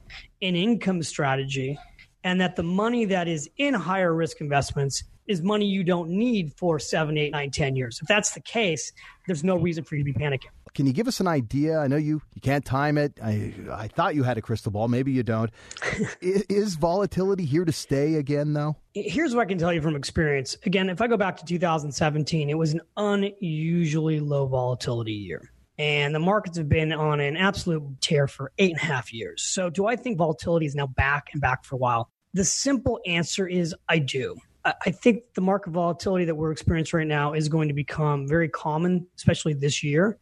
an 0.42 0.56
income 0.56 1.04
strategy, 1.04 1.78
and 2.24 2.42
that 2.42 2.56
the 2.56 2.64
money 2.64 3.06
that 3.06 3.28
is 3.28 3.50
in 3.58 3.74
higher 3.74 4.14
risk 4.14 4.42
investments 4.42 5.04
is 5.30 5.44
money 5.44 5.66
you 5.66 5.84
don't 5.84 6.10
need 6.10 6.52
for 6.58 6.80
seven, 6.80 7.18
eight, 7.18 7.32
nine, 7.32 7.52
ten 7.52 7.76
years. 7.76 8.00
If 8.02 8.08
that's 8.08 8.32
the 8.32 8.42
case, 8.42 8.92
there's 9.28 9.44
no 9.44 9.56
reason 9.56 9.84
for 9.84 9.96
you 9.96 10.04
to 10.04 10.12
be 10.12 10.20
panicking. 10.20 10.50
Can 10.74 10.86
you 10.86 10.94
give 10.94 11.08
us 11.08 11.20
an 11.20 11.28
idea? 11.28 11.80
I 11.80 11.88
know 11.88 11.98
you, 11.98 12.22
you 12.34 12.42
can't 12.42 12.66
time 12.66 12.98
it. 12.98 13.20
I 13.24 13.54
I 13.72 13.88
thought 13.88 14.16
you 14.16 14.24
had 14.24 14.38
a 14.38 14.42
crystal 14.42 14.72
ball. 14.72 14.88
Maybe 14.88 15.12
you 15.12 15.24
don't. 15.24 15.52
is, 16.22 16.42
is 16.50 16.76
volatility 16.76 17.46
here 17.46 17.64
to 17.64 17.72
stay 17.72 18.16
again, 18.16 18.54
though? 18.54 18.76
Here's 18.94 19.36
what 19.36 19.42
I 19.42 19.46
can 19.46 19.58
tell 19.58 19.72
you 19.72 19.82
from 19.82 19.96
experience. 19.96 20.58
Again, 20.66 20.90
if 20.90 21.00
I 21.00 21.08
go 21.08 21.16
back 21.16 21.38
to 21.38 21.46
2017, 21.46 22.50
it 22.50 22.58
was 22.58 22.74
an 22.74 22.82
unusually 22.98 24.20
low 24.20 24.48
volatility 24.48 25.14
year. 25.14 25.52
And 25.78 26.14
the 26.14 26.20
markets 26.20 26.58
have 26.58 26.68
been 26.68 26.92
on 26.92 27.20
an 27.22 27.38
absolute 27.38 27.84
tear 28.02 28.28
for 28.28 28.52
eight 28.58 28.72
and 28.72 28.80
a 28.80 28.84
half 28.84 29.14
years. 29.14 29.44
So, 29.44 29.70
do 29.70 29.86
I 29.86 29.96
think 29.96 30.18
volatility 30.18 30.66
is 30.66 30.76
now 30.76 30.88
back 30.88 31.28
and 31.34 31.42
back 31.42 31.64
for 31.64 31.76
a 31.76 31.80
while? 31.80 32.10
The 32.34 32.46
simple 32.46 33.00
answer 33.06 33.48
is 33.48 33.74
I 33.88 34.00
do. 34.00 34.36
I 34.86 34.92
think 34.92 35.24
the 35.36 35.42
market 35.42 35.72
volatility 35.72 36.26
that 36.26 36.36
we're 36.36 36.52
experiencing 36.52 36.98
right 36.98 37.08
now 37.08 37.34
is 37.34 37.50
going 37.50 37.68
to 37.68 37.74
become 37.74 38.28
very 38.28 38.50
common, 38.50 39.08
especially 39.18 39.54
this 39.54 39.84
year. 39.84 40.18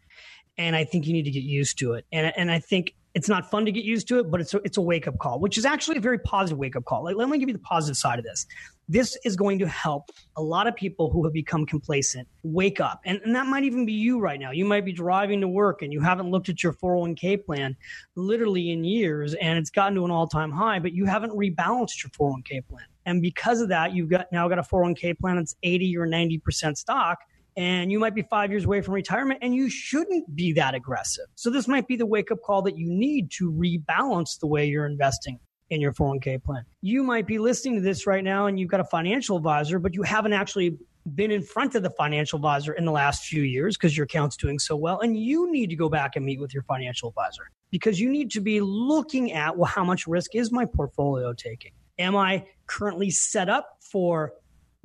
And 0.57 0.75
I 0.75 0.83
think 0.83 1.05
you 1.05 1.13
need 1.13 1.23
to 1.23 1.31
get 1.31 1.43
used 1.43 1.77
to 1.79 1.93
it. 1.93 2.05
And, 2.11 2.33
and 2.35 2.51
I 2.51 2.59
think 2.59 2.95
it's 3.17 3.27
not 3.27 3.49
fun 3.49 3.65
to 3.65 3.71
get 3.71 3.83
used 3.83 4.07
to 4.07 4.19
it, 4.19 4.29
but 4.29 4.39
it's 4.39 4.53
a, 4.53 4.57
it's 4.63 4.77
a 4.77 4.81
wake 4.81 5.07
up 5.07 5.17
call, 5.17 5.39
which 5.39 5.57
is 5.57 5.65
actually 5.65 5.97
a 5.97 5.99
very 5.99 6.19
positive 6.19 6.59
wake 6.59 6.75
up 6.75 6.85
call. 6.85 7.03
Like, 7.03 7.15
let 7.15 7.27
me 7.29 7.39
give 7.39 7.49
you 7.49 7.53
the 7.53 7.59
positive 7.59 7.97
side 7.97 8.19
of 8.19 8.25
this. 8.25 8.45
This 8.87 9.17
is 9.25 9.35
going 9.35 9.57
to 9.57 9.67
help 9.67 10.11
a 10.35 10.41
lot 10.41 10.67
of 10.67 10.75
people 10.75 11.09
who 11.09 11.23
have 11.23 11.33
become 11.33 11.65
complacent 11.65 12.27
wake 12.43 12.79
up. 12.79 13.01
And, 13.05 13.19
and 13.25 13.33
that 13.33 13.47
might 13.47 13.63
even 13.63 13.87
be 13.87 13.93
you 13.93 14.19
right 14.19 14.39
now. 14.39 14.51
You 14.51 14.65
might 14.65 14.85
be 14.85 14.91
driving 14.91 15.41
to 15.41 15.47
work 15.47 15.81
and 15.81 15.91
you 15.91 15.99
haven't 15.99 16.29
looked 16.29 16.47
at 16.47 16.61
your 16.61 16.73
401k 16.73 17.43
plan 17.43 17.75
literally 18.15 18.69
in 18.69 18.83
years 18.83 19.33
and 19.33 19.57
it's 19.57 19.71
gotten 19.71 19.95
to 19.95 20.05
an 20.05 20.11
all 20.11 20.27
time 20.27 20.51
high, 20.51 20.77
but 20.77 20.93
you 20.93 21.05
haven't 21.05 21.31
rebalanced 21.31 22.03
your 22.03 22.11
401k 22.11 22.67
plan. 22.67 22.85
And 23.07 23.19
because 23.19 23.61
of 23.61 23.69
that, 23.69 23.95
you've 23.95 24.11
got 24.11 24.27
now 24.31 24.47
got 24.47 24.59
a 24.59 24.61
401k 24.61 25.17
plan 25.17 25.37
that's 25.37 25.55
80 25.63 25.97
or 25.97 26.05
90% 26.05 26.77
stock. 26.77 27.17
And 27.57 27.91
you 27.91 27.99
might 27.99 28.13
be 28.13 28.21
five 28.21 28.51
years 28.51 28.65
away 28.65 28.81
from 28.81 28.93
retirement 28.93 29.39
and 29.41 29.55
you 29.55 29.67
shouldn't 29.67 30.35
be 30.35 30.53
that 30.53 30.75
aggressive. 30.75 31.25
So 31.33 31.49
this 31.49 31.67
might 31.67 31.87
be 31.87 31.95
the 31.95 32.05
wake 32.05 32.31
up 32.31 32.39
call 32.45 32.61
that 32.61 32.77
you 32.77 32.87
need 32.87 33.31
to 33.31 33.51
rebalance 33.51 34.39
the 34.39 34.45
way 34.45 34.67
you're 34.67 34.85
investing 34.85 35.39
in 35.71 35.81
your 35.81 35.91
401k 35.91 36.43
plan. 36.43 36.63
You 36.81 37.03
might 37.03 37.25
be 37.25 37.39
listening 37.39 37.75
to 37.75 37.81
this 37.81 38.05
right 38.05 38.23
now 38.23 38.45
and 38.45 38.59
you've 38.59 38.69
got 38.69 38.79
a 38.79 38.85
financial 38.85 39.35
advisor, 39.37 39.79
but 39.79 39.95
you 39.95 40.03
haven't 40.03 40.33
actually 40.33 40.77
been 41.15 41.31
in 41.31 41.41
front 41.41 41.73
of 41.73 41.83
the 41.83 41.89
financial 41.89 42.37
advisor 42.37 42.73
in 42.73 42.85
the 42.85 42.91
last 42.91 43.25
few 43.25 43.41
years 43.41 43.75
because 43.75 43.97
your 43.97 44.03
account's 44.03 44.37
doing 44.37 44.59
so 44.59 44.75
well. 44.75 44.99
And 44.99 45.17
you 45.17 45.51
need 45.51 45.69
to 45.71 45.75
go 45.75 45.89
back 45.89 46.15
and 46.15 46.23
meet 46.23 46.39
with 46.39 46.53
your 46.53 46.63
financial 46.63 47.09
advisor 47.09 47.49
because 47.71 47.99
you 47.99 48.09
need 48.09 48.31
to 48.31 48.41
be 48.41 48.61
looking 48.61 49.33
at, 49.33 49.57
well, 49.57 49.65
how 49.65 49.83
much 49.83 50.05
risk 50.05 50.35
is 50.35 50.51
my 50.51 50.65
portfolio 50.65 51.33
taking? 51.33 51.71
Am 51.97 52.15
I 52.15 52.45
currently 52.67 53.09
set 53.09 53.49
up 53.49 53.77
for 53.79 54.33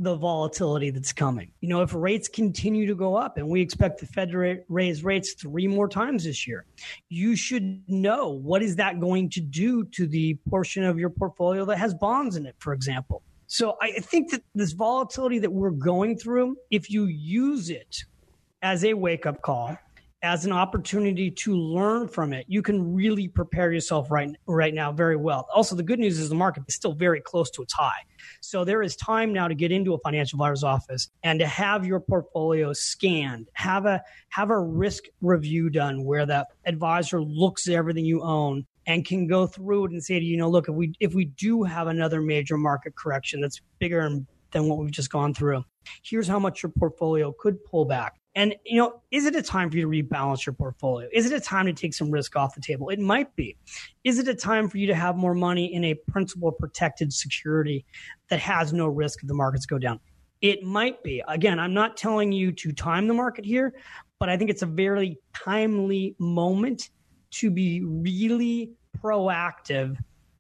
the 0.03 0.16
volatility 0.16 0.90
that's 0.90 1.12
coming? 1.12 1.53
You 1.61 1.68
know, 1.68 1.82
if 1.82 1.94
rates 1.94 2.28
continue 2.28 2.86
to 2.86 2.94
go 2.94 3.14
up 3.14 3.38
and 3.38 3.48
we 3.48 3.61
expect 3.61 4.00
the 4.00 4.07
Fed 4.07 4.30
to 4.32 4.59
raise 4.68 5.05
rates 5.05 5.34
three 5.34 5.66
more 5.66 5.88
times 5.88 6.24
this 6.24 6.46
year, 6.46 6.64
you 7.09 7.36
should 7.36 7.82
know 7.88 8.30
what 8.30 8.62
is 8.62 8.76
that 8.76 9.00
going 9.00 9.30
to 9.30 9.40
do 9.40 9.84
to 9.84 10.07
the 10.07 10.34
portion 10.48 10.84
of 10.84 10.98
your 10.98 11.11
portfolio 11.11 11.64
that 11.64 11.78
has 11.78 11.94
bonds 11.94 12.36
in 12.36 12.46
it, 12.46 12.57
for 12.59 12.72
example. 12.72 13.22
So 13.46 13.76
I 13.82 13.92
think 13.92 14.30
that 14.30 14.42
this 14.55 14.72
volatility 14.72 15.38
that 15.40 15.53
we're 15.53 15.70
going 15.70 16.16
through, 16.16 16.57
if 16.70 16.90
you 16.90 17.05
use 17.05 17.70
it 17.70 18.05
as 18.62 18.84
a 18.84 18.94
wake 18.94 19.26
up 19.26 19.42
call, 19.42 19.76
as 20.23 20.45
an 20.45 20.53
opportunity 20.53 21.31
to 21.33 21.57
learn 21.57 22.07
from 22.07 22.33
it, 22.33 22.47
you 22.49 22.62
can 22.62 22.95
really 22.95 23.27
prepare 23.27 23.73
yourself 23.73 24.11
right 24.11 24.31
right 24.47 24.73
now 24.73 24.93
very 24.93 25.16
well. 25.16 25.49
Also, 25.53 25.75
the 25.75 25.83
good 25.83 25.99
news 25.99 26.18
is 26.18 26.29
the 26.29 26.35
market 26.35 26.62
is 26.68 26.75
still 26.75 26.93
very 26.93 27.20
close 27.20 27.51
to 27.51 27.62
its 27.62 27.73
high. 27.73 28.05
So 28.41 28.64
there 28.64 28.83
is 28.83 28.95
time 28.95 29.33
now 29.33 29.49
to 29.49 29.55
get 29.55 29.73
into 29.73 29.95
a 29.95 29.99
financial 29.99 30.37
advisor's 30.37 30.62
office 30.62 31.11
and 31.25 31.41
to 31.41 31.47
have 31.47 31.85
your 31.85 31.99
portfolio 31.99 32.73
scanned, 32.73 33.49
have 33.55 33.85
a 33.85 34.01
have 34.29 34.51
a 34.51 34.59
risk 34.59 35.05
review 35.20 35.70
done 35.70 36.05
where 36.05 36.25
the 36.25 36.47
advisor 36.66 37.20
looks 37.20 37.66
at 37.68 37.75
everything 37.75 38.05
you 38.05 38.23
own 38.23 38.64
and 38.87 39.05
can 39.05 39.27
go 39.27 39.47
through 39.47 39.87
it 39.87 39.93
and 39.93 40.03
say 40.03 40.18
to 40.18 40.25
you, 40.25 40.33
you 40.33 40.37
know, 40.37 40.49
look, 40.49 40.68
if 40.68 40.75
we 40.75 40.95
if 41.01 41.14
we 41.14 41.25
do 41.25 41.64
have 41.64 41.89
another 41.89 42.20
major 42.20 42.57
market 42.57 42.95
correction 42.95 43.41
that's 43.41 43.61
bigger 43.81 44.09
than 44.53 44.68
what 44.68 44.79
we've 44.79 44.93
just 44.93 45.11
gone 45.11 45.35
through, 45.35 45.64
here's 46.05 46.29
how 46.29 46.39
much 46.39 46.62
your 46.62 46.70
portfolio 46.70 47.35
could 47.41 47.62
pull 47.64 47.85
back 47.85 48.22
And, 48.35 48.55
you 48.64 48.78
know, 48.78 49.03
is 49.11 49.26
it 49.26 49.37
a 49.37 49.43
time 49.43 49.70
for 49.70 49.76
you 49.76 49.83
to 49.83 49.89
rebalance 49.89 50.47
your 50.47 50.55
portfolio? 50.55 51.09
Is 51.12 51.30
it 51.30 51.35
a 51.35 51.41
time 51.41 51.66
to 51.66 51.72
take 51.74 51.93
some 51.93 52.11
risk 52.11 52.35
off 52.35 52.55
the 52.55 52.62
table? 52.62 52.89
It 52.89 52.99
might 52.99 53.37
be. 53.37 53.57
Is 54.05 54.18
it 54.18 54.26
a 54.26 54.35
time 54.35 54.68
for 54.68 54.78
you 54.78 54.87
to 54.87 54.95
have 54.95 55.16
more 55.16 55.35
money 55.35 55.72
in 55.72 55.85
a 55.85 55.95
principal 55.95 56.51
protected 56.51 57.12
security 57.12 57.85
that 58.30 58.41
has 58.41 58.72
no 58.72 58.87
risk 58.87 59.22
if 59.22 59.28
the 59.28 59.35
markets 59.35 59.66
go 59.66 59.78
down? 59.78 60.01
It 60.41 60.62
might 60.62 61.03
be. 61.03 61.22
Again, 61.28 61.61
I'm 61.61 61.74
not 61.74 61.97
telling 61.97 62.33
you 62.33 62.53
to 62.53 62.72
time 62.72 63.07
the 63.07 63.14
market 63.14 63.45
here, 63.45 63.74
but 64.18 64.28
I 64.28 64.37
think 64.37 64.51
it's 64.51 64.62
a 64.62 64.66
very 64.66 65.18
timely 65.35 66.16
moment 66.18 66.91
to 67.33 67.51
be 67.51 67.83
really 67.85 68.72
proactive 68.99 69.97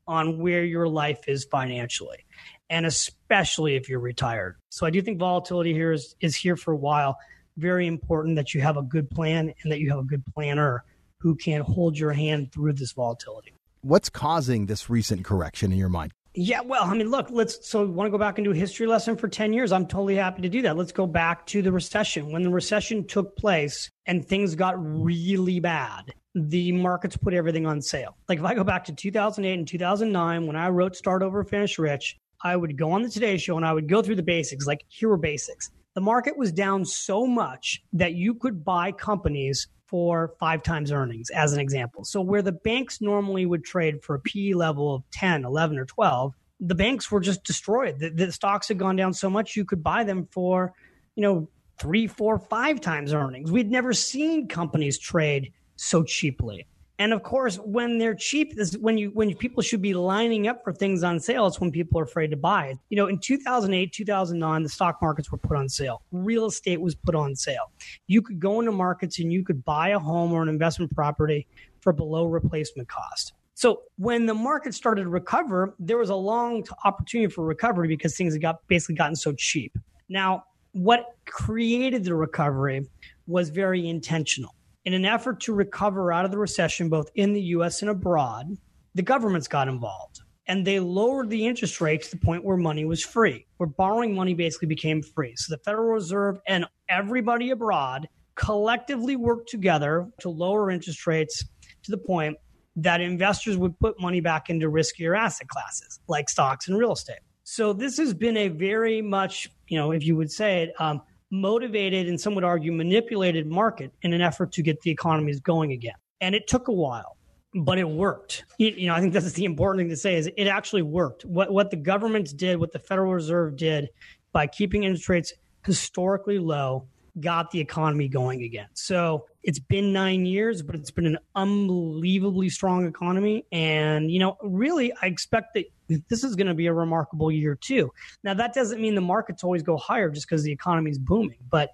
on 0.06 0.38
where 0.38 0.64
your 0.64 0.88
life 0.88 1.28
is 1.28 1.44
financially, 1.44 2.26
and 2.68 2.86
especially 2.86 3.76
if 3.76 3.88
you're 3.88 4.00
retired. 4.00 4.56
So 4.70 4.86
I 4.86 4.90
do 4.90 5.00
think 5.02 5.18
volatility 5.18 5.72
here 5.72 5.92
is, 5.92 6.16
is 6.20 6.34
here 6.34 6.56
for 6.56 6.72
a 6.72 6.76
while. 6.76 7.16
Very 7.62 7.86
important 7.86 8.34
that 8.34 8.54
you 8.54 8.60
have 8.60 8.76
a 8.76 8.82
good 8.82 9.08
plan 9.08 9.54
and 9.62 9.70
that 9.70 9.78
you 9.78 9.88
have 9.90 10.00
a 10.00 10.04
good 10.04 10.24
planner 10.34 10.82
who 11.18 11.36
can 11.36 11.60
hold 11.60 11.96
your 11.96 12.12
hand 12.12 12.50
through 12.50 12.72
this 12.72 12.90
volatility. 12.90 13.52
What's 13.82 14.10
causing 14.10 14.66
this 14.66 14.90
recent 14.90 15.24
correction 15.24 15.70
in 15.70 15.78
your 15.78 15.88
mind? 15.88 16.10
Yeah, 16.34 16.62
well, 16.62 16.82
I 16.82 16.94
mean, 16.94 17.08
look, 17.08 17.28
let's 17.30 17.68
so 17.68 17.86
want 17.86 18.08
to 18.08 18.10
go 18.10 18.18
back 18.18 18.38
and 18.38 18.44
do 18.44 18.50
a 18.50 18.56
history 18.56 18.88
lesson 18.88 19.16
for 19.16 19.28
10 19.28 19.52
years. 19.52 19.70
I'm 19.70 19.86
totally 19.86 20.16
happy 20.16 20.42
to 20.42 20.48
do 20.48 20.60
that. 20.62 20.76
Let's 20.76 20.90
go 20.90 21.06
back 21.06 21.46
to 21.48 21.62
the 21.62 21.70
recession. 21.70 22.32
When 22.32 22.42
the 22.42 22.50
recession 22.50 23.06
took 23.06 23.36
place 23.36 23.88
and 24.06 24.26
things 24.26 24.56
got 24.56 24.74
really 24.76 25.60
bad, 25.60 26.12
the 26.34 26.72
markets 26.72 27.16
put 27.16 27.32
everything 27.32 27.64
on 27.64 27.80
sale. 27.80 28.16
Like 28.28 28.40
if 28.40 28.44
I 28.44 28.54
go 28.54 28.64
back 28.64 28.84
to 28.86 28.92
2008 28.92 29.56
and 29.56 29.68
2009, 29.68 30.48
when 30.48 30.56
I 30.56 30.68
wrote 30.68 30.96
Start 30.96 31.22
Over, 31.22 31.44
Finish 31.44 31.78
Rich, 31.78 32.18
I 32.42 32.56
would 32.56 32.76
go 32.76 32.90
on 32.90 33.02
the 33.02 33.08
Today 33.08 33.36
Show 33.36 33.56
and 33.56 33.64
I 33.64 33.72
would 33.72 33.88
go 33.88 34.02
through 34.02 34.16
the 34.16 34.22
basics, 34.24 34.66
like 34.66 34.84
here 34.88 35.12
are 35.12 35.16
basics. 35.16 35.70
The 35.94 36.00
market 36.00 36.38
was 36.38 36.52
down 36.52 36.84
so 36.84 37.26
much 37.26 37.82
that 37.92 38.14
you 38.14 38.34
could 38.34 38.64
buy 38.64 38.92
companies 38.92 39.68
for 39.86 40.32
five 40.40 40.62
times 40.62 40.90
earnings, 40.90 41.28
as 41.30 41.52
an 41.52 41.60
example. 41.60 42.02
So, 42.04 42.22
where 42.22 42.40
the 42.40 42.52
banks 42.52 43.02
normally 43.02 43.44
would 43.44 43.62
trade 43.62 44.02
for 44.02 44.14
a 44.14 44.20
PE 44.20 44.54
level 44.54 44.94
of 44.94 45.02
10, 45.10 45.44
11, 45.44 45.78
or 45.78 45.84
12, 45.84 46.34
the 46.60 46.74
banks 46.74 47.10
were 47.10 47.20
just 47.20 47.44
destroyed. 47.44 47.98
The, 47.98 48.08
the 48.08 48.32
stocks 48.32 48.68
had 48.68 48.78
gone 48.78 48.96
down 48.96 49.12
so 49.12 49.28
much 49.28 49.54
you 49.54 49.66
could 49.66 49.82
buy 49.82 50.04
them 50.04 50.26
for, 50.30 50.72
you 51.14 51.22
know, 51.22 51.48
three, 51.78 52.06
four, 52.06 52.38
five 52.38 52.80
times 52.80 53.12
earnings. 53.12 53.52
We'd 53.52 53.70
never 53.70 53.92
seen 53.92 54.48
companies 54.48 54.98
trade 54.98 55.52
so 55.76 56.02
cheaply. 56.02 56.66
And 57.02 57.12
of 57.12 57.24
course, 57.24 57.56
when 57.56 57.98
they're 57.98 58.14
cheap, 58.14 58.56
is 58.56 58.78
when 58.78 58.96
you 58.96 59.10
when 59.10 59.34
people 59.34 59.60
should 59.60 59.82
be 59.82 59.92
lining 59.92 60.46
up 60.46 60.62
for 60.62 60.72
things 60.72 61.02
on 61.02 61.18
sale. 61.18 61.48
It's 61.48 61.60
when 61.60 61.72
people 61.72 61.98
are 61.98 62.04
afraid 62.04 62.30
to 62.30 62.36
buy. 62.36 62.76
You 62.90 62.96
know, 62.96 63.08
in 63.08 63.18
2008, 63.18 63.92
2009, 63.92 64.62
the 64.62 64.68
stock 64.68 65.02
markets 65.02 65.32
were 65.32 65.38
put 65.38 65.56
on 65.56 65.68
sale. 65.68 66.04
Real 66.12 66.46
estate 66.46 66.80
was 66.80 66.94
put 66.94 67.16
on 67.16 67.34
sale. 67.34 67.72
You 68.06 68.22
could 68.22 68.38
go 68.38 68.60
into 68.60 68.70
markets 68.70 69.18
and 69.18 69.32
you 69.32 69.42
could 69.42 69.64
buy 69.64 69.88
a 69.88 69.98
home 69.98 70.32
or 70.32 70.42
an 70.42 70.48
investment 70.48 70.94
property 70.94 71.48
for 71.80 71.92
below 71.92 72.26
replacement 72.26 72.86
cost. 72.86 73.32
So 73.54 73.82
when 73.96 74.26
the 74.26 74.34
market 74.34 74.72
started 74.72 75.02
to 75.02 75.08
recover, 75.08 75.74
there 75.80 75.98
was 75.98 76.10
a 76.10 76.14
long 76.14 76.64
opportunity 76.84 77.34
for 77.34 77.44
recovery 77.44 77.88
because 77.88 78.16
things 78.16 78.32
had 78.32 78.42
got 78.42 78.64
basically 78.68 78.94
gotten 78.94 79.16
so 79.16 79.32
cheap. 79.32 79.76
Now, 80.08 80.44
what 80.70 81.16
created 81.26 82.04
the 82.04 82.14
recovery 82.14 82.86
was 83.26 83.48
very 83.48 83.88
intentional 83.88 84.54
in 84.84 84.94
an 84.94 85.04
effort 85.04 85.40
to 85.40 85.54
recover 85.54 86.12
out 86.12 86.24
of 86.24 86.30
the 86.30 86.38
recession, 86.38 86.88
both 86.88 87.10
in 87.14 87.32
the 87.32 87.42
US 87.42 87.82
and 87.82 87.90
abroad, 87.90 88.56
the 88.94 89.02
governments 89.02 89.48
got 89.48 89.68
involved 89.68 90.20
and 90.46 90.66
they 90.66 90.80
lowered 90.80 91.30
the 91.30 91.46
interest 91.46 91.80
rate 91.80 92.02
to 92.02 92.10
the 92.10 92.16
point 92.16 92.44
where 92.44 92.56
money 92.56 92.84
was 92.84 93.02
free, 93.02 93.46
where 93.58 93.68
borrowing 93.68 94.14
money 94.14 94.34
basically 94.34 94.68
became 94.68 95.02
free. 95.02 95.34
So 95.36 95.54
the 95.54 95.62
Federal 95.62 95.92
Reserve 95.92 96.38
and 96.48 96.66
everybody 96.88 97.50
abroad 97.50 98.08
collectively 98.34 99.16
worked 99.16 99.48
together 99.48 100.08
to 100.20 100.28
lower 100.28 100.70
interest 100.70 101.06
rates 101.06 101.44
to 101.84 101.90
the 101.90 101.98
point 101.98 102.36
that 102.76 103.00
investors 103.00 103.56
would 103.56 103.78
put 103.78 104.00
money 104.00 104.20
back 104.20 104.50
into 104.50 104.68
riskier 104.68 105.16
asset 105.16 105.46
classes 105.48 106.00
like 106.08 106.28
stocks 106.28 106.68
and 106.68 106.76
real 106.76 106.92
estate. 106.92 107.20
So 107.44 107.72
this 107.72 107.98
has 107.98 108.14
been 108.14 108.36
a 108.36 108.48
very 108.48 109.02
much, 109.02 109.48
you 109.68 109.78
know, 109.78 109.92
if 109.92 110.04
you 110.04 110.16
would 110.16 110.30
say 110.30 110.62
it, 110.62 110.72
um, 110.80 111.02
motivated 111.32 112.06
and 112.08 112.20
some 112.20 112.34
would 112.36 112.44
argue 112.44 112.70
manipulated 112.70 113.46
market 113.46 113.90
in 114.02 114.12
an 114.12 114.20
effort 114.20 114.52
to 114.52 114.62
get 114.62 114.80
the 114.82 114.90
economies 114.90 115.40
going 115.40 115.72
again. 115.72 115.94
And 116.20 116.34
it 116.34 116.46
took 116.46 116.68
a 116.68 116.72
while, 116.72 117.16
but 117.54 117.78
it 117.78 117.88
worked. 117.88 118.44
You, 118.58 118.86
know, 118.86 118.94
I 118.94 119.00
think 119.00 119.14
that's 119.14 119.32
the 119.32 119.46
important 119.46 119.80
thing 119.80 119.88
to 119.88 119.96
say 119.96 120.16
is 120.16 120.30
it 120.36 120.46
actually 120.46 120.82
worked. 120.82 121.24
What 121.24 121.52
what 121.52 121.70
the 121.70 121.76
governments 121.76 122.32
did, 122.32 122.60
what 122.60 122.70
the 122.70 122.78
Federal 122.78 123.12
Reserve 123.12 123.56
did 123.56 123.88
by 124.32 124.46
keeping 124.46 124.84
interest 124.84 125.08
rates 125.08 125.32
historically 125.64 126.38
low 126.38 126.86
got 127.20 127.50
the 127.50 127.60
economy 127.60 128.08
going 128.08 128.42
again. 128.42 128.68
So 128.74 129.26
it's 129.42 129.58
been 129.58 129.92
nine 129.92 130.24
years, 130.24 130.62
but 130.62 130.74
it's 130.74 130.90
been 130.90 131.06
an 131.06 131.18
unbelievably 131.34 132.48
strong 132.48 132.86
economy. 132.86 133.44
And, 133.52 134.10
you 134.10 134.18
know, 134.18 134.36
really, 134.42 134.92
I 135.02 135.06
expect 135.06 135.54
that 135.54 135.66
this 136.08 136.24
is 136.24 136.36
going 136.36 136.46
to 136.46 136.54
be 136.54 136.66
a 136.66 136.72
remarkable 136.72 137.30
year 137.30 137.54
too. 137.54 137.92
Now, 138.24 138.34
that 138.34 138.54
doesn't 138.54 138.80
mean 138.80 138.94
the 138.94 139.00
markets 139.00 139.44
always 139.44 139.62
go 139.62 139.76
higher 139.76 140.08
just 140.10 140.26
because 140.26 140.42
the 140.42 140.52
economy 140.52 140.90
is 140.90 140.98
booming, 140.98 141.38
but 141.50 141.70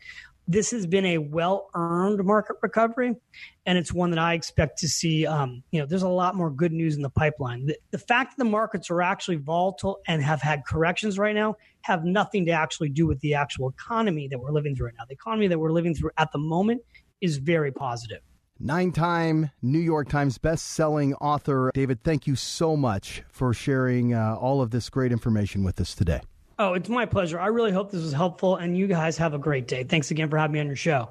this 0.48 0.70
has 0.70 0.86
been 0.86 1.04
a 1.04 1.18
well 1.18 1.68
earned 1.74 2.24
market 2.24 2.56
recovery, 2.62 3.14
and 3.66 3.78
it's 3.78 3.92
one 3.92 4.10
that 4.10 4.18
I 4.18 4.32
expect 4.32 4.78
to 4.78 4.88
see. 4.88 5.26
Um, 5.26 5.62
you 5.70 5.78
know, 5.78 5.86
there's 5.86 6.02
a 6.02 6.08
lot 6.08 6.34
more 6.34 6.50
good 6.50 6.72
news 6.72 6.96
in 6.96 7.02
the 7.02 7.10
pipeline. 7.10 7.66
The, 7.66 7.78
the, 7.90 7.98
fact 7.98 8.32
that 8.32 8.42
the 8.42 8.50
markets 8.50 8.90
are 8.90 9.02
actually 9.02 9.36
volatile 9.36 9.98
and 10.06 10.22
have 10.22 10.40
had 10.40 10.64
corrections 10.66 11.18
right 11.18 11.34
now 11.34 11.56
have 11.82 12.04
nothing 12.04 12.46
to 12.46 12.52
actually 12.52 12.88
do 12.88 13.06
with 13.06 13.20
the 13.20 13.34
actual 13.34 13.68
economy 13.68 14.26
that 14.28 14.38
we're 14.38 14.50
living 14.50 14.74
through 14.74 14.86
right 14.86 14.94
now. 14.98 15.04
The 15.06 15.14
economy 15.14 15.48
that 15.48 15.58
we're 15.58 15.72
living 15.72 15.94
through 15.94 16.10
at 16.16 16.32
the 16.32 16.38
moment 16.38 16.80
is 17.20 17.36
very 17.36 17.70
positive. 17.70 18.20
Nine 18.58 18.90
time 18.90 19.50
New 19.60 19.78
York 19.78 20.08
Times 20.08 20.38
best-selling 20.38 21.14
author 21.14 21.70
David, 21.74 22.02
thank 22.02 22.26
you 22.26 22.34
so 22.34 22.76
much 22.76 23.22
for 23.28 23.52
sharing 23.52 24.14
uh, 24.14 24.34
all 24.40 24.62
of 24.62 24.70
this 24.70 24.88
great 24.88 25.12
information 25.12 25.62
with 25.62 25.80
us 25.80 25.94
today. 25.94 26.20
Oh, 26.58 26.74
it's 26.74 26.88
my 26.88 27.06
pleasure. 27.06 27.38
I 27.38 27.46
really 27.46 27.70
hope 27.70 27.92
this 27.92 28.02
was 28.02 28.12
helpful, 28.12 28.56
and 28.56 28.76
you 28.76 28.88
guys 28.88 29.16
have 29.18 29.32
a 29.32 29.38
great 29.38 29.68
day. 29.68 29.84
Thanks 29.84 30.10
again 30.10 30.28
for 30.28 30.38
having 30.38 30.54
me 30.54 30.60
on 30.60 30.66
your 30.66 30.76
show. 30.76 31.10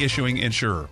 issuing 0.00 0.38
insurer. 0.38 0.88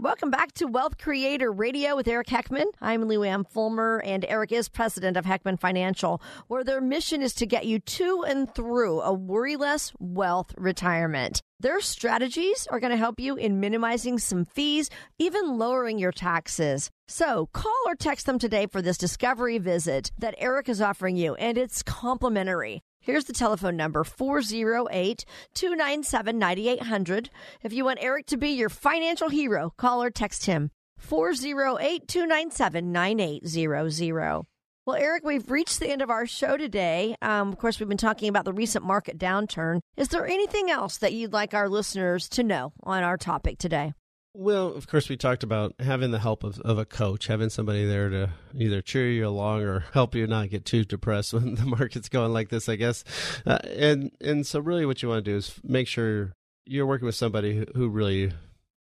Welcome 0.00 0.30
back 0.30 0.52
to 0.52 0.66
Wealth 0.66 0.96
Creator 0.96 1.50
Radio 1.50 1.96
with 1.96 2.06
Eric 2.06 2.28
Heckman. 2.28 2.66
I'm 2.80 3.06
Lou 3.06 3.24
Ann 3.24 3.42
Fulmer, 3.42 4.00
and 4.04 4.24
Eric 4.28 4.52
is 4.52 4.68
president 4.68 5.16
of 5.16 5.24
Heckman 5.24 5.58
Financial, 5.58 6.22
where 6.46 6.62
their 6.62 6.80
mission 6.80 7.20
is 7.20 7.34
to 7.34 7.46
get 7.46 7.66
you 7.66 7.80
to 7.80 8.22
and 8.22 8.48
through 8.54 9.00
a 9.00 9.12
worryless 9.12 9.92
wealth 9.98 10.54
retirement. 10.56 11.40
Their 11.58 11.80
strategies 11.80 12.68
are 12.70 12.78
going 12.78 12.92
to 12.92 12.96
help 12.96 13.18
you 13.18 13.34
in 13.34 13.58
minimizing 13.58 14.20
some 14.20 14.44
fees, 14.44 14.88
even 15.18 15.58
lowering 15.58 15.98
your 15.98 16.12
taxes. 16.12 16.90
So 17.08 17.48
call 17.52 17.82
or 17.86 17.96
text 17.96 18.26
them 18.26 18.38
today 18.38 18.68
for 18.68 18.80
this 18.80 18.98
discovery 18.98 19.58
visit 19.58 20.12
that 20.18 20.36
Eric 20.38 20.68
is 20.68 20.80
offering 20.80 21.16
you, 21.16 21.34
and 21.34 21.58
it's 21.58 21.82
complimentary. 21.82 22.82
Here's 23.08 23.24
the 23.24 23.32
telephone 23.32 23.74
number 23.74 24.04
408 24.04 25.24
297 25.54 26.38
9800. 26.38 27.30
If 27.62 27.72
you 27.72 27.82
want 27.86 28.00
Eric 28.02 28.26
to 28.26 28.36
be 28.36 28.50
your 28.50 28.68
financial 28.68 29.30
hero, 29.30 29.72
call 29.78 30.02
or 30.02 30.10
text 30.10 30.44
him 30.44 30.70
408 30.98 32.06
297 32.06 32.92
9800. 32.92 34.44
Well, 34.84 34.96
Eric, 34.96 35.24
we've 35.24 35.50
reached 35.50 35.80
the 35.80 35.88
end 35.88 36.02
of 36.02 36.10
our 36.10 36.26
show 36.26 36.58
today. 36.58 37.16
Um, 37.22 37.48
of 37.48 37.56
course, 37.56 37.80
we've 37.80 37.88
been 37.88 37.96
talking 37.96 38.28
about 38.28 38.44
the 38.44 38.52
recent 38.52 38.84
market 38.84 39.16
downturn. 39.16 39.80
Is 39.96 40.08
there 40.08 40.26
anything 40.26 40.68
else 40.70 40.98
that 40.98 41.14
you'd 41.14 41.32
like 41.32 41.54
our 41.54 41.70
listeners 41.70 42.28
to 42.28 42.42
know 42.42 42.74
on 42.82 43.04
our 43.04 43.16
topic 43.16 43.56
today? 43.56 43.94
Well, 44.40 44.68
of 44.68 44.86
course, 44.86 45.08
we 45.08 45.16
talked 45.16 45.42
about 45.42 45.74
having 45.80 46.12
the 46.12 46.20
help 46.20 46.44
of, 46.44 46.60
of 46.60 46.78
a 46.78 46.84
coach, 46.84 47.26
having 47.26 47.50
somebody 47.50 47.84
there 47.84 48.08
to 48.08 48.30
either 48.54 48.80
cheer 48.80 49.10
you 49.10 49.26
along 49.26 49.62
or 49.62 49.80
help 49.92 50.14
you 50.14 50.28
not 50.28 50.48
get 50.48 50.64
too 50.64 50.84
depressed 50.84 51.32
when 51.34 51.56
the 51.56 51.66
market's 51.66 52.08
going 52.08 52.32
like 52.32 52.48
this, 52.48 52.68
I 52.68 52.76
guess. 52.76 53.02
Uh, 53.44 53.58
and 53.64 54.12
and 54.20 54.46
so, 54.46 54.60
really, 54.60 54.86
what 54.86 55.02
you 55.02 55.08
want 55.08 55.24
to 55.24 55.30
do 55.32 55.36
is 55.36 55.58
make 55.64 55.88
sure 55.88 56.34
you're 56.66 56.86
working 56.86 57.06
with 57.06 57.16
somebody 57.16 57.66
who 57.74 57.88
really 57.88 58.32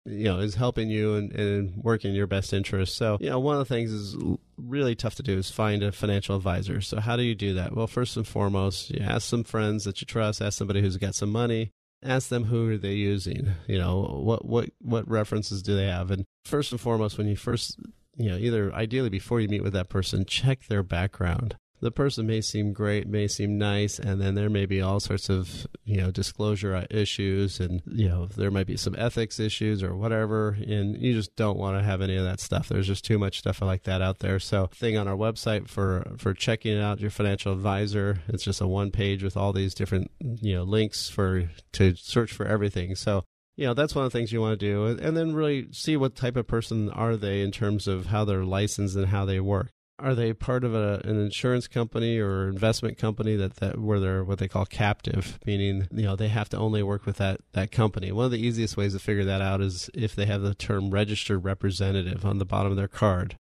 you 0.05 0.25
know 0.25 0.41
is 0.41 0.57
helping 0.57 0.91
you 0.91 1.15
and, 1.15 1.33
and 1.33 1.77
working 1.85 2.11
in 2.11 2.17
your 2.17 2.27
best 2.27 2.53
interest. 2.53 2.97
So 2.97 3.19
you 3.21 3.31
know 3.31 3.39
one 3.39 3.55
of 3.55 3.61
the 3.61 3.73
things 3.73 3.93
is 3.93 4.17
really 4.57 4.97
tough 4.97 5.15
to 5.15 5.23
do 5.23 5.39
is 5.39 5.53
find 5.53 5.85
a 5.85 5.93
financial 5.93 6.35
advisor. 6.35 6.81
So 6.81 6.99
how 6.99 7.15
do 7.15 7.23
you 7.23 7.37
do 7.37 7.55
that? 7.55 7.77
Well 7.77 7.87
first 7.87 8.17
and 8.17 8.27
foremost 8.27 8.91
you 8.91 9.01
ask 9.01 9.29
some 9.29 9.45
friends 9.45 9.85
that 9.85 10.01
you 10.01 10.05
trust 10.05 10.43
ask 10.43 10.59
somebody 10.59 10.81
who's 10.81 10.97
got 10.97 11.15
some 11.15 11.31
money 11.31 11.71
ask 12.05 12.29
them 12.29 12.45
who 12.45 12.71
are 12.71 12.77
they 12.77 12.93
using 12.93 13.53
you 13.67 13.79
know 13.79 14.21
what 14.23 14.45
what 14.45 14.71
what 14.81 15.09
references 15.09 15.63
do 15.63 15.75
they 15.75 15.87
have? 15.87 16.11
And 16.11 16.25
first 16.45 16.73
and 16.73 16.81
foremost 16.81 17.19
when 17.19 17.27
you 17.27 17.37
first 17.37 17.79
you 18.17 18.31
know 18.31 18.37
either 18.37 18.73
ideally 18.75 19.09
before 19.09 19.41
you 19.41 19.49
meet 19.49 19.63
with 19.63 19.73
that 19.73 19.89
person 19.89 20.25
check 20.25 20.67
their 20.67 20.83
background 20.83 21.57
the 21.85 21.91
person 21.91 22.27
may 22.27 22.41
seem 22.41 22.73
great, 22.73 23.07
may 23.07 23.29
seem 23.29 23.59
nice, 23.59 23.99
and 23.99 24.19
then 24.19 24.35
there 24.35 24.49
may 24.49 24.65
be 24.65 24.81
all 24.81 25.01
sorts 25.01 25.29
of 25.29 25.67
you 25.85 25.99
know 25.99 26.11
disclosure 26.11 26.87
issues, 26.89 27.61
and 27.61 27.83
you 27.85 28.09
know 28.09 28.25
there 28.25 28.51
might 28.51 28.67
be 28.67 28.79
some 28.79 28.95
ethics 28.97 29.39
issues 29.39 29.83
or 29.83 29.95
whatever, 29.95 30.57
and 30.67 30.97
you 30.97 31.13
just 31.13 31.37
don't 31.37 31.59
want 31.59 31.77
to 31.77 31.85
have 31.85 32.01
any 32.01 32.17
of 32.17 32.25
that 32.25 32.41
stuff. 32.41 32.71
There's 32.71 32.87
just 32.87 33.05
too 33.05 33.19
much 33.19 33.41
stuff 33.41 33.61
like 33.61 33.83
that 33.83 34.01
out 34.01 34.21
there. 34.21 34.41
So, 34.41 34.69
thing 34.69 34.97
on 34.97 35.07
our 35.07 35.15
website 35.15 35.69
for 35.69 36.11
for 36.17 36.33
checking 36.33 36.81
out 36.81 37.01
your 37.01 37.11
financial 37.11 37.53
advisor, 37.53 38.23
it's 38.29 38.45
just 38.45 38.63
a 38.63 38.67
one 38.67 38.91
page 38.91 39.23
with 39.23 39.37
all 39.37 39.53
these 39.53 39.75
different 39.75 40.11
you 40.21 40.55
know 40.55 40.63
links 40.63 41.11
for 41.11 41.51
to 41.73 41.95
search 41.97 42.33
for 42.33 42.47
everything. 42.47 42.95
So 42.95 43.25
you 43.57 43.67
know 43.67 43.75
that's 43.75 43.95
one 43.95 44.07
of 44.07 44.11
the 44.11 44.19
things 44.19 44.33
you 44.33 44.41
want 44.41 44.59
to 44.59 44.67
do 44.67 44.87
and 44.87 45.15
then 45.15 45.35
really 45.35 45.69
see 45.71 45.99
what 45.99 46.17
type 46.17 46.37
of 46.37 46.47
person 46.47 46.89
are 46.89 47.15
they 47.15 47.43
in 47.43 47.53
terms 47.53 47.87
of 47.87 48.07
how 48.07 48.25
they're 48.25 48.43
licensed 48.43 48.97
and 48.97 49.09
how 49.09 49.27
they 49.27 49.39
work 49.39 49.71
are 50.05 50.15
they 50.15 50.35
part 50.35 50.65
of 50.65 50.75
a, 50.75 51.01
an 51.05 51.19
insurance 51.19 51.67
company 51.67 52.19
or 52.19 52.49
investment 52.49 52.99
company 52.99 53.37
that, 53.37 53.57
that 53.57 53.79
where 53.79 53.99
they're 53.99 54.23
what 54.23 54.39
they 54.39 54.49
call 54.49 54.67
captive, 54.67 55.39
meaning 55.47 55.89
you 55.91 56.03
know 56.03 56.15
they 56.15 56.29
have 56.29 56.51
to 56.51 56.59
only 56.59 56.83
work 56.83 57.07
with 57.07 57.17
that 57.17 57.41
that 57.53 57.73
company. 57.73 58.13
One 58.13 58.27
of 58.27 58.31
the 58.31 58.47
easiest 58.47 58.77
ways 58.77 58.93
to 58.93 58.99
figure 58.99 59.25
that 59.25 59.41
out 59.41 59.63
is 59.63 59.89
if 59.95 60.15
they 60.15 60.27
have 60.27 60.43
the 60.43 60.55
term 60.55 60.91
registered 60.91 61.43
representative 61.43 62.25
on 62.25 62.39
the 62.39 62.45
bottom 62.45 62.71
of 62.71 62.77
their 62.77 62.87
card. 62.87 63.37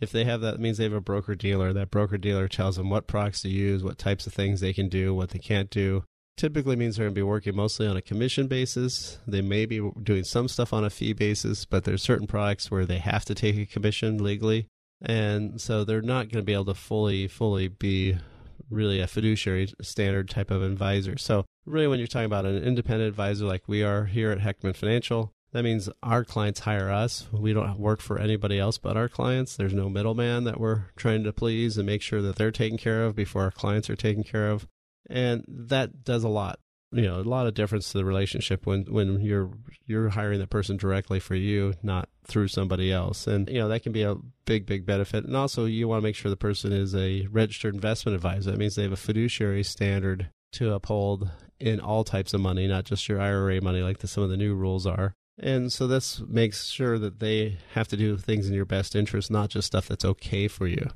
If 0.00 0.10
they 0.10 0.24
have 0.24 0.40
that, 0.40 0.54
it 0.54 0.60
means 0.60 0.78
they 0.78 0.84
have 0.84 0.92
a 0.92 1.00
broker 1.00 1.34
dealer. 1.34 1.72
That 1.72 1.90
broker 1.90 2.18
dealer 2.18 2.48
tells 2.48 2.76
them 2.76 2.90
what 2.90 3.06
products 3.06 3.42
to 3.42 3.48
use, 3.48 3.82
what 3.82 3.98
types 3.98 4.26
of 4.26 4.34
things 4.34 4.60
they 4.60 4.72
can 4.72 4.88
do, 4.88 5.14
what 5.14 5.30
they 5.30 5.38
can't 5.38 5.70
do. 5.70 6.04
Typically 6.36 6.76
means 6.76 6.96
they're 6.96 7.06
going 7.06 7.14
to 7.14 7.18
be 7.18 7.22
working 7.22 7.56
mostly 7.56 7.86
on 7.86 7.96
a 7.96 8.02
commission 8.02 8.46
basis. 8.46 9.18
They 9.26 9.40
may 9.40 9.64
be 9.64 9.90
doing 10.02 10.24
some 10.24 10.48
stuff 10.48 10.74
on 10.74 10.84
a 10.84 10.90
fee 10.90 11.14
basis, 11.14 11.64
but 11.64 11.84
there's 11.84 12.02
certain 12.02 12.26
products 12.26 12.70
where 12.70 12.84
they 12.84 12.98
have 12.98 13.24
to 13.24 13.34
take 13.34 13.56
a 13.56 13.64
commission 13.64 14.22
legally 14.22 14.68
and 15.02 15.60
so 15.60 15.84
they're 15.84 16.02
not 16.02 16.28
going 16.28 16.42
to 16.42 16.42
be 16.42 16.52
able 16.52 16.64
to 16.66 16.74
fully 16.74 17.28
fully 17.28 17.68
be 17.68 18.18
really 18.70 19.00
a 19.00 19.06
fiduciary 19.06 19.72
standard 19.80 20.28
type 20.28 20.50
of 20.50 20.62
advisor. 20.62 21.16
So 21.16 21.44
really 21.64 21.86
when 21.86 21.98
you're 21.98 22.08
talking 22.08 22.26
about 22.26 22.46
an 22.46 22.62
independent 22.62 23.08
advisor 23.08 23.44
like 23.44 23.68
we 23.68 23.82
are 23.82 24.06
here 24.06 24.32
at 24.32 24.40
Heckman 24.40 24.74
Financial, 24.74 25.32
that 25.52 25.62
means 25.62 25.88
our 26.02 26.24
clients 26.24 26.60
hire 26.60 26.90
us. 26.90 27.28
We 27.32 27.52
don't 27.52 27.78
work 27.78 28.00
for 28.00 28.18
anybody 28.18 28.58
else 28.58 28.78
but 28.78 28.96
our 28.96 29.08
clients. 29.08 29.56
There's 29.56 29.72
no 29.72 29.88
middleman 29.88 30.44
that 30.44 30.58
we're 30.58 30.86
trying 30.96 31.24
to 31.24 31.32
please 31.32 31.78
and 31.78 31.86
make 31.86 32.02
sure 32.02 32.22
that 32.22 32.36
they're 32.36 32.50
taken 32.50 32.78
care 32.78 33.04
of 33.04 33.14
before 33.14 33.42
our 33.42 33.50
clients 33.50 33.88
are 33.88 33.96
taken 33.96 34.24
care 34.24 34.50
of. 34.50 34.66
And 35.08 35.44
that 35.46 36.02
does 36.02 36.24
a 36.24 36.28
lot 36.28 36.58
you 36.92 37.02
know 37.02 37.20
a 37.20 37.22
lot 37.22 37.46
of 37.46 37.54
difference 37.54 37.90
to 37.92 37.98
the 37.98 38.04
relationship 38.04 38.66
when 38.66 38.84
when 38.84 39.20
you're 39.20 39.50
you're 39.86 40.10
hiring 40.10 40.38
the 40.38 40.46
person 40.46 40.76
directly 40.76 41.20
for 41.20 41.34
you 41.34 41.74
not 41.82 42.08
through 42.24 42.48
somebody 42.48 42.92
else. 42.92 43.26
And 43.26 43.48
you 43.48 43.58
know 43.58 43.68
that 43.68 43.82
can 43.82 43.92
be 43.92 44.02
a 44.02 44.16
big 44.44 44.66
big 44.66 44.86
benefit. 44.86 45.24
And 45.24 45.36
also 45.36 45.64
you 45.64 45.88
want 45.88 46.00
to 46.00 46.04
make 46.04 46.16
sure 46.16 46.30
the 46.30 46.36
person 46.36 46.72
is 46.72 46.94
a 46.94 47.26
registered 47.30 47.74
investment 47.74 48.14
advisor. 48.14 48.50
That 48.50 48.58
means 48.58 48.74
they 48.74 48.82
have 48.82 48.92
a 48.92 48.96
fiduciary 48.96 49.62
standard 49.62 50.30
to 50.52 50.72
uphold 50.72 51.30
in 51.58 51.80
all 51.80 52.04
types 52.04 52.34
of 52.34 52.40
money 52.40 52.66
not 52.66 52.84
just 52.84 53.08
your 53.08 53.20
IRA 53.20 53.60
money 53.60 53.82
like 53.82 53.98
the, 53.98 54.08
some 54.08 54.22
of 54.22 54.30
the 54.30 54.36
new 54.36 54.54
rules 54.54 54.86
are. 54.86 55.14
And 55.38 55.70
so 55.70 55.86
this 55.86 56.22
makes 56.26 56.66
sure 56.66 56.98
that 56.98 57.20
they 57.20 57.58
have 57.74 57.88
to 57.88 57.96
do 57.96 58.16
things 58.16 58.48
in 58.48 58.54
your 58.54 58.64
best 58.64 58.94
interest 58.94 59.30
not 59.30 59.50
just 59.50 59.66
stuff 59.66 59.88
that's 59.88 60.04
okay 60.04 60.48
for 60.48 60.66
you 60.66 60.88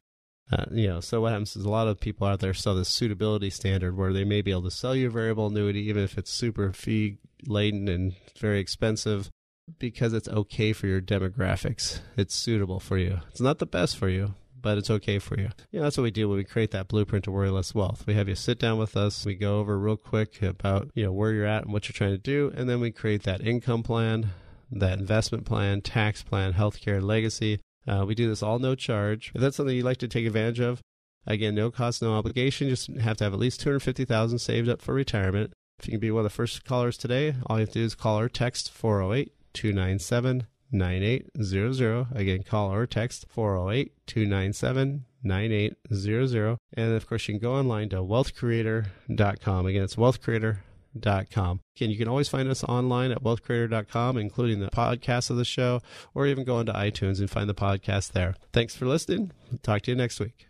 uh, 0.53 0.65
you 0.71 0.89
know, 0.89 1.01
so 1.01 1.21
what 1.21 1.33
happens 1.33 1.55
is 1.55 1.65
a 1.65 1.71
lot 1.71 1.87
of 1.87 2.01
people 2.01 2.27
out 2.27 2.41
there 2.41 2.55
sell 2.55 2.75
this 2.75 2.89
suitability 2.89 3.51
standard 3.51 3.97
where 3.97 4.13
they 4.13 4.25
may 4.25 4.43
be 4.43 4.51
able 4.51 4.63
to 4.63 4.71
sell 4.71 4.95
you 4.97 5.07
a 5.07 5.11
variable 5.11 5.47
annuity 5.47 5.81
even 5.89 6.03
if 6.03 6.19
it's 6.19 6.33
super 6.33 6.73
fee 6.73 7.19
laden 7.47 7.89
and 7.89 8.15
very 8.39 8.59
expensive 8.59 9.31
because 9.79 10.13
it's 10.13 10.29
okay 10.29 10.73
for 10.73 10.89
your 10.89 11.01
demographics. 11.01 12.01
It's 12.17 12.35
suitable 12.35 12.81
for 12.81 12.99
you. 12.99 13.21
It's 13.31 13.41
not 13.41 13.59
the 13.59 13.67
best 13.67 13.97
for 13.97 14.09
you, 14.09 14.35
but 14.61 14.77
it's 14.77 14.91
okay 14.91 15.21
for 15.21 15.39
you. 15.39 15.51
You 15.71 15.79
know, 15.79 15.85
that's 15.85 15.97
what 15.97 16.03
we 16.03 16.11
do 16.11 16.29
when 16.29 16.39
we 16.39 16.45
create 16.45 16.73
that 16.73 16.89
blueprint 16.89 17.25
to 17.25 17.31
worry 17.31 17.51
less 17.51 17.73
wealth. 17.73 18.05
We 18.07 18.15
have 18.15 18.29
you 18.29 18.35
sit 18.35 18.59
down 18.59 18.79
with 18.79 18.97
us. 18.97 19.25
We 19.25 19.37
go 19.37 19.61
over 19.61 19.79
real 19.79 19.97
quick 19.97 20.43
about, 20.43 20.91
you 20.95 21.05
know, 21.05 21.13
where 21.13 21.33
you're 21.33 21.47
at 21.47 21.65
and 21.65 21.73
what 21.73 21.89
you're 21.89 21.95
trying 21.95 22.13
to 22.13 22.19
do. 22.19 22.53
And 22.57 22.69
then 22.69 22.81
we 22.81 22.91
create 22.91 23.23
that 23.23 23.47
income 23.47 23.85
plan, 23.85 24.31
that 24.73 24.99
investment 24.99 25.45
plan, 25.45 25.81
tax 25.81 26.25
plan, 26.25 26.55
healthcare, 26.55 27.01
legacy, 27.01 27.61
uh, 27.87 28.05
we 28.07 28.15
do 28.15 28.29
this 28.29 28.43
all 28.43 28.59
no 28.59 28.75
charge. 28.75 29.33
If 29.35 29.41
that's 29.41 29.57
something 29.57 29.75
you'd 29.75 29.85
like 29.85 29.99
to 29.99 30.09
take 30.09 30.27
advantage 30.27 30.61
of, 30.61 30.81
again, 31.27 31.55
no 31.55 31.71
cost, 31.71 32.03
no 32.03 32.15
obligation. 32.15 32.69
Just 32.69 32.89
have 32.99 33.17
to 33.19 33.25
have 33.25 33.33
at 33.33 33.39
least 33.39 33.61
250000 33.61 34.39
saved 34.39 34.69
up 34.69 34.83
for 34.83 34.95
retirement. 34.95 35.53
If 35.79 35.87
you 35.87 35.93
can 35.93 36.01
be 36.01 36.11
one 36.11 36.21
of 36.21 36.25
the 36.25 36.31
first 36.31 36.65
callers 36.65 36.99
today, 36.99 37.35
all 37.47 37.57
you 37.57 37.63
have 37.63 37.73
to 37.73 37.81
do 37.81 37.85
is 37.85 37.95
call 37.95 38.19
or 38.19 38.29
text 38.29 38.71
408 38.71 39.33
297 39.55 40.47
9800. 40.73 42.07
Again, 42.15 42.43
call 42.43 42.73
or 42.73 42.87
text 42.87 43.27
408 43.29 43.93
297 44.07 45.05
9800. 45.23 46.57
And 46.75 46.93
of 46.93 47.07
course, 47.07 47.29
you 47.29 47.35
can 47.35 47.41
go 47.41 47.55
online 47.55 47.89
to 47.91 47.97
wealthcreator.com. 47.97 49.67
Again, 49.67 49.83
it's 49.83 49.97
wealthcreator.com 49.97 50.70
wealthcreator.com. 50.97 51.61
Again, 51.77 51.91
you 51.91 51.99
can 51.99 52.09
always 52.09 52.29
find 52.29 52.49
us 52.49 52.65
online 52.65 53.11
at 53.11 53.23
wealthcreator.com, 53.23 54.17
including 54.17 54.61
the 54.61 54.71
podcast 54.71 55.31
of 55.31 55.37
the 55.37 55.45
show, 55.45 55.81
or 56.15 56.27
even 56.27 56.45
go 56.45 56.61
into 56.61 56.73
iTunes 56.73 57.21
and 57.21 57.31
find 57.31 57.49
the 57.49 57.55
podcast 57.55 58.13
there. 58.13 58.35
Thanks 58.53 58.75
for 58.75 58.87
listening. 58.87 59.33
Talk 59.63 59.83
to 59.83 59.91
you 59.91 59.97
next 59.97 60.21
week. 60.21 60.50